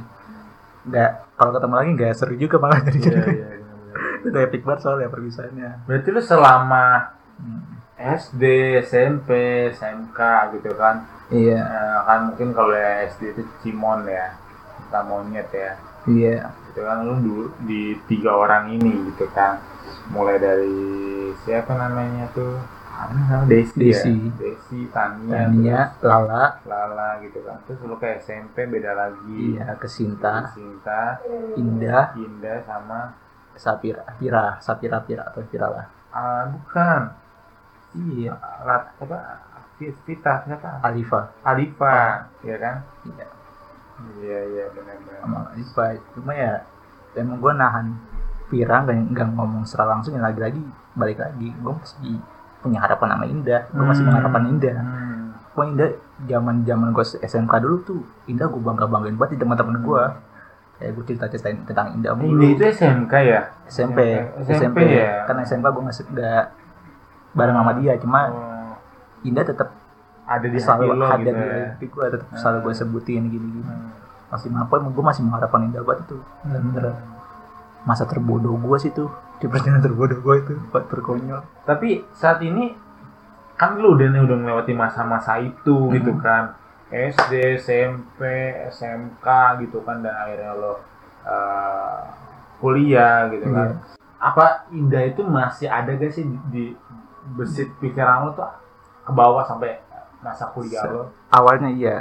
nggak 0.84 1.12
kalau 1.34 1.52
ketemu 1.56 1.74
lagi 1.74 1.90
nggak 1.96 2.12
seru 2.14 2.36
juga 2.36 2.56
malah 2.60 2.80
jadi 2.84 3.00
iya 3.00 3.08
iya 3.08 3.46
benar-benar. 3.56 4.16
itu 4.20 4.28
udah 4.28 4.42
epic 4.44 4.62
banget 4.62 4.80
soalnya 4.82 5.08
perpisahannya 5.08 5.70
berarti 5.86 6.08
lu 6.10 6.22
selama 6.22 6.86
Hmm. 7.34 7.73
SD 7.98 8.44
SMP 8.82 9.30
SMK 9.74 10.20
gitu 10.60 10.72
kan. 10.74 11.06
Iya. 11.30 11.60
Eh, 11.62 11.98
kan 12.06 12.20
mungkin 12.30 12.50
kalau 12.52 12.74
ya 12.74 13.06
SD 13.10 13.38
itu 13.38 13.44
Cimon 13.62 14.06
ya 14.10 14.34
kita 14.82 15.00
monyet 15.06 15.50
ya. 15.54 15.72
Iya. 16.10 16.52
Gitu 16.70 16.82
kan 16.82 17.06
lu 17.06 17.16
dulu 17.22 17.46
di 17.64 17.98
tiga 18.10 18.34
orang 18.34 18.74
ini 18.74 19.14
gitu 19.14 19.30
kan. 19.32 19.62
Mulai 20.10 20.38
dari 20.42 20.78
siapa 21.46 21.74
namanya 21.78 22.28
tuh? 22.34 22.58
Apa? 22.94 23.50
Desi, 23.50 23.90
Desi. 23.90 24.14
ya. 24.14 24.38
Desi 24.38 24.80
Tania, 24.94 25.50
Tania 25.50 25.80
Lala 26.06 26.62
terus 26.62 26.70
Lala. 26.70 27.10
Gitu 27.22 27.40
kan. 27.42 27.58
Terus 27.66 27.80
lu 27.86 27.96
ke 27.98 28.10
SMP 28.22 28.70
beda 28.70 28.92
lagi. 28.94 29.58
Iya 29.58 29.74
Kesinta 29.78 30.50
Sinta. 30.54 31.22
Indah. 31.58 32.14
Indah 32.18 32.58
sama 32.66 33.18
Sapira 33.54 34.02
Pira 34.18 34.58
Sapira 34.62 34.98
Pira 35.06 35.30
atau 35.30 35.46
Pira 35.46 35.70
lah. 35.70 35.86
Ah, 36.14 36.46
bukan 36.46 37.23
iya 37.96 38.34
Lat, 38.62 38.84
apa 38.98 39.18
Vita 39.78 40.34
siapa 40.42 40.80
Alifa 40.82 41.34
Alifa 41.44 41.96
ya 42.40 42.56
kan? 42.56 42.76
Iya. 43.04 43.26
Iya 44.16 44.40
iya 44.48 44.66
benar-benar 44.72 45.18
sama 45.20 45.40
Alifa 45.50 45.86
cuma 46.14 46.32
ya 46.32 46.54
emang 47.14 47.38
gue 47.38 47.54
nahan 47.54 47.88
Pira 48.46 48.82
nggak 48.82 48.96
nggak 49.12 49.28
ngomong 49.34 49.64
secara 49.64 49.94
langsung 49.94 50.14
ya 50.14 50.22
lagi-lagi 50.22 50.62
balik 50.94 51.18
lagi. 51.18 51.52
Gue 51.56 51.74
masih 51.74 52.16
punya 52.60 52.80
harapan 52.80 53.08
sama 53.12 53.26
Indah. 53.26 53.62
Gue 53.68 53.84
masih 53.84 54.02
Hmm. 54.02 54.10
mengharapkan 54.10 54.44
Indah. 54.48 54.76
Hmm. 54.78 55.26
Pokoknya 55.52 55.72
Indah 55.74 55.90
zaman 56.24 56.56
zaman 56.64 56.88
gue 56.92 57.06
SMK 57.20 57.54
dulu 57.60 57.76
tuh 57.84 58.00
Indah 58.26 58.48
gue 58.48 58.62
bangga 58.62 58.86
banggain 58.86 59.16
banget 59.16 59.36
di 59.36 59.40
teman-teman 59.40 59.76
gue 59.80 60.04
kayak 60.74 60.92
gue 60.92 61.04
cerita 61.06 61.26
ceritain 61.28 61.58
tentang 61.64 61.88
Indah 61.94 62.14
mulu 62.14 62.40
itu 62.48 62.64
SMK 62.64 63.14
ya? 63.22 63.42
SMP 63.66 64.00
SMP 64.48 64.78
ya? 64.88 65.26
kan 65.26 65.36
SMP 65.40 65.66
gue 65.66 65.84
se- 65.92 66.08
nggak 66.08 66.44
bareng 67.34 67.56
sama 67.56 67.72
dia 67.76 67.94
cuma 67.98 68.20
Oh, 68.30 68.74
Indah 69.24 69.42
tetap 69.42 69.70
ada 70.24 70.46
di 70.46 70.56
selalu 70.56 70.94
lo 70.94 71.06
ada 71.06 71.18
gitu 71.18 71.30
di 71.30 71.44
ya? 71.44 71.68
hati 71.70 71.86
gue 71.86 72.06
tetap 72.10 72.28
selalu 72.34 72.58
gue 72.62 72.74
sebutin 72.74 73.24
gini 73.26 73.48
gini 73.52 73.64
Hmm. 73.64 73.92
masih 74.30 74.50
apa 74.52 74.76
gue 74.80 75.04
masih 75.04 75.22
mengharapkan 75.22 75.62
Indah 75.64 75.82
banget 75.82 76.06
itu 76.06 76.18
bener 76.44 76.86
masa 77.84 78.04
terbodoh 78.04 78.56
gue 78.56 78.78
sih 78.80 78.90
tuh 78.90 79.12
di 79.38 79.46
perjalanan 79.46 79.82
terbodoh 79.82 80.18
gue 80.18 80.36
itu 80.40 80.54
buat 80.70 80.88
terkonyol 80.88 81.44
Tapi 81.62 82.08
saat 82.12 82.40
ini 82.40 82.72
kan 83.54 83.76
lu 83.76 83.94
udah 83.94 84.08
nih 84.08 84.22
udah 84.22 84.38
melewati 84.38 84.74
masa-masa 84.74 85.38
itu 85.38 85.76
Hmm. 85.88 85.94
gitu 85.94 86.14
kan. 86.18 86.58
SD, 86.90 87.58
SMP, 87.58 88.22
SMK 88.68 89.26
gitu 89.60 89.82
kan 89.82 90.00
dan 90.00 90.14
akhirnya 90.16 90.54
lo 90.54 90.78
eh, 91.24 92.00
kuliah 92.60 93.30
gitu 93.30 93.46
kan. 93.48 93.68
Iya. 93.68 93.78
Apa 94.20 94.46
Indah 94.70 95.04
itu 95.04 95.22
masih 95.22 95.68
ada 95.68 95.90
gak 95.92 96.10
sih 96.10 96.24
di, 96.24 96.38
di 96.50 96.64
besit 97.34 97.70
pikiran 97.78 98.26
lo 98.26 98.32
tuh 98.32 98.48
ke 99.02 99.12
bawah 99.12 99.44
sampai 99.44 99.80
masa 100.20 100.48
kuliah 100.50 100.84
lo? 100.86 101.12
awalnya 101.30 101.70
iya. 101.70 101.98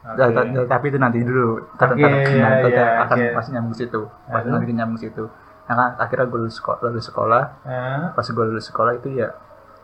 Ta- 0.00 0.32
tapi 0.66 0.88
itu 0.88 0.96
nanti 0.96 1.20
dulu. 1.20 1.60
Ntar- 1.74 1.92
iya, 1.94 2.08
ntar- 2.08 2.68
iya, 2.68 2.88
akan 3.00 3.16
oke. 3.18 3.26
pasti 3.34 3.50
nyambung 3.52 3.74
situ. 3.74 4.00
Pasti 4.26 4.46
Aduh. 4.46 4.52
nanti 4.54 4.72
nyambung 4.72 4.96
situ. 4.98 5.24
Nah 5.66 5.74
kan 5.74 5.88
akhirnya 5.98 6.26
gue 6.26 6.38
lulus 6.40 6.56
sekolah, 6.56 6.78
lulus 6.82 7.06
sekolah. 7.06 7.42
Eh, 7.62 8.02
pas 8.10 8.24
gue 8.24 8.44
lulus 8.46 8.64
sekolah 8.64 8.92
itu 8.94 9.08
ya 9.14 9.28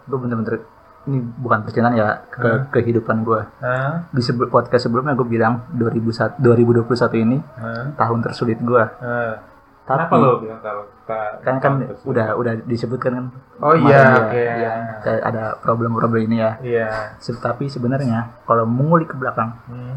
gue 0.05 0.17
bener-bener 0.17 0.65
ini 1.07 1.19
bukan 1.21 1.63
percintaan 1.63 1.95
ya 1.95 2.19
ke 2.27 2.43
Hmm. 2.43 2.67
kehidupan 2.69 3.23
gue 3.23 3.39
eh, 3.61 3.93
di 4.09 4.19
sebelum 4.19 4.49
podcast 4.49 4.87
sebelumnya 4.87 5.15
gue 5.15 5.23
bilang 5.25 5.63
2001 5.71 6.39
2021 6.39 6.83
ini 7.21 7.39
eh, 7.39 7.85
tahun 7.93 8.19
tersulit 8.21 8.59
gue 8.59 8.83
eh. 8.83 9.35
tapi 9.85 10.03
Kenapa 10.03 10.15
lo 10.17 10.39
bilang 10.41 10.59
kalau 10.59 10.83
kan 11.07 11.57
kan 11.57 11.73
terus- 11.81 12.03
udah 12.03 12.35
udah 12.35 12.53
disebutkan 12.63 13.13
kan 13.13 13.27
Oh 13.59 13.73
iya, 13.73 13.95
ya, 13.97 14.07
oke. 14.21 14.43
ya, 14.43 14.73
kayak 15.01 15.23
ada 15.25 15.45
problem-problem 15.57 16.21
ini 16.25 16.37
ya 16.39 16.53
Iya. 16.59 16.89
Se- 17.17 17.37
tapi 17.37 17.67
sebenarnya 17.67 18.43
kalau 18.43 18.63
mengulik 18.63 19.09
ke 19.09 19.17
belakang 19.17 19.55
Hmm. 19.65 19.95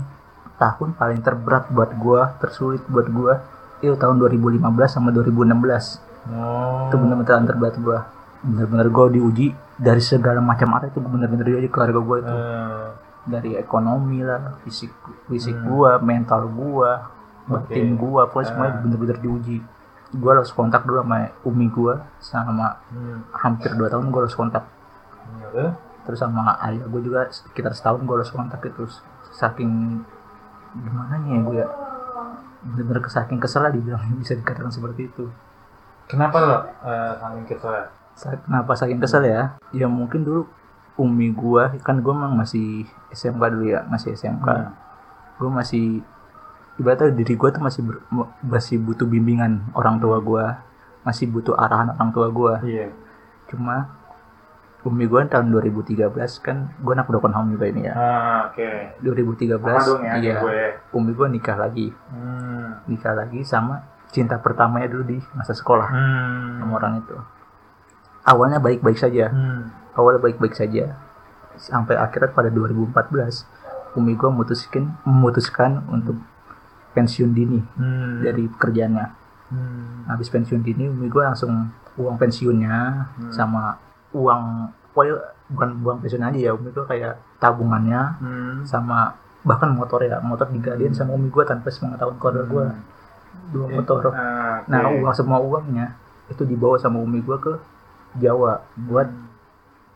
tahun 0.55 0.93
paling 0.93 1.19
terberat 1.19 1.67
buat 1.67 1.95
gua, 1.95 2.37
tersulit 2.37 2.85
buat 2.85 3.07
gua 3.07 3.41
itu 3.79 3.95
tahun 3.95 4.19
2015 4.19 4.61
sama 4.91 5.09
2016. 5.09 5.97
Oh. 6.27 6.85
Itu 6.85 6.95
bener-bener 6.95 7.25
tahun 7.27 7.47
terberat 7.47 7.75
gua. 7.77 7.99
Bener-bener 8.39 8.87
gua 8.87 9.07
diuji 9.07 9.49
dari 9.75 9.99
segala 9.99 10.39
macam 10.39 10.69
arah 10.73 10.87
itu 10.87 10.99
bener-bener 10.99 11.47
diuji 11.47 11.67
keluarga 11.67 11.97
gua 11.97 12.17
itu. 12.19 12.35
Eh, 12.35 12.87
Dari 13.21 13.51
ekonomi 13.53 14.19
lah, 14.19 14.57
fisik 14.61 14.89
fisik 15.25 15.53
Hmm. 15.53 15.65
gua, 15.65 15.91
mental 15.97 16.49
gua, 16.49 17.07
batin 17.45 17.93
Oke. 17.93 17.99
gua, 17.99 18.21
pokoknya 18.25 18.47
semuanya 18.47 18.73
Ah. 18.73 18.81
bener-bener 18.81 19.17
diuji. 19.17 19.57
Gua 20.15 20.41
harus 20.41 20.49
kontak 20.49 20.85
dulu 20.89 21.05
sama 21.05 21.29
umi 21.45 21.69
gua 21.69 22.01
sama 22.17 22.81
hmm. 22.89 23.29
hampir 23.35 23.69
2 23.77 23.89
tahun 23.93 24.09
gua 24.09 24.25
harus 24.25 24.33
kontak. 24.33 24.65
Eh, 25.53 25.71
Terus 26.05 26.19
sama 26.19 26.57
ayah 26.65 26.85
gua 26.89 27.01
juga 27.01 27.21
sekitar 27.29 27.73
setahun 27.77 28.01
gua 28.07 28.21
harus 28.21 28.31
kontak 28.33 28.61
itu 28.65 28.85
saking 29.29 30.01
gimana 30.69 31.17
nih 31.21 31.29
ya 31.33 31.39
gue 31.41 31.55
ya 31.61 31.67
bener-bener 32.61 33.01
saking 33.09 33.39
kesel 33.41 33.65
lah 33.65 33.71
dibilang 33.73 34.01
bisa 34.21 34.35
dikatakan 34.37 34.69
seperti 34.69 35.09
itu 35.09 35.25
Kenapa 36.09 36.37
lo 36.41 36.57
eh, 36.85 37.13
saking 37.21 37.45
kesel? 37.45 37.73
Sa- 38.17 38.41
kenapa 38.41 38.71
saking 38.75 38.99
kesel 38.99 39.23
ya 39.25 39.41
ya 39.71 39.87
mungkin 39.89 40.25
dulu 40.25 40.45
umi 40.99 41.31
gua 41.31 41.71
kan 41.81 42.01
gua 42.03 42.13
memang 42.17 42.43
masih 42.43 42.83
SMK 43.13 43.43
dulu 43.53 43.65
ya 43.69 43.85
masih 43.87 44.13
SMK 44.13 44.47
Hmm. 44.49 44.73
gua 45.39 45.49
masih 45.63 46.03
ibaratnya 46.79 47.11
diri 47.11 47.35
gua 47.35 47.49
tuh 47.49 47.59
masih 47.59 47.81
ber- 47.83 48.01
masih 48.41 48.79
butuh 48.79 49.03
bimbingan 49.03 49.67
orang 49.73 49.99
tua 49.99 50.17
gua 50.17 50.63
masih 51.01 51.27
butuh 51.27 51.53
arahan 51.53 51.91
orang 51.91 52.09
tua 52.09 52.27
gua 52.29 52.53
Iya. 52.61 52.87
cuma 53.45 53.91
umi 54.81 55.03
gua 55.05 55.23
tahun 55.25 55.51
2013 55.51 56.07
kan 56.39 56.71
gua 56.79 56.95
anak 56.95 57.05
kedokon 57.05 57.31
home 57.31 57.51
juga 57.51 57.65
ini 57.67 57.83
ya 57.83 57.93
Ah, 57.93 58.39
oke. 58.47 58.95
2013 59.01 59.59
Apa 59.59 59.83
dong 59.83 60.01
ya 60.01 60.13
iya 60.17 60.39
gue? 60.39 60.61
umi 60.93 61.11
gua 61.11 61.27
nikah 61.27 61.55
lagi 61.55 61.91
Hmm. 62.07 62.79
nikah 62.85 63.11
lagi 63.13 63.43
sama 63.43 63.83
cinta 64.07 64.35
pertamanya 64.35 64.87
dulu 64.87 65.03
di 65.05 65.17
masa 65.33 65.51
sekolah 65.51 65.85
Hmm. 65.85 66.57
sama 66.59 66.73
orang 66.77 66.93
itu 66.97 67.15
awalnya 68.23 68.57
baik-baik 68.57 68.95
saja 68.95 69.27
Hmm. 69.27 69.67
awalnya 69.93 70.21
baik-baik 70.21 70.53
saja 70.53 70.95
sampai 71.55 71.93
akhirnya 71.93 72.31
pada 72.31 72.47
2014 72.47 73.43
umi 73.93 74.13
gue 74.13 74.29
memutuskan 74.29 74.95
memutuskan 75.03 75.83
untuk 75.87 76.15
pensiun 76.91 77.31
dini 77.31 77.59
Hmm. 77.75 78.21
dari 78.21 78.45
pekerjaannya 78.47 79.07
Hmm. 79.49 80.05
habis 80.05 80.27
pensiun 80.27 80.61
dini 80.61 80.85
umi 80.85 81.07
gue 81.07 81.21
langsung 81.21 81.69
uang 81.95 82.15
pensiunnya 82.15 82.77
Hmm. 83.11 83.31
sama 83.31 83.77
uang 84.11 84.43
pokoknya 84.89 85.15
bukan 85.49 85.69
uang 85.79 85.97
pensiun 85.99 86.23
aja 86.23 86.39
ya 86.39 86.51
umi 86.51 86.69
gue 86.69 86.83
kayak 86.83 87.17
tabungannya 87.37 88.01
Hmm. 88.17 88.55
sama 88.63 89.13
bahkan 89.39 89.71
motor 89.71 90.01
ya 90.01 90.19
motor 90.19 90.47
digaliin 90.47 90.91
sama 90.91 91.13
umi 91.13 91.27
gue 91.27 91.43
tanpa 91.43 91.69
sepengetahuan 91.69 92.17
keluarga 92.17 92.43
gue 92.45 92.65
dua 93.49 93.65
motor 93.71 93.97
Ah, 94.07 94.61
oke. 94.61 94.67
nah 94.67 94.81
uang 94.87 95.13
semua 95.13 95.39
uangnya 95.39 95.95
itu 96.27 96.43
dibawa 96.43 96.77
sama 96.77 96.99
umi 96.99 97.19
gue 97.19 97.37
ke 97.39 97.53
Jawa 98.15 98.57
buat 98.75 99.05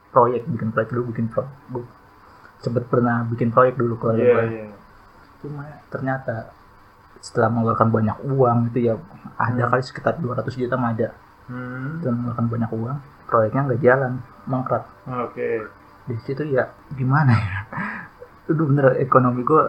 proyek 0.10 0.46
bikin 0.48 0.70
proyek 0.70 0.90
dulu 0.90 1.10
bikin 1.10 1.26
proyek 1.28 1.50
gue 1.68 1.86
sempet 2.58 2.86
pernah 2.86 3.26
bikin 3.26 3.50
proyek 3.50 3.76
dulu 3.76 3.98
keluarga 3.98 4.22
Iya, 4.22 4.34
gue 4.34 4.46
iya. 4.48 4.68
cuma 5.40 5.64
ternyata 5.90 6.54
setelah 7.24 7.48
mengeluarkan 7.48 7.88
banyak 7.88 8.18
uang 8.28 8.58
itu 8.68 8.80
ya 8.84 8.94
ada 9.34 9.64
Hmm. 9.64 9.72
kali 9.72 9.80
sekitar 9.82 10.20
200 10.20 10.44
juta 10.54 10.76
mah 10.76 10.92
ada 10.92 11.16
Hmm. 11.44 11.98
setelah 11.98 12.14
mengeluarkan 12.14 12.48
banyak 12.50 12.72
uang 12.74 12.98
proyeknya 13.26 13.62
nggak 13.64 13.82
jalan 13.82 14.12
mangkrak 14.44 14.84
Oke. 15.08 15.50
di 16.04 16.16
situ 16.20 16.44
ya 16.46 16.68
gimana 16.92 17.32
ya 17.32 17.60
itu 18.46 18.60
bener 18.62 19.00
ekonomi 19.00 19.42
gue 19.42 19.64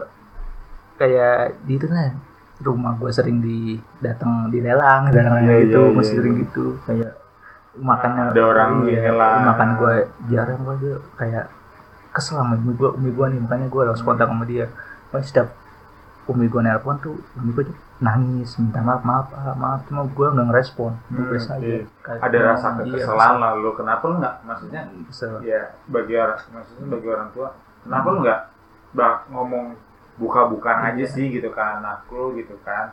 kayak 0.95 1.63
di 1.63 1.73
itu 1.73 1.87
lah 1.87 2.11
rumah 2.57 2.95
gue 2.95 3.07
sering 3.09 3.39
di 3.39 3.75
datang 3.99 4.47
dilelang 4.47 5.07
dan 5.09 5.27
Iya, 5.41 5.63
gitu 5.65 5.79
iya, 5.81 5.91
masih 5.91 6.03
iya, 6.05 6.15
sering 6.15 6.33
iya. 6.33 6.41
gitu 6.41 6.65
kayak 6.83 7.11
makannya 7.75 8.23
Ada 8.31 8.41
orang 8.41 8.71
iya, 8.85 8.99
ngelang. 9.05 9.39
makan 9.45 9.69
gue 9.75 9.93
jarang 10.29 10.59
gue 10.61 10.75
kayak 11.15 11.45
kesel 12.11 12.35
sama 12.37 12.55
umi 12.55 12.71
gue 12.73 12.89
umi 12.89 13.11
gue 13.11 13.25
nih 13.27 13.39
makanya 13.41 13.67
gue 13.67 13.81
harus 13.81 13.99
kontak 13.99 14.27
sama 14.27 14.43
dia 14.43 14.71
Pokoknya 15.05 15.25
setiap 15.25 15.47
umi 16.25 16.45
gue 16.45 16.61
nelpon 16.61 16.97
tuh 16.97 17.13
umi 17.37 17.51
gue 17.51 17.63
tuh 17.65 17.75
nangis 17.97 18.57
minta 18.57 18.81
maaf 18.81 19.01
maaf 19.01 19.27
ah, 19.31 19.53
maaf 19.53 19.85
cuma 19.85 20.03
gue 20.03 20.27
nggak 20.27 20.47
ngerespon 20.49 20.91
gue 21.07 21.21
Hmm, 21.21 21.29
biasa 21.31 21.49
aja 21.55 21.65
iya. 21.65 21.81
Kayak, 22.01 22.19
Ada 22.21 22.37
rasa 22.43 22.67
kekesalan 22.75 23.33
lah 23.37 23.51
lo. 23.55 23.71
Kenapa 23.71 24.03
lo 24.05 24.15
nggak? 24.17 24.35
Maksudnya 24.43 24.81
kesel. 25.07 25.33
ya 25.41 25.61
bagi 25.85 26.13
orang 26.13 26.39
maksudnya 26.49 26.85
bagi 26.89 27.07
orang 27.07 27.29
tua 27.31 27.47
kenapa 27.81 28.07
lu 28.09 28.17
nggak 28.21 28.39
bak 28.91 29.13
ngomong 29.29 29.65
buka-bukaan 30.15 30.79
aja 30.89 31.03
Iya. 31.03 31.11
sih 31.11 31.25
gitu 31.29 31.51
kan 31.51 31.83
anak 31.83 32.07
lu 32.09 32.33
gitu 32.33 32.55
kan 32.63 32.89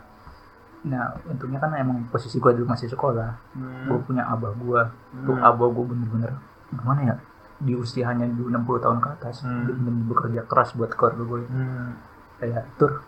Nah, 0.82 1.14
untungnya 1.24 1.62
kan 1.62 1.70
emang 1.78 2.10
posisi 2.10 2.42
gue 2.42 2.52
dulu 2.52 2.66
masih 2.66 2.90
sekolah. 2.90 3.38
Gue 3.86 3.94
hmm. 3.94 4.02
punya 4.02 4.26
abah 4.26 4.50
gue. 4.50 4.82
Tuh 5.22 5.38
Hmm. 5.38 5.46
abah 5.46 5.70
gue 5.70 5.84
bener-bener 5.86 6.34
gimana 6.68 7.00
ya? 7.06 7.14
Di 7.56 7.78
usianya 7.78 8.26
dulu 8.26 8.50
60 8.50 8.82
tahun 8.82 8.98
ke 8.98 9.08
atas, 9.14 9.46
Hmm. 9.46 9.62
dia 9.62 9.78
bener-bener 9.78 10.10
bekerja 10.10 10.40
keras 10.42 10.74
buat 10.74 10.90
keluarga 10.90 11.22
gue. 11.22 11.40
Hmm. 11.46 11.94
Kayak 12.36 12.66
tur, 12.74 12.98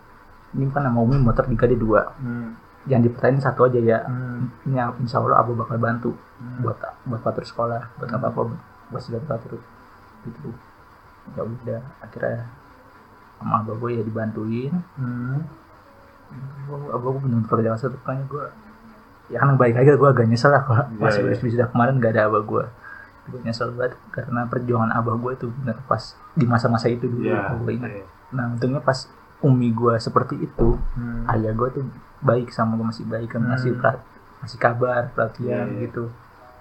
ini 0.55 0.71
kan 0.71 0.81
nama 0.81 0.97
umi 0.97 1.19
motor 1.19 1.45
dikali 1.45 1.75
dua. 1.75 2.15
Hmm. 2.17 2.55
Jangan 2.85 3.03
dipertain 3.03 3.37
satu 3.37 3.67
aja 3.67 3.77
ya. 3.77 3.99
Hmm. 4.05 4.47
Ini 4.63 4.77
insya 4.99 5.19
Allah 5.19 5.41
abah 5.41 5.55
bakal 5.57 5.77
bantu 5.77 6.11
Hmm. 6.35 6.59
buat 6.61 6.75
buat 7.03 7.21
patur 7.21 7.43
sekolah, 7.43 7.95
buat 7.95 8.11
apa 8.11 8.27
apa, 8.27 8.41
buat 8.89 9.01
segala 9.01 9.23
patur 9.25 9.55
gitu. 10.23 10.49
Ya 11.31 11.41
udah, 11.41 11.79
akhirnya 11.99 12.43
sama 13.35 13.63
abah 13.63 13.75
gue 13.75 13.89
ya 13.93 14.03
dibantuin. 14.03 14.73
Hmm. 14.95 15.43
abah 16.91 17.07
gue 17.07 17.21
bener 17.21 17.45
kerja 17.45 17.69
keras 17.69 17.81
tuh 17.81 17.93
makanya 17.95 18.25
gue 18.25 18.45
ya 19.25 19.37
kan 19.39 19.55
balik 19.55 19.77
lagi 19.77 19.93
gue 19.93 20.09
agak 20.09 20.25
nyesel 20.25 20.51
lah 20.51 20.61
kalau 20.61 20.85
Iya, 20.85 20.99
pas 20.99 21.15
iya. 21.15 21.37
wisuda 21.37 21.65
kemarin 21.69 21.97
gak 21.97 22.11
ada 22.13 22.21
abah 22.27 22.41
gue 22.41 22.63
gue 23.25 23.39
nyesel 23.41 23.73
banget 23.73 23.93
karena 24.11 24.45
perjuangan 24.45 24.91
abah 24.91 25.15
gue 25.17 25.31
itu 25.33 25.47
bener 25.61 25.77
pas 25.85 26.01
di 26.33 26.45
masa-masa 26.45 26.89
itu 26.89 27.05
dulu 27.05 27.25
ya 27.25 27.53
gue 27.55 27.71
ingat 27.73 27.91
oke. 27.93 28.03
nah 28.33 28.45
untungnya 28.49 28.81
pas 28.81 29.05
umi 29.45 29.69
gue 29.71 29.93
seperti 29.97 30.35
itu 30.39 30.73
Hmm. 30.97 31.23
ayah 31.29 31.53
gue 31.53 31.69
tuh 31.71 31.85
baik 32.19 32.49
sama 32.49 32.73
gue 32.73 32.87
masih 32.87 33.05
baik 33.05 33.29
kan 33.29 33.45
masih 33.45 33.71
Hmm. 33.71 33.81
per- 33.81 34.03
masih 34.39 34.57
kabar 34.57 35.09
perhatian 35.09 35.47
Iya, 35.67 35.71
iya. 35.71 35.81
gitu 35.83 36.03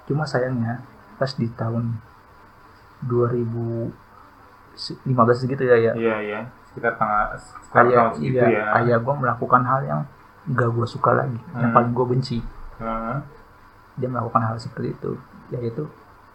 cuma 0.05 0.23
sayangnya 0.23 0.85
pas 1.17 1.33
di 1.33 1.49
tahun 1.51 1.97
2015 3.03 3.93
gitu 5.45 5.63
ya 5.63 5.77
ya 5.79 5.93
iya 5.95 6.17
iya 6.21 6.41
sekitar 6.67 6.93
tanggal 6.95 7.33
sekitar 7.39 7.85
ayah 7.85 7.97
tahun 8.11 8.21
iya, 8.21 8.45
ya 8.45 8.63
ayah 8.77 8.99
gue 8.99 9.15
melakukan 9.15 9.63
hal 9.63 9.81
yang 9.83 10.01
gak 10.51 10.69
gue 10.69 10.85
suka 10.85 11.11
lagi 11.15 11.39
yang 11.53 11.71
Hmm. 11.71 11.75
paling 11.75 11.93
gue 11.93 12.07
benci 12.07 12.39
Heeh. 12.77 13.17
dia 13.97 14.09
melakukan 14.09 14.43
hal 14.43 14.57
seperti 14.59 14.93
itu 14.93 15.13
yaitu 15.51 15.87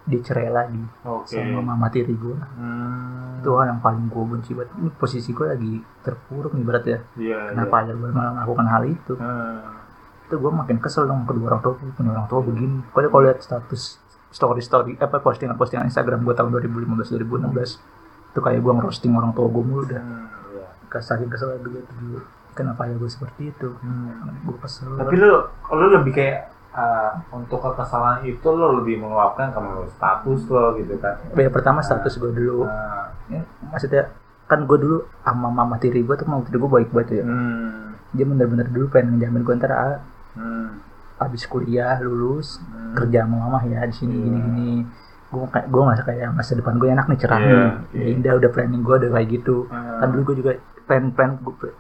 dicerai 0.02 0.48
lagi 0.48 0.80
Oke. 1.02 1.34
sama 1.34 1.62
mama 1.66 1.88
tiri 1.88 2.12
gue 2.12 2.38
Hmm. 2.56 3.38
itu 3.38 3.50
hal 3.52 3.68
yang 3.68 3.80
paling 3.80 4.06
gue 4.06 4.24
benci 4.26 4.52
banget 4.52 4.72
ini 4.76 4.90
posisi 4.92 5.30
gue 5.30 5.46
lagi 5.46 5.74
terpuruk 6.00 6.52
nih 6.52 6.64
berat 6.64 6.86
ya 6.86 7.00
Iya. 7.16 7.40
kenapa 7.52 7.76
aja 7.82 7.92
gue 7.92 8.10
malah 8.10 8.32
melakukan 8.38 8.68
hal 8.68 8.84
itu. 8.86 9.14
Hmm. 9.16 9.60
itu 10.22 10.36
gue 10.36 10.52
makin 10.52 10.78
kesel 10.78 11.04
dong 11.04 11.26
kedua 11.26 11.50
orang 11.50 11.60
tua 11.60 11.74
punya 11.74 12.12
orang 12.12 12.28
tua 12.28 12.40
begini 12.40 12.86
kalau 12.88 13.10
kalau 13.10 13.24
lihat 13.24 13.40
status 13.40 13.98
story 14.30 14.60
story 14.60 14.94
apa 14.96 15.18
postingan 15.18 15.56
postingan 15.56 15.86
Instagram 15.86 16.22
gue 16.22 16.34
tahun 16.34 16.54
2015 16.54 17.18
2016 17.18 17.82
itu 18.30 18.40
kayak 18.40 18.60
gue 18.60 18.72
ngerosting 18.72 19.10
orang 19.12 19.32
tua 19.32 19.48
gue 19.48 19.58
mulu 19.60 19.82
udah 19.84 19.98
Hmm. 19.98 20.30
Iya. 20.86 21.00
saking 21.00 21.28
kesel 21.28 21.58
dulu 21.58 21.82
kenapa 22.52 22.86
ya 22.86 22.94
gue 22.94 23.08
seperti 23.08 23.50
itu 23.50 23.74
Hmm. 23.76 24.38
gue 24.44 24.58
kesel 24.60 24.94
Tapi 24.96 25.16
lu, 25.16 25.34
lu 25.72 25.86
lebih 25.92 26.14
kayak 26.14 26.38
uh, 26.72 27.12
untuk 27.32 27.60
kekesalan 27.60 28.24
itu 28.24 28.48
lo 28.48 28.78
lebih 28.78 28.98
meluapkan 28.98 29.50
ke 29.50 29.60
status 29.92 30.42
lo 30.48 30.76
gitu 30.76 30.96
kan. 30.98 31.16
ya 31.32 31.48
pertama 31.48 31.80
status 31.80 32.16
gue 32.16 32.32
dulu 32.32 32.64
Nah, 32.64 33.10
Ya, 33.28 33.46
maksudnya 33.64 34.10
kan 34.46 34.66
gue 34.66 34.74
dulu 34.76 34.98
sama 35.22 35.48
mama 35.48 35.78
tiri 35.78 36.02
gue 36.02 36.16
tuh 36.16 36.26
mama 36.26 36.42
tiri 36.42 36.58
gue 36.58 36.66
baik 36.68 36.90
banget 36.90 37.10
ya 37.16 37.24
hmm. 37.24 37.94
dia 38.12 38.26
bener-bener 38.26 38.66
dulu 38.66 38.90
pengen 38.90 39.16
ngejamin 39.16 39.42
gue 39.44 39.56
ntar 39.56 39.72
ah, 39.72 39.98
Hmm. 40.32 40.82
habis 41.16 41.46
kuliah 41.46 41.98
lulus 42.00 42.58
Hmm. 42.60 42.94
kerja 42.96 43.22
sama 43.22 43.38
mama 43.44 43.62
ya 43.64 43.82
di 43.84 43.94
sini 43.94 44.14
Iya. 44.14 44.24
gini 44.24 44.40
gini 44.42 44.72
gue 45.30 45.46
kayak 45.48 45.68
gue 45.68 45.82
ngerasa 45.84 46.04
kayak 46.04 46.28
masa 46.32 46.52
depan 46.54 46.74
gue 46.76 46.90
enak 46.90 47.06
nih 47.06 47.20
cerah 47.20 47.38
Iya, 47.38 47.46
nih 47.46 47.70
ya 47.94 48.06
indah 48.12 48.34
udah 48.36 48.50
planning 48.50 48.82
gue 48.82 48.96
udah 48.98 49.10
kayak 49.12 49.28
gitu 49.32 49.56
Hmm. 49.66 49.98
kan 50.00 50.08
dulu 50.10 50.22
gue 50.24 50.36
juga 50.42 50.52
plan 50.84 51.04
plan 51.12 51.32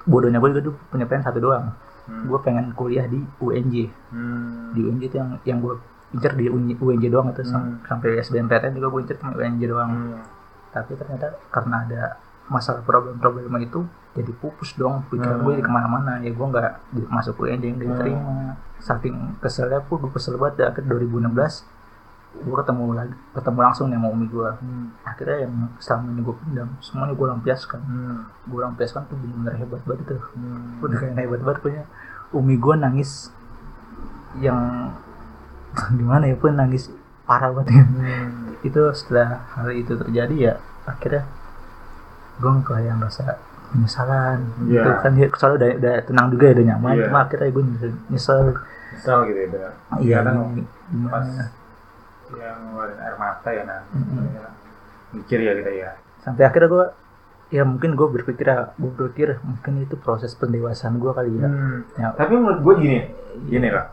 bodohnya 0.04 0.38
gue 0.38 0.50
juga 0.52 0.62
dulu 0.64 0.76
punya 0.88 1.06
plan 1.06 1.24
satu 1.24 1.40
doang 1.40 1.66
Hmm. 2.10 2.26
gue 2.26 2.40
pengen 2.42 2.66
kuliah 2.74 3.06
di 3.06 3.22
UNJ 3.38 3.76
Hmm. 4.10 4.74
di 4.74 4.82
UNJ 4.82 5.02
itu 5.06 5.16
yang 5.16 5.30
yang 5.44 5.60
gue 5.60 5.78
incer 6.10 6.34
di 6.34 6.50
UNJ, 6.50 7.06
doang 7.08 7.30
itu 7.30 7.46
Hmm. 7.46 7.86
sampai 7.86 8.18
SBMPTN 8.18 8.74
juga 8.74 8.90
gue 8.90 9.02
incer 9.04 9.18
cuma 9.18 9.32
UNJ 9.32 9.62
doang 9.64 9.92
Hmm. 9.92 10.22
tapi 10.70 10.94
ternyata 10.94 11.38
karena 11.48 11.86
ada 11.86 12.02
masalah 12.48 12.82
problem-problem 12.82 13.54
itu 13.60 13.86
jadi 14.12 14.32
pupus 14.34 14.74
dong 14.74 15.06
pikiran 15.06 15.38
Hmm. 15.38 15.46
gue 15.46 15.52
jadi 15.54 15.64
ke 15.64 15.72
mana-mana 15.72 16.18
ya 16.18 16.30
gue 16.30 16.46
nggak 16.48 16.70
di- 16.92 17.06
masuk 17.08 17.38
UNJ 17.40 17.64
yang 17.64 17.78
diterima 17.78 18.58
saking 18.76 19.38
keselnya 19.38 19.80
pun 19.82 20.02
gue 20.02 20.10
kesel 20.10 20.34
banget 20.36 20.66
akhir 20.68 20.84
2016 20.84 21.62
gue 22.40 22.56
ketemu 22.56 22.84
lagi 22.94 23.14
ketemu 23.32 23.60
langsung 23.60 23.86
nih 23.88 23.98
sama 23.98 24.08
umi 24.10 24.26
gue 24.28 24.50
Hmm. 24.56 24.86
akhirnya 25.02 25.38
yang 25.44 25.54
selama 25.78 26.06
ini 26.10 26.22
gue 26.22 26.36
pendam 26.38 26.70
semuanya 26.80 27.14
gue 27.14 27.28
lampiaskan 27.28 27.80
Hmm. 27.82 28.18
gue 28.46 28.60
lampiaskan 28.60 29.02
tuh 29.06 29.16
bener-bener 29.16 29.54
hebat 29.58 29.82
banget 29.84 30.06
tuh 30.08 30.22
Hmm. 30.34 30.80
udah 30.80 30.98
kayak 30.98 31.16
hebat 31.18 31.42
banget 31.42 31.60
punya 31.60 31.84
umi 32.32 32.56
gue 32.56 32.76
nangis 32.76 33.30
yang 34.38 34.60
gimana 35.98 36.24
ya 36.26 36.36
pun 36.36 36.54
nangis 36.54 36.88
parah 37.24 37.52
banget 37.52 37.74
ya 37.74 37.84
Hmm. 37.84 38.56
itu 38.68 38.82
setelah 38.94 39.44
hal 39.52 39.70
itu 39.70 39.94
terjadi 39.94 40.36
ya 40.36 40.54
akhirnya 40.84 41.24
gue 42.38 42.52
kayak 42.64 42.96
ngerasa 42.96 43.24
penyesalan 43.70 44.40
Iya. 44.66 44.82
gitu 44.82 44.90
kan 44.98 45.12
dia 45.14 45.28
soalnya 45.32 45.58
udah, 45.60 45.70
udah 45.78 45.94
tenang 46.04 46.28
juga 46.32 46.44
ya 46.46 46.54
udah 46.56 46.66
nyaman 46.68 46.94
Iya. 46.96 47.06
cuma 47.06 47.20
akhirnya 47.22 47.50
gue 47.50 47.64
nyesel 48.10 48.40
Misal 48.90 49.18
gitu 49.24 49.38
ya, 49.54 49.70
iya 50.02 50.18
Kadang 50.20 50.66
pas 51.06 51.28
yang 52.38 52.58
ngeluarin 52.70 53.00
air 53.02 53.16
mata 53.18 53.50
ya 53.50 53.64
nah. 53.66 53.82
Mikir 55.10 55.42
ya 55.42 55.54
kita 55.58 55.72
ya. 55.74 55.90
sampai 56.22 56.44
akhirnya 56.46 56.70
gue 56.70 56.86
ya 57.50 57.64
mungkin 57.66 57.98
gue 57.98 58.08
berpikir 58.14 58.46
gue 58.78 58.92
berpikir 58.94 59.42
mungkin 59.42 59.74
itu 59.82 59.98
proses 59.98 60.38
pendewasaan 60.38 61.02
gue 61.02 61.12
kali 61.16 61.32
ya 61.42 61.48
Hmm. 61.50 61.80
Ya. 61.98 62.14
Tapi 62.14 62.34
menurut 62.38 62.62
gue 62.62 62.74
gini, 62.86 63.00
gini 63.50 63.70
lah. 63.74 63.90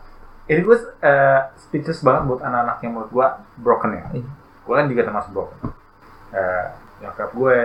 Ini 0.47 0.61
gue 0.63 0.77
uh, 0.77 1.41
speechless 1.57 2.05
banget 2.05 2.29
buat 2.29 2.41
anak-anak 2.45 2.77
yang 2.85 2.91
menurut 2.95 3.11
gue 3.11 3.27
broken 3.65 3.91
ya. 3.97 4.05
Iya. 4.21 4.29
Gue 4.63 4.73
kan 4.77 4.85
juga 4.87 5.01
termasuk 5.03 5.31
broken. 5.33 5.59
Uh, 6.31 6.67
nyokap 7.01 7.29
gue, 7.33 7.57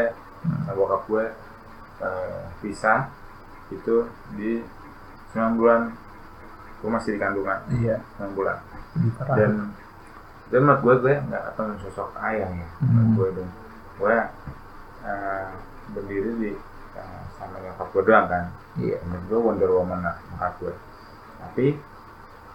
sama 0.42 0.72
bokap 0.74 1.02
gue 1.06 1.24
uh, 2.02 2.42
pisah 2.58 3.10
itu 3.70 3.96
di 4.34 4.60
9 5.32 5.58
bulan 5.58 5.94
gue 6.82 6.90
masih 6.90 7.14
di 7.16 7.20
kandungan 7.22 7.58
iya 7.78 7.96
9 8.18 8.36
bulan 8.36 8.58
dan 9.38 9.72
dan 10.52 10.60
menurut 10.62 10.80
gue 10.84 10.94
gue 11.00 11.14
nggak 11.26 11.42
ketemu 11.48 11.72
sosok 11.82 12.08
ayah 12.20 12.44
ya 12.46 12.66
Hmm. 12.78 12.92
menurut 12.92 13.10
gue 13.16 13.28
dong 13.40 13.50
gue 13.98 14.16
uh, 15.02 15.48
berdiri 15.92 16.30
di 16.38 16.50
uh, 16.94 17.22
sama 17.34 17.56
nyokap 17.58 17.88
gue 17.90 18.02
doang 18.04 18.26
kan. 18.28 18.44
Iya. 18.76 18.96
Menurut 19.04 19.24
gue 19.26 19.38
Wonder 19.40 19.70
Woman 19.72 20.00
lah 20.00 20.16
nyokap 20.28 20.54
gue 20.60 20.74
tapi 21.42 21.66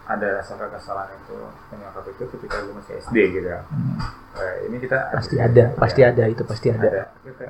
ada 0.08 0.40
rasa 0.40 0.56
kekesalan 0.56 1.08
itu 1.12 1.36
ke 1.68 1.74
nyokap 1.76 2.04
itu 2.08 2.22
ketika 2.32 2.56
gue 2.64 2.72
masih 2.72 2.94
SD 3.02 3.16
gitu 3.34 3.48
ya. 3.50 3.60
Hmm. 3.68 3.98
Eh, 4.38 4.56
ini 4.70 4.76
kita 4.78 4.96
pasti 5.12 5.36
ada 5.36 5.64
pasti 5.74 6.00
ada 6.00 6.24
itu 6.24 6.42
pasti 6.46 6.66
ada, 6.70 6.88
ada. 6.88 7.04
Kita, 7.20 7.44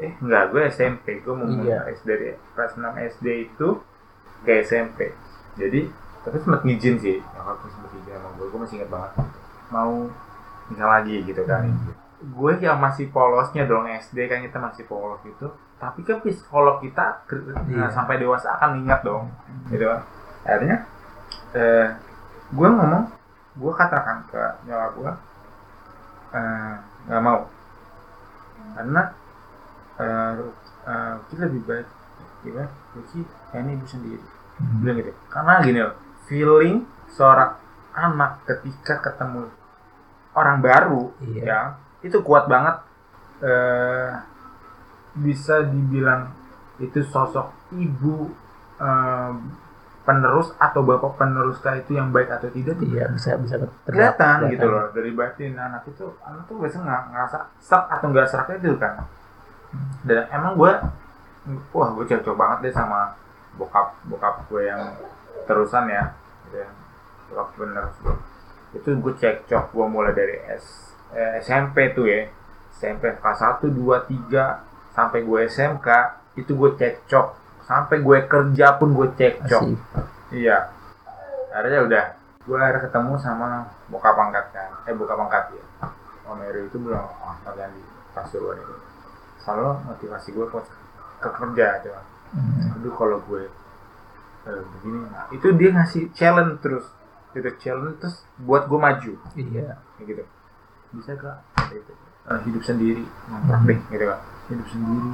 eh 0.00 0.12
enggak 0.18 0.44
gue 0.50 0.62
SMP 0.66 1.06
gue 1.20 1.34
mau 1.36 1.46
Iya. 1.46 1.86
SD 1.92 2.06
dari 2.08 2.28
kelas 2.56 2.72
6 2.74 2.82
SD 3.14 3.26
itu 3.46 3.68
ke 4.42 4.52
SMP 4.62 5.12
jadi 5.54 5.80
tapi 6.22 6.36
sempat 6.42 6.60
ngizin 6.66 6.96
sih. 6.98 7.18
Nyokap 7.22 7.56
sempat 7.70 7.90
ngizin 7.94 8.12
sama 8.14 8.28
gue 8.34 8.46
gue 8.48 8.58
masih 8.58 8.76
ingat 8.80 8.90
banget 8.90 9.12
mau 9.68 10.06
misal 10.66 10.88
lagi 10.90 11.22
gitu 11.22 11.42
kan. 11.42 11.64
Hmm. 11.64 11.94
gue 12.16 12.52
yang 12.58 12.80
masih 12.80 13.12
polosnya 13.12 13.68
dong 13.68 13.84
SD 13.84 14.24
kan 14.24 14.40
kita 14.40 14.56
masih 14.56 14.82
polos 14.84 15.20
gitu. 15.22 15.46
Tapi 15.76 16.00
kan 16.00 16.18
psikolog 16.18 16.80
kita 16.80 17.22
ke- 17.22 17.44
Iya. 17.68 17.76
nah, 17.76 17.90
sampai 17.92 18.16
dewasa 18.16 18.56
akan 18.56 18.80
ingat 18.80 19.04
dong 19.04 19.28
gitu 19.68 19.84
kan. 19.84 20.00
Akhirnya 20.42 20.88
eh, 21.52 21.92
gue 22.48 22.68
ngomong 22.68 23.04
gue 23.54 23.72
katakan 23.74 24.24
ke 24.26 24.42
nyokap 24.64 24.92
gue 24.96 25.12
eh, 26.32 26.74
nggak 27.06 27.22
mau. 27.22 27.40
Karena 28.72 29.02
eh, 29.96 30.32
eh, 30.86 31.14
kita 31.28 31.40
lebih 31.46 31.62
baik 31.64 31.86
gimana 32.40 32.68
Ruki 32.92 33.20
kayaknya 33.50 33.72
ibu 33.76 33.86
sendiri. 33.86 34.24
Hmm. 34.56 34.80
bilang 34.80 34.96
gitu. 34.98 35.12
Karena 35.28 35.52
gini 35.60 35.78
loh 35.78 35.94
feeling 36.24 36.76
seorang 37.06 37.60
anak 37.96 38.44
ketika 38.44 39.00
ketemu 39.00 39.48
orang 40.36 40.60
baru 40.60 41.10
Iya. 41.24 41.42
ya 41.42 41.60
itu 42.04 42.20
kuat 42.20 42.44
banget 42.46 42.76
eh 43.40 44.10
bisa 45.16 45.64
dibilang 45.64 46.28
itu 46.76 47.00
sosok 47.08 47.48
ibu 47.72 48.28
eh, 48.76 49.32
penerus 50.04 50.52
atau 50.60 50.84
bapak 50.84 51.18
penerus 51.18 51.58
kah 51.58 51.74
itu 51.74 51.96
yang 51.96 52.14
baik 52.14 52.30
atau 52.30 52.46
tidak 52.52 52.78
iya 52.84 53.10
bisa 53.10 53.34
bisa 53.40 53.58
kelihatan 53.82 54.46
gitu 54.54 54.68
loh 54.68 54.92
dari 54.92 55.10
batin 55.10 55.56
anak 55.58 55.82
itu 55.88 56.06
anak 56.22 56.46
tuh 56.46 56.60
biasanya 56.62 56.84
nggak 56.84 57.02
ngerasa 57.10 57.38
serak 57.58 57.86
atau 57.90 58.06
nggak 58.12 58.28
serak 58.30 58.48
itu 58.54 58.76
kan. 58.78 59.02
Dan 60.06 60.30
emang 60.30 60.54
gue 60.54 60.72
wah 61.74 61.88
gue 61.90 62.04
cocok 62.06 62.34
banget 62.38 62.58
deh 62.70 62.74
sama 62.76 63.18
bokap 63.58 63.98
bokap 64.06 64.46
gue 64.46 64.62
yang 64.62 64.94
terusan 65.48 65.90
ya 65.90 66.14
gitu 66.46 66.62
ya 66.62 66.68
bokap 67.30 67.48
bener 67.58 67.84
itu 68.74 68.88
gue 68.92 69.14
cekcok 69.16 69.72
gue 69.72 69.86
mulai 69.88 70.12
dari 70.12 70.36
S, 70.52 70.92
eh, 71.14 71.40
SMP 71.40 71.96
tuh 71.96 72.06
ya 72.06 72.28
SMP 72.76 73.08
kelas 73.16 73.40
1, 73.62 73.72
2, 73.72 74.30
3 74.30 74.96
sampai 74.96 75.24
gue 75.24 75.40
SMK 75.48 75.88
itu 76.36 76.52
gue 76.52 76.70
cekcok 76.76 77.26
sampai 77.64 78.04
gue 78.04 78.18
kerja 78.28 78.66
pun 78.76 78.92
gue 78.94 79.08
cekcok 79.16 79.62
Asik. 79.64 80.06
Iya. 80.34 80.70
Akhirnya 81.54 81.80
udah. 81.86 82.04
Gue 82.46 82.56
akhirnya 82.58 82.86
ketemu 82.86 83.12
sama 83.18 83.66
bokap 83.90 84.16
angkat 84.18 84.46
kan. 84.54 84.70
Eh 84.86 84.94
bokap 84.94 85.18
angkat 85.18 85.54
ya. 85.54 85.64
Om 86.26 86.42
Eri 86.42 86.66
itu 86.66 86.78
bilang, 86.82 87.06
oh 87.06 87.34
kalian 87.46 87.70
di 87.70 87.82
Pasuruan 88.10 88.58
ini. 88.58 88.76
Selalu 89.38 89.78
motivasi 89.86 90.28
gue 90.34 90.46
ke, 90.50 90.58
ke 91.22 91.28
kerja 91.30 91.66
coba. 91.86 92.02
Hmm. 92.34 92.74
Aduh 92.78 92.94
kalau 92.94 93.18
gue 93.30 93.46
eh, 94.50 94.62
begini. 94.78 94.98
Nah, 95.06 95.26
itu 95.30 95.46
dia 95.54 95.70
ngasih 95.70 96.02
challenge 96.10 96.58
terus. 96.62 96.86
Itu 97.36 97.50
challenge 97.60 98.00
terus 98.00 98.16
buat 98.40 98.64
gue 98.64 98.80
maju. 98.80 99.12
iya 99.36 99.76
Kayak 100.00 100.06
gitu. 100.08 100.22
Bisa 100.96 101.12
gak? 101.14 101.36
Kata 101.52 101.74
itu. 101.76 101.92
Eh, 102.26 102.40
hidup 102.48 102.62
sendiri. 102.64 103.04
Ngontrak 103.28 103.60
deh. 103.68 103.78
Gitu 103.92 104.04
kan. 104.08 104.20
Hidup 104.48 104.66
sendiri. 104.72 105.10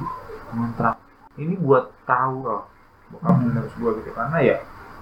Ngontrak. 0.55 0.95
Ini 1.35 1.53
buat 1.59 1.91
tahu 2.07 2.35
loh. 2.41 2.63
Bokap 3.11 3.35
Hmm. 3.35 3.51
harus 3.53 3.73
gue 3.75 3.91
gitu. 3.99 4.09
Karena 4.15 4.37
ya 4.39 4.57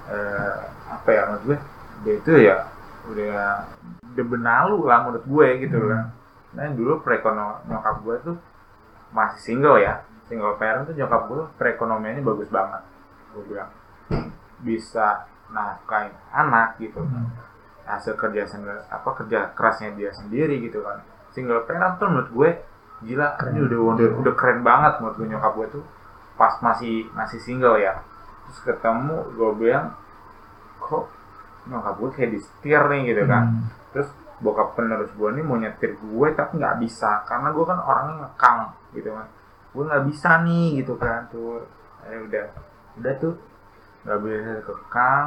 eh, 0.09 0.59
apa 0.89 1.09
ya 1.13 1.21
menurut 1.29 1.43
gue 1.45 1.57
dia 2.01 2.13
itu 2.17 2.31
ya 2.41 2.55
udah 3.05 3.69
udah 4.11 4.25
benalu 4.25 4.77
lah 4.89 4.99
menurut 5.05 5.25
gue 5.29 5.47
gitu 5.61 5.77
Hmm. 5.77 5.89
lah. 5.93 6.03
Nah 6.57 6.67
dulu 6.73 6.99
perekonomian 6.99 7.61
nyokap 7.69 7.95
gue 8.01 8.15
tuh 8.25 8.37
masih 9.13 9.39
single 9.39 9.77
ya, 9.77 10.01
single 10.25 10.57
parent 10.57 10.89
tuh 10.89 10.97
nyokap 10.97 11.29
gue 11.29 11.41
perekonomiannya 11.55 12.25
bagus 12.25 12.49
banget. 12.49 12.81
Gue 13.31 13.43
bilang 13.45 13.69
bisa 14.59 15.29
nafkahin 15.51 16.11
anak 16.31 16.79
gitu 16.79 16.99
Hmm. 16.99 17.27
hasil 17.81 18.15
kerja 18.15 18.47
sendiri 18.47 18.77
apa 18.87 19.09
kerja 19.19 19.51
kerasnya 19.51 19.91
dia 19.93 20.11
sendiri 20.11 20.63
gitu 20.63 20.79
kan. 20.81 21.03
Single 21.31 21.63
parent 21.63 21.97
tuh 21.97 22.07
menurut 22.07 22.29
gue 22.31 22.49
gila 23.01 23.35
Keren. 23.35 23.51
ini 23.51 23.59
udah, 23.67 23.79
udah. 23.97 24.07
udah 24.21 24.33
keren 24.37 24.61
banget 24.61 25.01
menurut 25.01 25.15
gue 25.17 25.27
nyokap 25.27 25.53
gue 25.57 25.67
tuh 25.79 25.83
pas 26.37 26.53
masih 26.61 27.09
masih 27.11 27.39
single 27.41 27.75
ya. 27.77 27.99
Terus 28.47 28.59
ketemu 28.63 29.17
gue 29.35 29.49
bilang 29.59 29.97
kok 30.77 31.09
nyokap 31.67 31.95
gue 31.99 32.09
kayak 32.15 32.31
di 32.31 32.39
setir 32.39 32.81
nih 32.87 33.01
gitu 33.11 33.23
kan. 33.27 33.43
Hmm. 33.49 33.67
terus 33.91 34.07
bokap 34.39 34.73
penerus 34.73 35.11
gue 35.13 35.29
nih 35.35 35.43
mau 35.43 35.59
nyetir 35.59 35.93
gue 35.99 36.27
tapi 36.33 36.57
nggak 36.57 36.79
bisa 36.79 37.21
karena 37.27 37.51
gue 37.51 37.65
kan 37.67 37.79
orangnya 37.81 38.15
ngekang 38.23 38.59
gitu 38.95 39.09
kan. 39.11 39.27
Gue 39.73 39.83
nggak 39.83 40.03
bisa 40.07 40.29
nih 40.45 40.67
gitu 40.79 40.93
kan. 40.95 41.27
Tuh 41.27 41.65
eh 42.07 42.17
udah. 42.23 42.45
Udah 43.01 43.13
tuh 43.19 43.33
nggak 44.01 44.17
bisa 44.19 44.53
kekang 44.63 45.25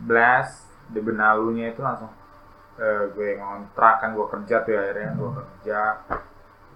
blast 0.00 0.54
di 0.86 0.98
benalunya 0.98 1.70
itu 1.70 1.80
langsung 1.80 2.10
eh, 2.76 3.10
gue 3.10 3.28
ngontrak 3.34 3.94
kan 3.98 4.10
gue 4.12 4.26
kerja 4.28 4.56
tuh 4.60 4.72
akhirnya 4.72 5.10
gue 5.12 5.30
kerja 5.32 5.80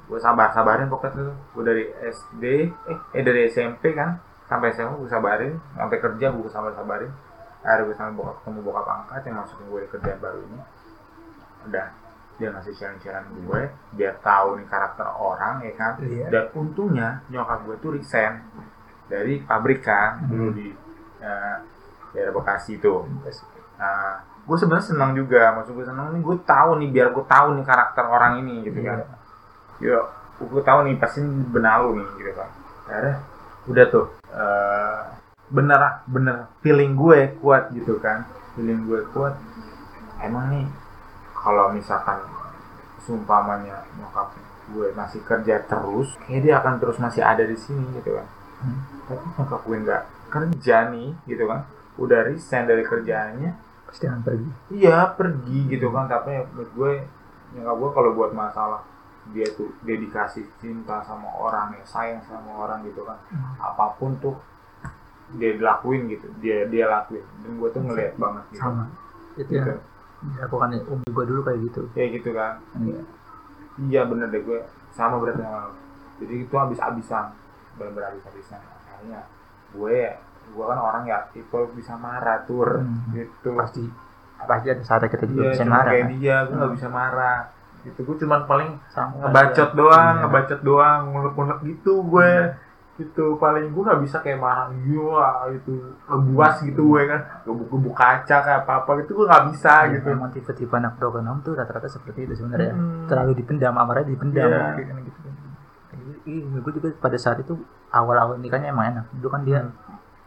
gue 0.08 0.18
sabar 0.18 0.48
sabarin 0.50 0.88
pokoknya 0.88 1.12
tuh 1.12 1.30
gue 1.52 1.64
dari 1.64 1.84
SD 2.04 2.42
eh, 2.86 2.98
eh 3.12 3.22
dari 3.22 3.40
SMP 3.46 3.92
kan 3.92 4.16
sampai 4.44 4.72
SMA 4.72 4.96
gue 4.96 5.06
sabarin 5.06 5.54
sampai 5.74 5.98
kerja 5.98 6.26
gue 6.30 6.48
sabar 6.48 6.72
sabarin 6.72 7.12
akhirnya 7.60 7.84
gue 7.84 7.96
sama 7.96 8.10
bokap 8.14 8.34
ketemu 8.40 8.58
bokap 8.62 8.86
angkat 8.88 9.20
yang 9.24 9.36
masukin 9.36 9.66
gue 9.66 9.80
di 9.82 9.88
kerjaan 9.88 10.18
baru 10.18 10.40
ini 10.40 10.58
udah 11.68 11.86
dia 12.38 12.54
ngasih 12.54 12.70
sharing-sharing 12.72 13.34
gue 13.44 13.62
biar 13.92 14.14
tahu 14.22 14.56
nih 14.56 14.66
karakter 14.66 15.08
orang 15.10 15.58
ya 15.60 15.72
kan 15.74 15.92
Iya. 15.98 16.26
dan 16.30 16.44
untungnya 16.54 17.08
nyokap 17.28 17.66
gue 17.66 17.76
tuh 17.78 17.90
resign 17.92 18.46
dari 19.06 19.42
pabrikan 19.42 20.22
Hmm. 20.22 20.30
dulu 20.30 20.48
di 20.54 20.68
eh, 21.22 21.56
daerah 22.14 22.32
Bekasi 22.32 22.80
tuh. 22.80 23.04
Nah 23.78 24.24
gue 24.48 24.56
sebenarnya 24.56 24.86
senang 24.88 25.12
juga. 25.12 25.52
Maksud 25.58 25.72
gue 25.76 25.86
senang 25.86 26.14
nih 26.16 26.22
gue 26.24 26.36
tahu 26.42 26.70
nih 26.80 26.88
biar 26.90 27.08
gue 27.12 27.24
tahu 27.28 27.46
nih 27.58 27.64
karakter 27.64 28.04
orang 28.08 28.32
ini 28.44 28.64
gitu 28.64 28.80
kan. 28.82 28.98
Iya. 29.78 30.00
ya 30.00 30.00
gue 30.38 30.62
tahu 30.62 30.78
nih 30.86 30.94
pasti 30.96 31.20
benalu 31.24 32.02
nih 32.02 32.08
gitu 32.22 32.32
kan. 32.34 32.48
Akhirnya 32.88 33.16
udah 33.68 33.84
tuh 33.92 34.06
eh, 34.32 34.98
bener 35.48 35.80
bener 36.08 36.36
feeling 36.64 36.96
gue 36.96 37.38
kuat 37.42 37.70
gitu 37.76 38.00
kan. 38.00 38.24
Feeling 38.56 38.88
gue 38.88 39.04
kuat. 39.12 39.36
Emang 40.18 40.50
nih 40.50 40.66
kalau 41.36 41.70
misalkan 41.70 42.18
sumpamanya 42.98 43.86
nyokap 43.96 44.34
gue 44.68 44.92
masih 44.92 45.24
kerja 45.24 45.64
terus 45.64 46.12
kayak 46.28 46.44
dia 46.44 46.54
akan 46.60 46.76
terus 46.76 47.00
masih 47.00 47.24
ada 47.24 47.40
di 47.40 47.56
sini 47.56 47.80
gitu 47.96 48.12
kan. 48.20 48.26
Hmm. 48.58 48.82
tapi 49.06 49.22
nyokap 49.38 49.60
gue 49.64 49.76
nggak 49.86 50.02
kerja 50.28 50.92
nih 50.92 51.10
gitu 51.26 51.44
kan. 51.48 51.64
Udah 51.98 52.28
resign 52.28 52.68
dari 52.68 52.84
kerjaannya. 52.84 53.50
Pasti 53.88 54.04
akan 54.04 54.20
pergi. 54.22 54.48
Iya 54.76 55.16
pergi 55.16 55.58
gitu 55.66 55.88
kan. 55.90 56.06
Tapi 56.06 56.36
menurut 56.52 56.72
gue 56.72 56.92
nyokap 57.56 57.76
gue 57.80 57.90
kalau 57.96 58.10
buat 58.12 58.32
masalah 58.36 58.84
dia 59.28 59.44
tuh 59.52 59.68
dedikasi 59.84 60.40
cinta 60.56 61.04
sama 61.04 61.28
orang 61.36 61.76
ya 61.76 61.84
sayang 61.84 62.20
sama 62.24 62.52
orang 62.54 62.84
gitu 62.84 63.02
kan. 63.04 63.16
Apa 63.56 63.96
pun 63.96 64.16
tuh 64.20 64.36
dia 65.36 65.56
lakuin 65.58 66.08
gitu. 66.08 66.28
Dia 66.40 66.68
dia 66.68 66.84
lakuin. 66.86 67.24
Dan 67.44 67.56
gue 67.56 67.68
tuh 67.72 67.82
ngeliat 67.82 68.14
banget 68.16 68.44
gitu. 68.52 68.62
Sama. 68.62 68.84
Itu 69.36 69.48
Gitu. 69.48 69.54
yang 69.54 69.80
dilakukan 70.34 70.68
umi 70.90 71.06
gue 71.14 71.24
dulu 71.30 71.40
kayak 71.46 71.60
gitu. 71.70 71.80
Kayak 71.94 72.08
gitu 72.20 72.30
kan. 72.34 72.58
Iya. 72.82 73.02
iya 73.86 74.00
bener 74.04 74.28
deh 74.28 74.42
gue. 74.42 74.60
Sama 74.90 75.16
berarti 75.22 75.42
jadi 76.18 76.34
itu 76.42 76.54
habis-habisan. 76.58 77.30
Bener-bener 77.78 78.10
habis-habisan. 78.10 78.58
Akhirnya 78.58 79.22
gue 79.70 80.00
gue 80.48 80.64
kan 80.64 80.78
orang 80.78 81.04
ya 81.04 81.28
tipe 81.28 81.58
bisa 81.72 81.92
marah 81.94 82.40
tur 82.42 82.80
Hmm. 82.80 83.12
gitu 83.12 83.52
pasti 83.52 83.84
pasti 84.40 84.66
ada 84.66 84.80
saatnya 84.80 85.08
kita 85.08 85.24
juga 85.26 85.42
Iya, 85.44 85.50
bisa 85.52 85.64
marah 85.66 85.84
kayak 85.88 85.98
kan? 86.00 86.12
dia, 86.14 86.36
gue 86.40 86.54
nggak 86.54 86.64
Hmm. 86.64 86.78
bisa 86.78 86.88
marah. 86.88 87.38
Gitu, 87.78 88.00
gue 88.00 88.16
cuman 88.18 88.40
paling 88.44 88.70
Sama 88.88 89.12
ngebacot 89.20 89.68
aja. 89.68 89.76
doang, 89.76 90.06
Iya. 90.08 90.20
ngebacot 90.20 90.60
doang, 90.62 91.00
ngulek-ngulek 91.08 91.58
gitu 91.64 91.92
gue. 92.04 92.22
Iya. 92.24 92.46
Gitu, 92.96 93.24
paling 93.36 93.66
gue 93.68 93.82
nggak 93.84 94.00
bisa 94.00 94.16
kayak 94.18 94.38
marah, 94.38 94.66
iya 94.70 95.22
itu 95.52 95.74
ngebuas 96.04 96.54
gitu 96.60 96.82
gue 96.88 97.02
kan, 97.04 97.20
gebuk-gebuk 97.44 97.94
kaca 97.94 98.36
kayak 98.40 98.60
apa-apa 98.62 98.90
gitu 99.00 99.10
gue 99.12 99.26
nggak 99.26 99.44
bisa 99.48 99.74
Iya, 99.80 99.90
gitu. 99.92 100.06
Emang 100.08 100.30
tipe-tipe 100.30 100.72
anak 100.72 100.92
broken 100.96 101.24
home 101.24 101.40
tuh 101.40 101.52
rata-rata 101.52 101.86
seperti 101.86 102.24
itu 102.24 102.34
sebenarnya. 102.36 102.72
Hmm. 102.72 103.06
Terlalu 103.06 103.32
dipendam, 103.36 103.74
amarnya 103.74 104.06
dipendam. 104.06 104.48
Kayak 104.48 105.02
gitu. 105.04 105.18
Iya, 106.24 106.58
gue 106.60 106.72
juga 106.74 106.88
pada 106.96 107.16
saat 107.16 107.38
itu 107.38 107.54
awal-awal 107.90 108.36
nikahnya 108.36 108.68
emang 108.68 108.86
enak. 108.92 109.04
Dulu 109.14 109.28
kan 109.28 109.42
dia 109.42 109.60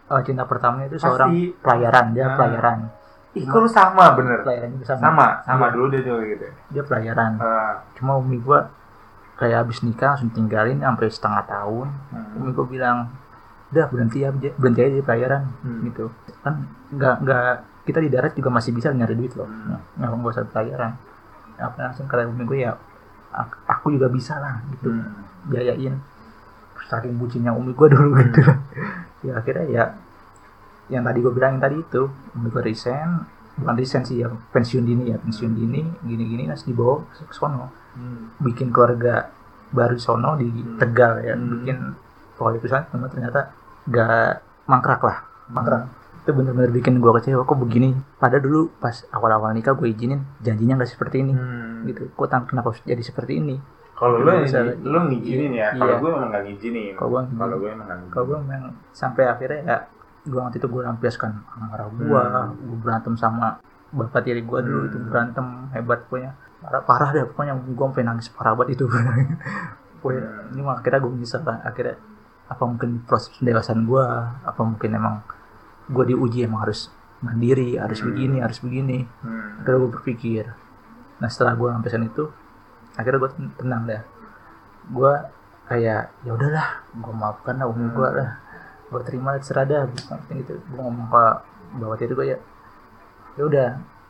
eh, 0.08 0.22
cinta 0.22 0.44
pertamanya 0.44 0.86
itu 0.86 0.98
seorang 0.98 1.30
Pasti. 1.30 1.56
pelayaran, 1.58 2.06
dia 2.12 2.26
Nah. 2.26 2.36
pelayaran. 2.36 2.80
Ih, 3.32 3.48
kalau 3.48 3.64
sama 3.66 4.12
bener. 4.12 4.44
Pelayarannya 4.44 4.76
juga 4.76 4.88
sama. 4.90 5.02
Sama, 5.02 5.26
sama 5.42 5.66
Iya. 5.66 5.72
dulu 5.72 5.86
dia 5.88 6.02
juga 6.02 6.20
gitu. 6.26 6.46
Dia 6.70 6.84
pelayaran. 6.84 7.32
Eh, 7.38 7.74
Cuma 7.96 8.12
umi 8.16 8.38
gua 8.38 8.68
kayak 9.36 9.64
abis 9.64 9.82
nikah 9.82 10.14
langsung 10.14 10.30
tinggalin 10.30 10.78
sampai 10.78 11.08
setengah 11.08 11.44
tahun. 11.46 11.88
hmm. 12.12 12.38
Umi 12.38 12.50
gua 12.52 12.66
bilang, 12.66 12.98
udah 13.72 13.86
berhenti 13.88 14.20
ya, 14.20 14.30
berhenti 14.34 14.80
aja 14.82 14.92
di 14.92 15.02
pelayaran 15.02 15.44
Hmm. 15.62 15.80
gitu. 15.86 16.12
Kan 16.44 16.54
nggak 16.92 17.16
nggak 17.22 17.44
kita 17.82 18.00
di 18.00 18.10
darat 18.10 18.36
juga 18.36 18.50
masih 18.52 18.72
bisa 18.72 18.92
nyari 18.92 19.16
duit 19.16 19.32
loh. 19.34 19.48
Hmm. 19.48 19.80
Nggak 19.96 20.10
nggak 20.12 20.28
usah 20.30 20.44
pelayaran. 20.46 20.92
Apa 21.56 21.78
langsung 21.80 22.06
kata 22.06 22.28
umi 22.28 22.44
gue 22.44 22.68
ya, 22.68 22.76
"Ak- 23.32 23.64
aku 23.66 23.96
juga 23.96 24.12
bisa 24.12 24.36
lah 24.36 24.60
gitu. 24.70 24.92
Hmm. 24.92 25.24
biayain 25.42 25.96
saking 26.92 27.16
bucinnya 27.16 27.56
umi 27.56 27.72
gue 27.72 27.88
dulu 27.94 28.20
gitu 28.20 28.44
ya 29.24 29.40
akhirnya 29.40 29.66
ya 29.72 29.84
yang 30.92 31.08
tadi 31.08 31.24
gue 31.24 31.32
bilangin 31.32 31.64
tadi 31.64 31.80
itu 31.80 32.04
umi 32.36 32.52
gue 32.52 32.60
resign 32.62 33.24
bukan 33.56 33.76
resign 33.76 34.04
sih 34.04 34.20
ya 34.20 34.28
pensiun 34.28 34.84
dini 34.84 35.04
ya 35.08 35.18
pensiun 35.18 35.52
dini 35.54 35.82
gini-gini 36.04 36.48
terus 36.48 36.68
dibawa 36.68 37.00
ke 37.08 37.32
sono 37.32 37.80
Hmm. 37.92 38.32
bikin 38.40 38.72
keluarga 38.72 39.28
baru 39.68 40.00
sono 40.00 40.40
di 40.40 40.48
Hmm. 40.48 40.80
Tegal 40.80 41.20
ya 41.22 41.36
Hmm. 41.36 41.60
bikin 41.60 41.78
keluarga 42.36 42.58
perusahaan 42.60 42.88
cuma 42.88 43.12
ternyata 43.12 43.52
gak 43.84 44.40
mangkrak 44.64 45.04
lah 45.04 45.18
mangkrak 45.52 45.92
itu 46.24 46.32
bener-bener 46.32 46.72
bikin 46.72 47.04
gue 47.04 47.12
kecewa 47.12 47.44
kok 47.44 47.60
begini 47.60 47.92
padahal 48.16 48.40
dulu 48.40 48.62
pas 48.80 48.96
awal-awal 49.12 49.52
nikah 49.52 49.76
gue 49.76 49.92
izinin 49.92 50.24
janjinya 50.40 50.80
nggak 50.80 50.88
seperti 50.88 51.20
ini 51.20 51.34
Hmm. 51.36 51.84
gitu 51.84 52.08
kok 52.16 52.32
kenapa 52.48 52.72
harus 52.72 52.80
jadi 52.82 53.04
seperti 53.04 53.44
ini 53.44 53.60
Kalau 54.02 54.18
lo 54.18 54.32
Bisa- 54.42 54.66
lo 54.82 55.00
ngizinin 55.06 55.54
ya, 55.54 55.70
kalau 55.72 55.86
Iya. 55.88 56.02
gue 56.02 56.10
memang 56.10 56.30
nggak 56.32 56.44
ngizinin. 56.44 56.94
Kalau 56.96 57.10
ngizinin. 57.22 57.38
Kalau 57.38 57.56
gue 57.56 57.70
emang 57.70 57.88
kalau 58.10 58.26
gue 58.26 58.38
memang 58.42 58.62
sampai 58.92 59.24
akhirnya 59.28 59.62
ya 59.62 59.78
gue 60.24 60.40
waktu 60.40 60.58
itu 60.58 60.68
gue 60.68 60.82
lampiaskan 60.82 61.32
amarah 61.52 61.86
gue 61.88 62.02
Hmm. 62.04 62.50
gue 62.60 62.78
berantem 62.80 63.14
sama 63.16 63.62
bapak 63.92 64.22
tiri 64.24 64.42
gue 64.42 64.60
dulu 64.60 64.80
Hmm. 64.80 64.88
itu 64.88 64.98
berantem 65.04 65.46
hebat 65.72 66.00
pokoknya 66.06 66.32
parah, 66.60 66.82
parah 66.82 67.10
deh 67.12 67.26
pokoknya 67.26 67.54
gue 67.58 67.74
sampai 67.84 68.04
nangis 68.04 68.28
parah 68.30 68.54
banget 68.54 68.74
itu 68.76 68.86
pokoknya 69.98 70.22
Hmm. 70.24 70.52
ini 70.52 70.62
mah 70.62 70.76
akhirnya 70.76 71.00
gue 71.00 71.12
menyesal 71.12 71.42
lah 71.42 71.58
akhirnya 71.62 71.96
apa 72.48 72.64
mungkin 72.64 72.90
proses 73.02 73.30
pendewasaan 73.34 73.82
gue 73.84 74.04
apa 74.42 74.62
mungkin 74.62 74.90
emang 74.92 75.16
gue 75.88 76.06
diuji 76.08 76.44
emang 76.44 76.64
harus 76.64 76.90
mandiri 77.20 77.76
harus 77.76 78.00
Hmm. 78.00 78.08
begini 78.08 78.38
harus 78.40 78.58
begini 78.60 79.00
Hmm. 79.22 79.60
akhirnya 79.60 79.78
gue 79.80 79.92
berpikir 79.92 80.44
nah 81.18 81.28
setelah 81.28 81.54
gue 81.54 81.68
lampiaskan 81.68 82.06
itu 82.08 82.30
akhirnya 82.96 83.20
gue 83.20 83.32
tenang 83.56 83.84
dah 83.86 84.02
gue 84.88 85.14
kayak 85.68 86.02
ya 86.22 86.32
udahlah 86.32 86.68
gue 86.92 87.14
maafkan 87.14 87.56
lah 87.58 87.68
umi 87.68 87.88
gue 87.88 88.04
Hmm. 88.04 88.18
lah 88.18 88.30
gue 88.92 89.02
terima 89.08 89.40
terserah 89.40 89.64
dah 89.64 89.82
penting 89.88 90.44
gitu 90.44 90.60
gue 90.60 90.80
ngomong 90.80 91.08
ke 91.08 91.24
bapak 91.80 91.96
tiri 91.98 92.14
gue 92.14 92.28
ya 92.28 92.38
ya 93.34 93.44
udah 93.48 93.68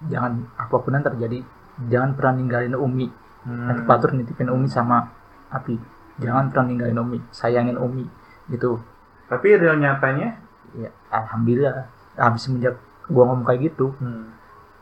jangan 0.10 0.32
apa 0.58 0.76
pun 0.76 0.92
yang 0.92 1.06
terjadi 1.06 1.40
jangan 1.86 2.10
pernah 2.14 2.34
ninggalin 2.36 2.74
umi 2.74 3.08
Hmm. 3.42 3.66
nanti 3.66 3.82
patur 3.84 4.14
nitipin 4.14 4.54
umi 4.54 4.70
sama 4.70 5.10
api 5.50 5.74
jangan 6.18 6.54
pernah 6.54 6.70
ninggalin 6.70 6.98
umi 7.00 7.18
sayangin 7.30 7.74
umi 7.74 8.06
gitu 8.50 8.78
Tapi 9.26 9.58
real 9.58 9.82
nyatanya, 9.82 10.38
ya 10.76 10.94
alhamdulillah 11.10 11.90
habis 12.14 12.46
semenjak 12.46 12.78
gue 13.08 13.18
ngomong 13.18 13.42
kayak 13.42 13.74
gitu 13.74 13.98
hmm. 13.98 14.30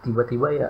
tiba-tiba 0.01 0.47
ya 0.51 0.67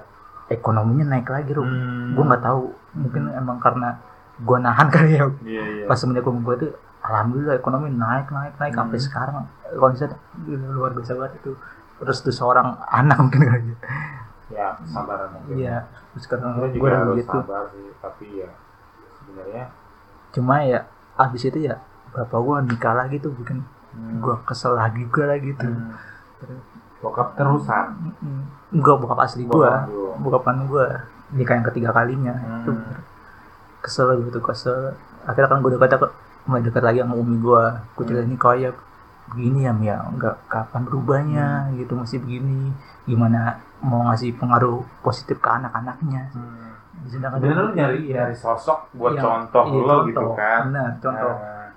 ekonominya 0.50 1.18
naik 1.18 1.26
lagi 1.26 1.50
Rum. 1.50 1.66
Hmm. 1.66 2.14
gue 2.14 2.24
nggak 2.26 2.44
tahu 2.46 2.78
mungkin 2.92 3.30
emang 3.30 3.58
karena 3.58 4.00
gue 4.38 4.58
nahan 4.58 4.88
kali 4.96 5.12
ya 5.14 5.26
Iya 5.40 5.64
iya. 5.64 5.86
pas 5.86 5.96
semenjak 5.96 6.22
gue 6.22 6.34
gue 6.34 6.56
itu 6.58 6.68
alhamdulillah 7.00 7.56
ekonomi 7.56 7.90
naik 7.90 8.28
naik 8.28 8.54
naik 8.56 8.72
Hmm. 8.72 8.80
sampai 8.86 9.00
sekarang 9.00 9.36
misalnya 9.70 10.18
gila, 10.42 10.68
luar 10.70 10.92
biasa 10.94 11.12
banget 11.14 11.34
itu 11.38 11.52
terus 11.98 12.18
tuh 12.20 12.32
seorang 12.32 12.68
anak 12.86 13.18
mungkin 13.24 13.42
kali 13.42 13.64
ya 13.68 13.78
ya 14.50 14.68
sabaran 14.84 15.30
mungkin. 15.32 15.54
iya 15.56 15.76
terus 16.12 16.24
sekarang 16.26 16.56
Gue 16.56 16.68
gue 16.68 16.74
juga 16.76 16.90
harus 16.96 17.10
begitu 17.14 17.38
sabar 17.38 17.64
sih, 17.70 17.86
tapi 18.00 18.26
ya 18.36 18.50
sebenarnya 19.14 19.64
cuma 20.30 20.56
ya 20.62 20.80
abis 21.16 21.42
itu 21.46 21.60
ya 21.62 21.76
bapak 22.10 22.40
gue 22.40 22.58
nikah 22.68 22.94
lagi 22.96 23.18
tuh 23.18 23.32
bikin 23.34 23.62
hmm. 23.94 24.18
gue 24.20 24.36
kesel 24.44 24.74
lagi 24.74 25.04
juga 25.04 25.24
lagi 25.28 25.54
tuh 25.54 25.70
Hmm. 26.40 26.58
bokap 27.00 27.36
terusan. 27.36 28.16
enggak 28.72 28.96
bokap 28.98 29.20
asli 29.22 29.44
gue 29.44 29.52
Bokap 29.52 30.18
bokapan 30.20 30.56
gue 30.66 30.86
nikah 31.34 31.56
yang 31.56 31.68
ketiga 31.68 31.90
kalinya. 31.92 32.34
Hmm. 32.34 32.62
itu 32.64 32.72
kesel 33.80 34.20
gitu 34.28 34.40
kesel. 34.40 34.96
Akhirnya 35.24 35.50
kan 35.50 35.60
gue 35.62 35.72
dekat 35.74 35.98
kok 35.98 36.14
mulai 36.48 36.64
dekat 36.64 36.82
lagi 36.82 37.00
sama 37.04 37.16
umi 37.16 37.38
gue 37.38 37.64
gue 37.96 38.04
cerita 38.04 38.24
ini 38.26 38.38
kayak 38.38 38.74
begini 39.30 39.70
ya 39.70 39.74
Mia 39.76 39.98
nggak 40.16 40.36
kapan 40.50 40.82
berubahnya? 40.84 41.48
Gitu 41.78 41.94
masih 41.94 42.18
begini. 42.20 42.74
Gimana 43.06 43.58
mau 43.80 44.04
ngasih 44.10 44.36
pengaruh 44.36 44.84
positif 45.00 45.40
ke 45.40 45.50
anak-anaknya? 45.50 46.34
Hmm. 46.34 46.68
sedangkan 47.08 47.40
Sebenarnya 47.40 47.64
lu 47.64 47.72
nyari 47.80 48.00
iya, 48.12 48.28
nyari 48.28 48.36
sosok 48.36 48.92
buat 48.92 49.16
Yang- 49.16 49.24
contoh 49.24 49.64
iya, 49.72 49.88
lo 49.88 49.98
gitu 50.04 50.20
contoh. 50.20 50.36
kan. 50.36 50.62
benar 50.68 50.90
contoh. 51.00 51.34
Nah, 51.40 51.68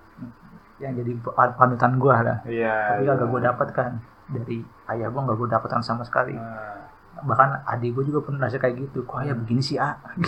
yang 0.83 0.93
jadi 0.99 1.13
pan- 1.23 1.55
panutan 1.55 1.93
gue 1.95 2.11
lah. 2.11 2.39
Iya. 2.43 2.75
tapi 2.91 3.03
iya. 3.07 3.13
agak 3.15 3.27
gue 3.31 3.41
dapatkan. 3.41 3.91
Dari 4.33 4.57
ayah 4.91 5.09
gue 5.15 5.21
nggak 5.23 5.37
gue 5.39 5.49
dapatkan 5.49 5.83
sama 5.87 6.03
sekali. 6.03 6.35
Nah, 6.35 6.91
bahkan 7.21 7.61
adik 7.69 7.93
gue 7.95 8.05
juga 8.09 8.25
pernah 8.25 8.49
rasa 8.49 8.57
kayak 8.57 8.89
gitu 8.89 9.05
kok 9.05 9.21
ya 9.23 9.37
begini 9.37 9.63
sih 9.63 9.77
A? 9.77 9.97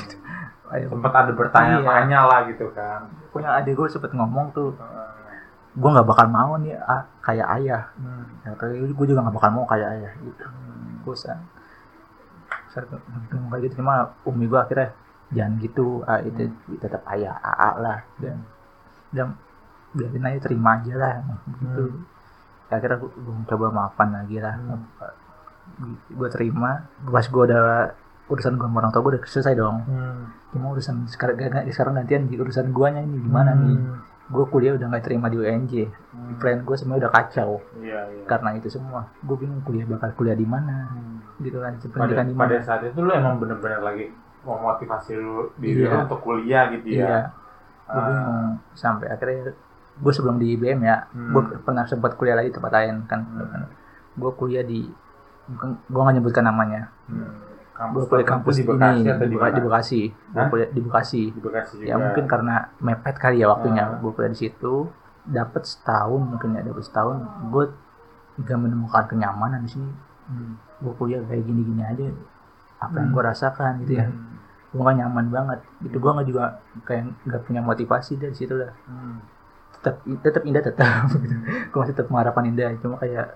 Gitu. 0.75 0.91
Sempat 0.91 1.13
ada 1.13 1.31
bertanya-tanya 1.31 2.21
lah 2.27 2.41
gitu 2.51 2.67
kan. 2.75 3.07
Punya 3.31 3.53
adik 3.63 3.79
gue 3.79 3.87
sempet 3.87 4.11
ngomong 4.11 4.51
tuh 4.51 4.75
gue 5.75 5.91
nggak 5.91 6.07
bakal 6.07 6.27
mau 6.31 6.55
nih 6.59 6.75
A, 6.79 7.07
kayak 7.23 7.49
ayah. 7.61 7.83
Hmm. 7.99 8.27
ya, 8.47 8.55
tapi 8.59 8.83
gue 8.83 9.07
juga 9.07 9.23
nggak 9.23 9.37
bakal 9.39 9.51
mau 9.55 9.67
kayak 9.71 9.89
ayah. 9.99 10.13
Gitu. 10.19 10.45
Gue 11.07 11.15
san 11.15 11.47
kayak 12.75 13.71
gitu 13.71 13.79
cuma 13.79 14.19
umi 14.27 14.51
gue 14.51 14.59
akhirnya 14.59 14.91
jangan 15.31 15.63
gitu 15.63 16.03
ah 16.11 16.19
itu 16.27 16.51
tetap 16.83 17.07
ayah 17.15 17.39
AA 17.39 17.71
lah. 17.79 17.99
Dan 18.19 18.37
dan 19.15 19.39
biarin 19.95 20.27
aja 20.27 20.39
terima 20.43 20.83
aja 20.83 20.95
lah 20.99 21.15
gitu. 21.63 22.03
Ya, 22.67 22.81
akhirnya 22.81 22.99
gue, 22.99 23.11
coba 23.47 23.67
maafan 23.71 24.11
lagi 24.11 24.43
lah. 24.43 24.59
Hmm. 24.59 24.83
Gue 26.09 26.29
terima 26.29 26.87
pas 27.03 27.23
gue 27.23 27.43
udah 27.45 27.91
urusan 28.25 28.55
gue 28.55 28.65
sama 28.65 28.79
orang 28.79 28.91
tua 28.91 29.01
gue 29.03 29.13
udah 29.15 29.23
selesai 29.25 29.55
dong 29.55 29.77
Hmm. 29.85 30.25
cuma 30.49 30.71
urusan 30.71 31.05
sekarang 31.05 31.35
gak, 31.37 31.67
sekarang 31.69 31.93
gantian 31.97 32.25
di 32.25 32.35
urusan 32.35 32.71
guanya 32.71 33.01
ini 33.01 33.19
gimana 33.19 33.53
nih 33.53 33.77
gue 34.25 34.45
kuliah 34.47 34.73
udah 34.73 34.87
nggak 34.89 35.05
terima 35.05 35.27
di 35.27 35.37
UNJ 35.37 35.73
Hmm. 36.11 36.39
plan 36.39 36.59
gue 36.59 36.73
semuanya 36.75 37.05
udah 37.05 37.13
kacau 37.13 37.61
Iya, 37.77 38.01
iya. 38.09 38.25
karena 38.25 38.55
itu 38.55 38.69
semua 38.69 39.05
gue 39.19 39.37
bingung 39.37 39.61
kuliah 39.61 39.85
bakal 39.85 40.15
kuliah 40.15 40.33
di 40.33 40.47
mana 40.47 40.89
Hmm. 40.89 41.21
gitu 41.39 41.59
kan 41.59 41.75
pada, 41.75 41.91
pendidikan 41.91 42.25
di 42.25 42.35
pada 42.35 42.55
mana 42.55 42.63
saat 42.63 42.81
itu 42.83 42.97
lu 42.97 43.11
emang 43.11 43.37
bener-bener 43.37 43.81
lagi 43.81 44.09
memotivasi 44.41 45.13
lu 45.15 45.51
diri 45.57 45.85
Iya. 45.85 45.91
lu 45.91 45.97
untuk 46.05 46.21
kuliah 46.23 46.65
gitu 46.71 46.87
ya. 46.87 46.97
iya 46.97 47.19
gue 47.85 47.93
Ah, 47.93 48.07
bingung 48.07 48.41
sampai 48.73 49.07
akhirnya 49.09 49.53
gue 49.95 50.13
sebelum 50.13 50.37
di 50.37 50.57
IBM 50.57 50.81
ya 50.81 50.97
Hmm. 51.07 51.31
gue 51.31 51.43
pernah 51.61 51.85
sempat 51.85 52.15
kuliah 52.15 52.35
lagi 52.35 52.49
tempat 52.49 52.73
lain 52.73 53.05
kan 53.05 53.21
Hmm. 53.21 53.69
gue 54.15 54.31
kuliah 54.33 54.63
di 54.63 54.89
gue 55.47 56.01
nggak 56.01 56.15
nyebutkan 56.15 56.45
namanya 56.45 56.89
hmm. 57.07 57.17
gue 57.17 57.33
Kampus 57.75 58.07
kuliah 58.07 58.23
tertentu 58.23 58.31
kampus 58.31 58.55
di 58.55 58.65
Bekasi 58.65 58.97
ini 58.97 59.11
atau 59.11 59.27
di 59.27 59.29
di, 59.29 59.37
mana? 59.37 59.51
di 59.51 59.61
Bekasi 59.61 60.01
gue 60.07 60.45
kuliah 60.49 60.69
di 60.71 60.81
Bekasi 60.81 61.23
Di 61.29 61.41
Bekasi 61.41 61.75
juga. 61.77 61.87
ya 61.87 61.95
mungkin 61.99 62.25
karena 62.25 62.55
mepet 62.79 63.17
kali 63.19 63.37
ya 63.37 63.47
waktunya 63.49 63.83
Ah. 63.85 63.99
gue 63.99 64.11
kuliah 64.11 64.31
di 64.31 64.39
situ 64.41 64.75
dapat 65.25 65.63
setahun 65.65 66.21
mungkin 66.23 66.49
ya 66.53 66.63
dapat 66.63 66.83
setahun 66.83 67.17
gue 67.49 67.65
gak 68.41 68.59
menemukan 68.59 69.05
kenyamanan 69.07 69.61
di 69.61 69.71
sini 69.71 69.91
Hmm. 70.25 70.57
gue 70.79 70.93
kuliah 70.95 71.21
kayak 71.21 71.45
gini-gini 71.45 71.83
aja 71.83 72.09
apa 72.79 72.97
yang 72.97 73.09
Hmm. 73.09 73.15
gue 73.15 73.23
rasakan 73.25 73.73
gitu 73.83 73.93
ya 73.95 74.07
Hmm. 74.07 74.41
gue 74.71 74.81
gak 74.81 74.97
nyaman 74.97 75.27
banget 75.29 75.59
itu 75.83 75.95
gue 75.95 76.11
nggak 76.11 76.27
juga 76.27 76.45
kayak 76.83 77.03
nggak 77.23 77.43
punya 77.43 77.61
motivasi 77.61 78.17
dari 78.17 78.33
situ 78.33 78.55
lah 78.55 78.73
Hmm. 78.87 79.21
tetap 79.75 79.95
tetap 80.23 80.43
indah 80.43 80.63
tetap 80.63 81.11
gue 81.69 81.79
masih 81.79 81.93
tetap 81.93 82.09
mengharapkan 82.09 82.47
indah 82.47 82.73
cuma 82.79 82.97
kayak 82.97 83.35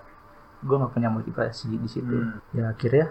gue 0.59 0.75
nggak 0.75 0.91
punya 0.91 1.07
motivasi 1.07 1.71
di 1.71 1.87
situ 1.87 2.11
Hmm. 2.11 2.39
ya 2.51 2.69
akhirnya 2.69 3.07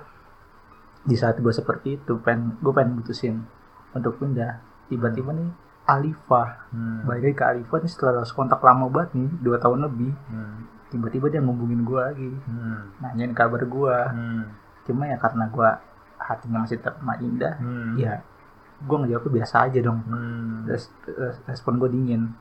di 1.01 1.15
saat 1.15 1.37
gue 1.37 1.49
seperti 1.51 1.97
itu 1.97 2.19
pengen 2.19 2.59
gue 2.59 2.71
pengen 2.71 2.93
mutusin 2.95 3.41
untuk 3.91 4.17
pindah 4.17 4.61
tiba-tiba 4.87 5.33
nih 5.33 5.49
Alifa 5.87 6.69
Hmm. 6.69 7.05
balik 7.05 7.35
ke 7.35 7.45
Alifa 7.47 7.79
nih 7.79 7.89
setelah 7.89 8.21
lost 8.21 8.33
kontak 8.33 8.61
lama 8.61 8.87
banget 8.87 9.17
nih 9.17 9.29
dua 9.41 9.57
tahun 9.57 9.85
lebih 9.85 10.13
Hmm. 10.29 10.69
tiba-tiba 10.89 11.29
dia 11.29 11.41
ngubungin 11.41 11.81
gue 11.83 11.97
lagi 11.99 12.33
Hmm. 12.43 12.93
nanyain 12.99 13.33
kabar 13.33 13.63
gue 13.63 13.97
Hmm. 14.07 14.45
cuma 14.85 15.05
ya 15.05 15.17
karena 15.17 15.45
gue 15.47 15.69
hatinya 16.19 16.59
masih 16.61 16.77
sama 16.79 17.17
Indah 17.19 17.57
Hmm. 17.57 17.97
ya 17.97 18.21
gue 18.79 18.97
ngejawabnya 18.97 19.33
biasa 19.35 19.57
aja 19.65 19.81
dong 19.81 20.05
Hmm. 20.05 20.69
Res- 20.69 20.93
res- 21.09 21.41
respon 21.47 21.79
gue 21.79 21.89
dingin 21.89 22.37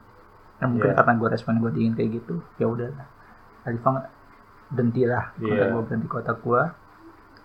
nah, 0.57 0.67
mungkin 0.67 0.89
Iya. 0.89 0.97
karena 0.97 1.13
gue 1.15 1.27
respon 1.29 1.53
gue 1.57 1.71
dingin 1.71 1.93
kayak 1.93 2.19
gitu 2.19 2.43
ya 2.57 2.67
udah 2.67 2.91
Alifa 3.63 4.11
berhenti 4.69 5.03
lah 5.03 5.31
Iya. 5.37 5.71
gue 5.71 5.81
berhenti 5.81 6.05
kontak 6.05 6.39
gue 6.39 6.61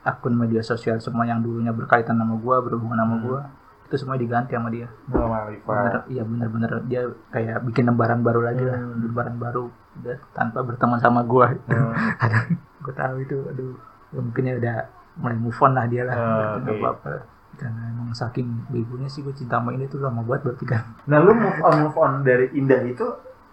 akun 0.03 0.35
media 0.35 0.59
sosial 0.61 0.99
semua 0.99 1.23
yang 1.23 1.39
dulunya 1.39 1.71
berkaitan 1.71 2.15
sama 2.15 2.35
gue 2.35 2.57
berhubungan 2.61 2.99
sama 2.99 3.15
Hmm. 3.15 3.25
gue 3.25 3.41
itu 3.85 3.97
semua 3.99 4.17
diganti 4.17 4.53
sama 4.53 4.69
dia 4.69 4.89
Alifa. 5.07 5.69
bener 5.69 5.97
iya 6.09 6.23
bener-bener 6.23 6.71
dia 6.83 7.03
kayak 7.29 7.63
bikin 7.63 7.87
lembaran 7.87 8.21
baru 8.21 8.41
lagi 8.43 8.63
lah 8.63 8.75
Hmm. 8.75 9.05
lembaran 9.05 9.37
baru 9.37 9.65
udah 9.95 10.17
tanpa 10.33 10.59
berteman 10.61 10.99
sama 10.99 11.23
gue 11.23 11.47
Hmm. 11.67 11.93
kadang 12.21 12.47
gue 12.81 12.93
tahu 12.93 13.15
itu 13.21 13.37
aduh 13.45 13.75
ya 14.11 14.21
mungkin 14.21 14.43
ya 14.45 14.55
udah 14.57 14.77
mulai 15.15 15.37
move 15.37 15.59
on 15.59 15.73
lah 15.73 15.87
dia 15.87 16.03
lah 16.03 16.15
Ah, 16.15 16.53
nggak 16.59 16.73
oke. 16.73 16.81
apa-apa 16.81 17.13
karena 17.53 17.83
emang 17.87 18.11
saking 18.11 18.49
begonya 18.67 19.07
sih 19.07 19.21
gue 19.21 19.31
cinta 19.31 19.57
sama 19.57 19.71
ini 19.71 19.85
tuh 19.85 20.01
lama 20.01 20.21
banget 20.23 20.49
berarti 20.49 20.65
kan 20.67 20.83
Nah, 21.05 21.21
lu 21.21 21.31
move 21.31 21.61
on 21.61 21.75
move 21.81 21.97
on 21.97 22.13
dari 22.23 22.49
Indah 22.51 22.81
itu 22.83 23.05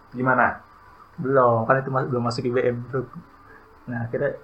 gimana? 0.10 0.66
belum 1.16 1.68
karena 1.68 1.84
itu 1.84 1.92
mas- 1.92 2.08
belum 2.08 2.24
masuk 2.24 2.48
IBM 2.48 2.76
bro 2.86 3.04
nah 3.90 4.00
akhirnya 4.02 4.38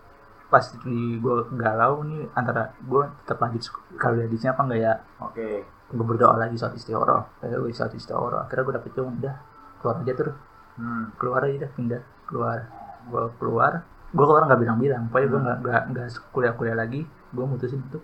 pas 0.46 0.66
di 0.76 0.98
gue 1.16 1.36
galau 1.54 2.02
nih 2.02 2.26
antara 2.34 2.74
gue 2.80 3.02
tetap 3.20 3.38
lanjut 3.40 3.62
kuliah 3.96 4.26
di 4.26 4.36
sini 4.36 4.50
apa 4.50 4.62
enggak 4.62 4.80
ya 4.80 4.94
Oke. 5.20 5.48
gue 5.88 6.06
berdoa 6.06 6.36
lagi 6.36 6.56
saat 6.56 6.74
istihoroh 6.74 7.40
kayak 7.40 7.56
gue 7.56 7.72
saat 7.72 7.92
istihoroh 7.92 8.42
akhirnya 8.42 8.64
gue 8.64 8.76
dapet 8.76 8.90
cuma 8.92 9.10
udah 9.12 9.36
keluar 9.80 9.98
aja 10.00 10.14
tuh 10.16 10.36
Hmm. 10.76 11.08
keluar 11.16 11.40
aja 11.42 11.56
dah 11.58 11.72
pindah 11.72 12.02
keluar 12.26 12.68
gue 13.06 13.24
keluar 13.38 13.72
gue 14.12 14.26
keluar 14.26 14.44
nggak 14.44 14.60
bilang-bilang 14.60 15.04
pokoknya 15.08 15.28
gue 15.30 15.40
nggak 15.40 15.58
nggak 15.62 15.82
nggak 15.88 16.06
kuliah-kuliah 16.30 16.76
lagi 16.76 17.02
gue 17.32 17.46
mutusin 17.48 17.80
untuk 17.82 18.04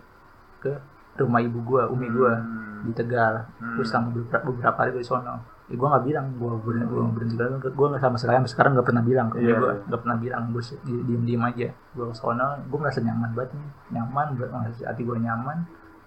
ke 0.57 0.71
rumah 1.17 1.43
ibu 1.43 1.59
gue 1.59 1.81
umi 1.89 2.07
gue 2.07 2.31
Hmm. 2.31 2.81
di 2.81 2.93
Tegal 2.95 3.43
Hmm. 3.59 3.75
terus 3.75 3.91
selama 3.91 4.07
beberapa, 4.13 4.43
beberapa 4.47 4.77
hari 4.79 4.91
gue 4.93 5.03
sono 5.03 5.35
ya, 5.71 5.77
gue 5.77 5.87
nggak 5.87 6.03
bilang 6.03 6.25
gue 6.33 6.51
berhenti 6.59 6.85
gue 6.85 7.03
berhenti 7.09 7.35
gue 7.71 7.87
nggak 7.87 8.01
sama 8.01 8.15
sekali 8.15 8.35
sampai 8.37 8.51
sekarang 8.51 8.71
nggak 8.73 8.85
pernah 8.85 9.01
bilang 9.01 9.27
Iya, 9.31 9.55
gue 9.55 9.71
iya. 9.71 9.73
nggak 9.87 10.01
pernah 10.01 10.17
bilang 10.17 10.43
gue 10.49 10.61
diem 10.83 11.23
diem 11.23 11.41
aja 11.41 11.67
gue 11.71 12.05
ke 12.05 12.13
sono 12.13 12.47
gue 12.61 12.77
merasa 12.77 12.99
nyaman 12.99 13.29
banget 13.31 13.51
nih 13.53 13.67
nyaman 13.91 14.27
merasa 14.35 14.83
hati 14.85 15.01
gue 15.01 15.17
nyaman 15.17 15.57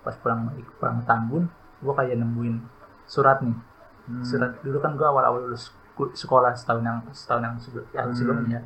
pas 0.00 0.14
pulang 0.14 0.52
pulang 0.76 1.00
Tambun 1.02 1.48
gue 1.80 1.92
kayak 1.92 2.16
nemuin 2.16 2.54
surat 3.04 3.40
nih 3.40 3.56
Hmm. 4.04 4.20
surat 4.20 4.60
dulu 4.60 4.78
kan 4.78 4.92
gue 4.94 5.06
awal 5.06 5.24
awal 5.24 5.40
lulus 5.42 5.72
sekolah 6.12 6.52
setahun 6.52 6.84
yang 6.84 7.00
setahun 7.08 7.40
yang 7.42 7.56
sebelum 7.56 7.84
yang 7.90 8.04
Hmm. 8.04 8.12
sebelumnya 8.14 8.58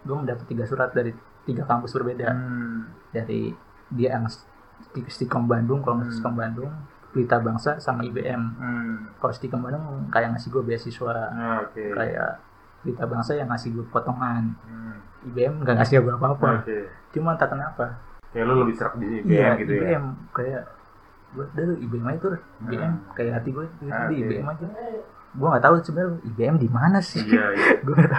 gue 0.00 0.14
mendapat 0.14 0.46
tiga 0.46 0.62
surat 0.62 0.94
dari 0.94 1.10
tiga 1.42 1.66
kampus 1.66 1.90
berbeda 1.92 2.30
Hmm. 2.30 2.94
dari 3.10 3.50
dia 3.90 4.14
yang 4.14 4.30
Sti- 4.30 5.08
Stikom 5.08 5.44
Bandung 5.44 5.82
kalau 5.82 5.98
nggak 5.98 6.08
Hmm. 6.08 6.14
Stikom 6.14 6.34
Bandung 6.36 6.70
Pelita 7.14 7.38
Bangsa 7.38 7.78
sama 7.78 8.02
IBM 8.02 8.42
Hmm. 8.52 8.94
kalau 9.16 9.30
Stikom 9.30 9.62
Bandung 9.62 9.86
kayak 10.08 10.34
ngasih 10.34 10.50
gue 10.50 10.62
beasiswa 10.64 11.14
Ah, 11.30 11.62
Oke. 11.62 11.80
kayak 11.88 12.42
Pelita 12.82 13.06
Bangsa 13.06 13.32
yang 13.32 13.46
ngasih 13.46 13.70
gue 13.72 13.86
potongan 13.86 14.50
Hmm. 14.60 14.98
IBM 15.24 15.62
nggak 15.62 15.78
ngasih 15.78 16.02
gue 16.02 16.10
apa-apa 16.12 16.60
Oke. 16.60 16.78
cuma 17.10 17.32
entah 17.32 17.46
kenapa 17.46 17.86
Kayak 18.28 18.44
lu 18.44 18.54
lebih 18.60 18.74
serak 18.74 18.98
di 18.98 19.06
IBM 19.16 19.30
iya 19.30 19.48
gitu 19.54 19.72
ya. 19.72 19.78
IBM 19.94 20.04
kayak 20.28 20.62
gue 21.30 21.44
dari 21.50 21.74
IBM 21.80 22.04
aja 22.04 22.18
tuh 22.20 22.30
IBM 22.60 22.82
Hmm. 22.84 22.98
kayak 23.14 23.32
hati 23.32 23.48
gue 23.48 23.64
itu 23.64 23.84
Ah, 23.88 24.06
di. 24.06 24.14
IBM 24.20 24.46
aja 24.48 24.66
gue 25.34 25.48
nggak 25.48 25.64
tahu 25.64 25.74
sebenarnya 25.80 26.14
IBM 26.24 26.56
di 26.56 26.68
mana 26.68 26.98
sih 27.00 27.18
Iya, 27.20 27.46
iya. 27.50 27.70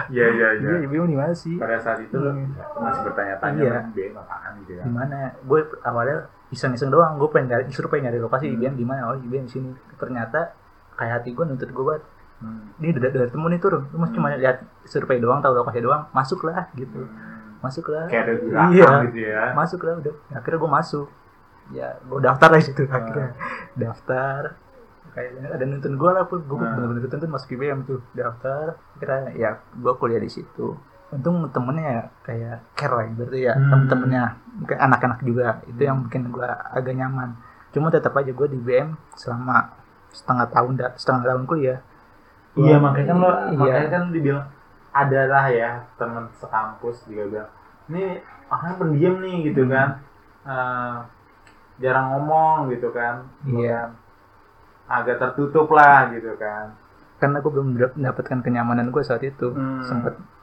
Iya, 0.08 0.26
iya, 0.30 0.48
iya. 0.54 0.68
Iya, 0.70 0.76
IBM 0.84 1.06
di 1.06 1.16
mana 1.16 1.32
sih? 1.32 1.56
Pada 1.56 1.76
saat 1.76 2.00
itu 2.02 2.12
Hmm. 2.12 2.52
masih 2.76 3.02
bertanya-tanya 3.04 3.56
Iya. 3.58 3.72
kan 3.72 3.84
IBM 3.88 4.14
apaan 4.16 4.52
gitu 4.60 4.72
ya. 4.72 4.82
Di 4.82 4.90
mana? 4.90 5.16
Gue 5.42 5.60
awalnya 5.80 6.28
iseng-iseng 6.48 6.88
doang. 6.88 7.16
Gue 7.16 7.28
pengen 7.28 7.50
nyari, 7.50 7.64
disuruh 7.66 7.86
pengen 7.86 8.08
nyari 8.08 8.18
lokasi 8.18 8.46
Hmm. 8.46 8.54
IBM 8.56 8.74
di 8.74 8.84
mana? 8.84 9.00
Oh, 9.08 9.16
IBM 9.16 9.44
di 9.44 9.52
sini. 9.52 9.70
Ternyata 9.94 10.54
kayak 10.94 11.12
hati 11.20 11.30
gue 11.32 11.44
nuntut 11.44 11.68
gue 11.68 11.84
banget. 11.84 12.04
Hmm. 12.36 12.68
Ini 12.78 12.92
udah 12.92 13.10
udah 13.10 13.28
temu 13.28 13.46
nih 13.48 13.58
turun. 13.58 13.82
Lu 13.88 13.96
Hmm. 13.98 14.12
cuma 14.12 14.28
lihat 14.32 14.56
survei 14.84 15.18
doang, 15.18 15.40
tahu 15.40 15.54
lokasi 15.54 15.80
doang. 15.80 16.06
Masuk 16.10 16.44
lah 16.44 16.68
gitu. 16.72 17.00
Hmm. 17.02 17.58
Masuk 17.58 17.88
lah. 17.88 18.04
Kayak 18.06 18.22
ada 18.22 18.32
gerakan 18.36 18.70
Iya. 18.70 18.90
gitu 19.08 19.18
ya. 19.24 19.42
Masuk 19.52 19.80
lah 19.82 19.94
udah. 19.96 20.14
Akhirnya 20.30 20.58
gue 20.58 20.70
masuk. 20.72 21.08
Ya, 21.66 21.88
gue 21.98 22.20
daftar 22.20 22.48
lah 22.48 22.60
situ 22.60 22.82
akhirnya. 22.86 23.34
Daftar. 23.74 24.42
Kayak 25.10 25.30
ada 25.50 25.64
nuntun 25.64 25.94
gue 25.96 26.10
lah 26.12 26.24
pun. 26.24 26.44
Gue 26.44 26.56
Hmm. 26.56 26.76
bener-bener 26.76 27.08
tuntun 27.08 27.30
masuk 27.32 27.48
IBM 27.52 27.82
tuh. 27.82 28.00
Daftar. 28.12 28.76
Akhirnya 28.94 29.32
ya 29.32 29.50
gue 29.72 29.92
kuliah 29.96 30.20
di 30.20 30.28
situ. 30.28 30.76
Untung 31.06 31.46
temennya 31.48 31.86
ya 31.88 32.02
kayak 32.22 32.56
care 32.74 32.90
lah 32.92 33.06
berarti 33.08 33.38
ya 33.40 33.54
Hmm. 33.54 33.70
temen-temennya 33.70 34.24
mungkin 34.56 34.78
anak-anak 34.80 35.18
juga 35.22 35.46
itu 35.64 35.80
yang 35.80 36.02
bikin 36.02 36.28
gue 36.28 36.44
agak 36.46 36.92
nyaman 36.92 37.38
cuma 37.70 37.88
tetap 37.88 38.10
aja 38.12 38.28
gue 38.28 38.48
di 38.48 38.58
BM 38.58 38.98
selama 39.14 39.70
setengah 40.10 40.46
tahun 40.48 40.72
da- 40.74 40.94
setengah 40.94 41.22
tahun 41.24 41.44
kuliah 41.44 41.78
Iya, 42.56 42.80
makanya 42.80 43.06
kan 43.06 43.16
lo 43.16 43.28
Iya. 43.28 43.52
makanya 43.54 43.88
kan 43.88 44.02
dibilang 44.10 44.46
adalah 44.90 45.44
ya 45.46 45.70
teman 45.94 46.24
sekampus 46.34 47.04
juga 47.04 47.22
bilang 47.28 47.50
ini 47.86 48.04
orangnya 48.46 48.74
pendiam 48.76 49.14
nih 49.20 49.36
gitu 49.46 49.62
Hmm. 49.62 49.72
kan 49.72 49.88
Eh, 50.42 50.96
jarang 51.76 52.06
ngomong 52.08 52.70
gitu 52.70 52.88
kan 52.90 53.26
Iya. 53.42 53.90
agak 54.86 55.18
tertutup 55.18 55.66
lah 55.68 56.06
gitu 56.08 56.34
kan 56.34 56.70
karena 57.16 57.38
gue 57.38 57.50
belum 57.50 57.68
dap- 57.74 57.94
mendapatkan 57.94 58.38
kenyamanan 58.40 58.88
gue 58.88 59.02
saat 59.02 59.20
itu 59.20 59.50
Hmm. 59.50 59.82
sempet 59.82 60.14
gue 60.14 60.35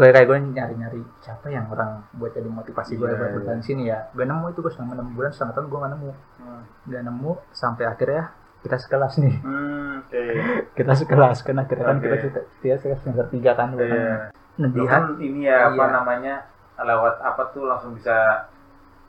kayak 0.00 0.24
gue 0.24 0.38
nyari-nyari 0.52 1.02
siapa 1.18 1.46
yang 1.48 1.66
orang 1.66 2.06
buat 2.12 2.30
jadi 2.30 2.46
motivasi 2.46 2.94
gue 2.94 3.04
Iya, 3.04 3.14
buat 3.14 3.26
iya. 3.26 3.34
bertahan 3.34 3.60
sini 3.60 3.82
ya 3.84 3.98
gak 4.08 4.26
nemu 4.26 4.44
itu 4.48 4.60
gue 4.60 4.70
selama 4.70 4.92
enam 4.94 5.08
bulan 5.12 5.30
setengah 5.30 5.54
tahun 5.54 5.66
gue 5.66 5.78
gak 5.78 5.92
nemu 5.92 6.10
Hmm. 6.38 6.62
gak 6.86 7.02
nemu 7.02 7.30
sampai 7.50 7.84
akhirnya 7.84 8.22
kita 8.58 8.76
sekelas 8.76 9.14
nih 9.18 9.34
Hmm, 9.40 9.90
oke 10.00 10.22
kita 10.78 10.92
sekelas 10.94 11.38
karena 11.42 11.62
akhirnya 11.62 11.84
kan 11.84 11.96
Oke. 11.96 12.04
kita 12.04 12.16
kita 12.20 12.40
kita 12.60 12.76
sekelas 12.78 13.00
semester 13.02 13.26
tiga 13.28 13.52
kan 13.52 13.68
gue 13.72 13.84
Iya. 13.84 14.16
nah 14.56 14.68
Lo 14.68 14.74
di 14.74 14.82
kan 14.84 15.02
ini 15.18 15.40
ya 15.44 15.56
apa 15.68 15.78
Iya. 15.80 15.94
namanya 15.94 16.34
lewat 16.78 17.14
apa 17.18 17.42
tuh 17.50 17.66
langsung 17.66 17.92
bisa 17.92 18.46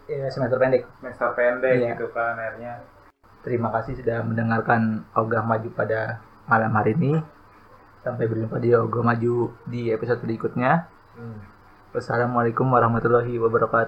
ya, 0.05 0.25
semester 0.27 0.57
pendek. 0.57 0.89
semester 0.97 1.29
pendek 1.33 1.73
Iya. 1.75 1.93
gitu 1.93 2.09
kan 2.09 2.33
akhirnya 2.33 2.81
Terima 3.39 3.71
kasih 3.71 3.95
sudah 3.95 4.19
mendengarkan 4.19 5.07
Ogah 5.15 5.39
Maju 5.39 5.71
pada 5.71 6.19
malam 6.43 6.75
hari 6.75 6.91
ini. 6.91 7.23
Sampai 7.99 8.31
berjumpa 8.31 8.63
di 8.63 8.71
Ogah 8.71 9.03
Maju 9.03 9.51
di 9.67 9.91
episode 9.91 10.23
berikutnya. 10.23 10.87
hmm. 11.19 11.39
Wassalamualaikum 11.89 12.69
warahmatullahi 12.69 13.41
wabarakatuh. 13.41 13.87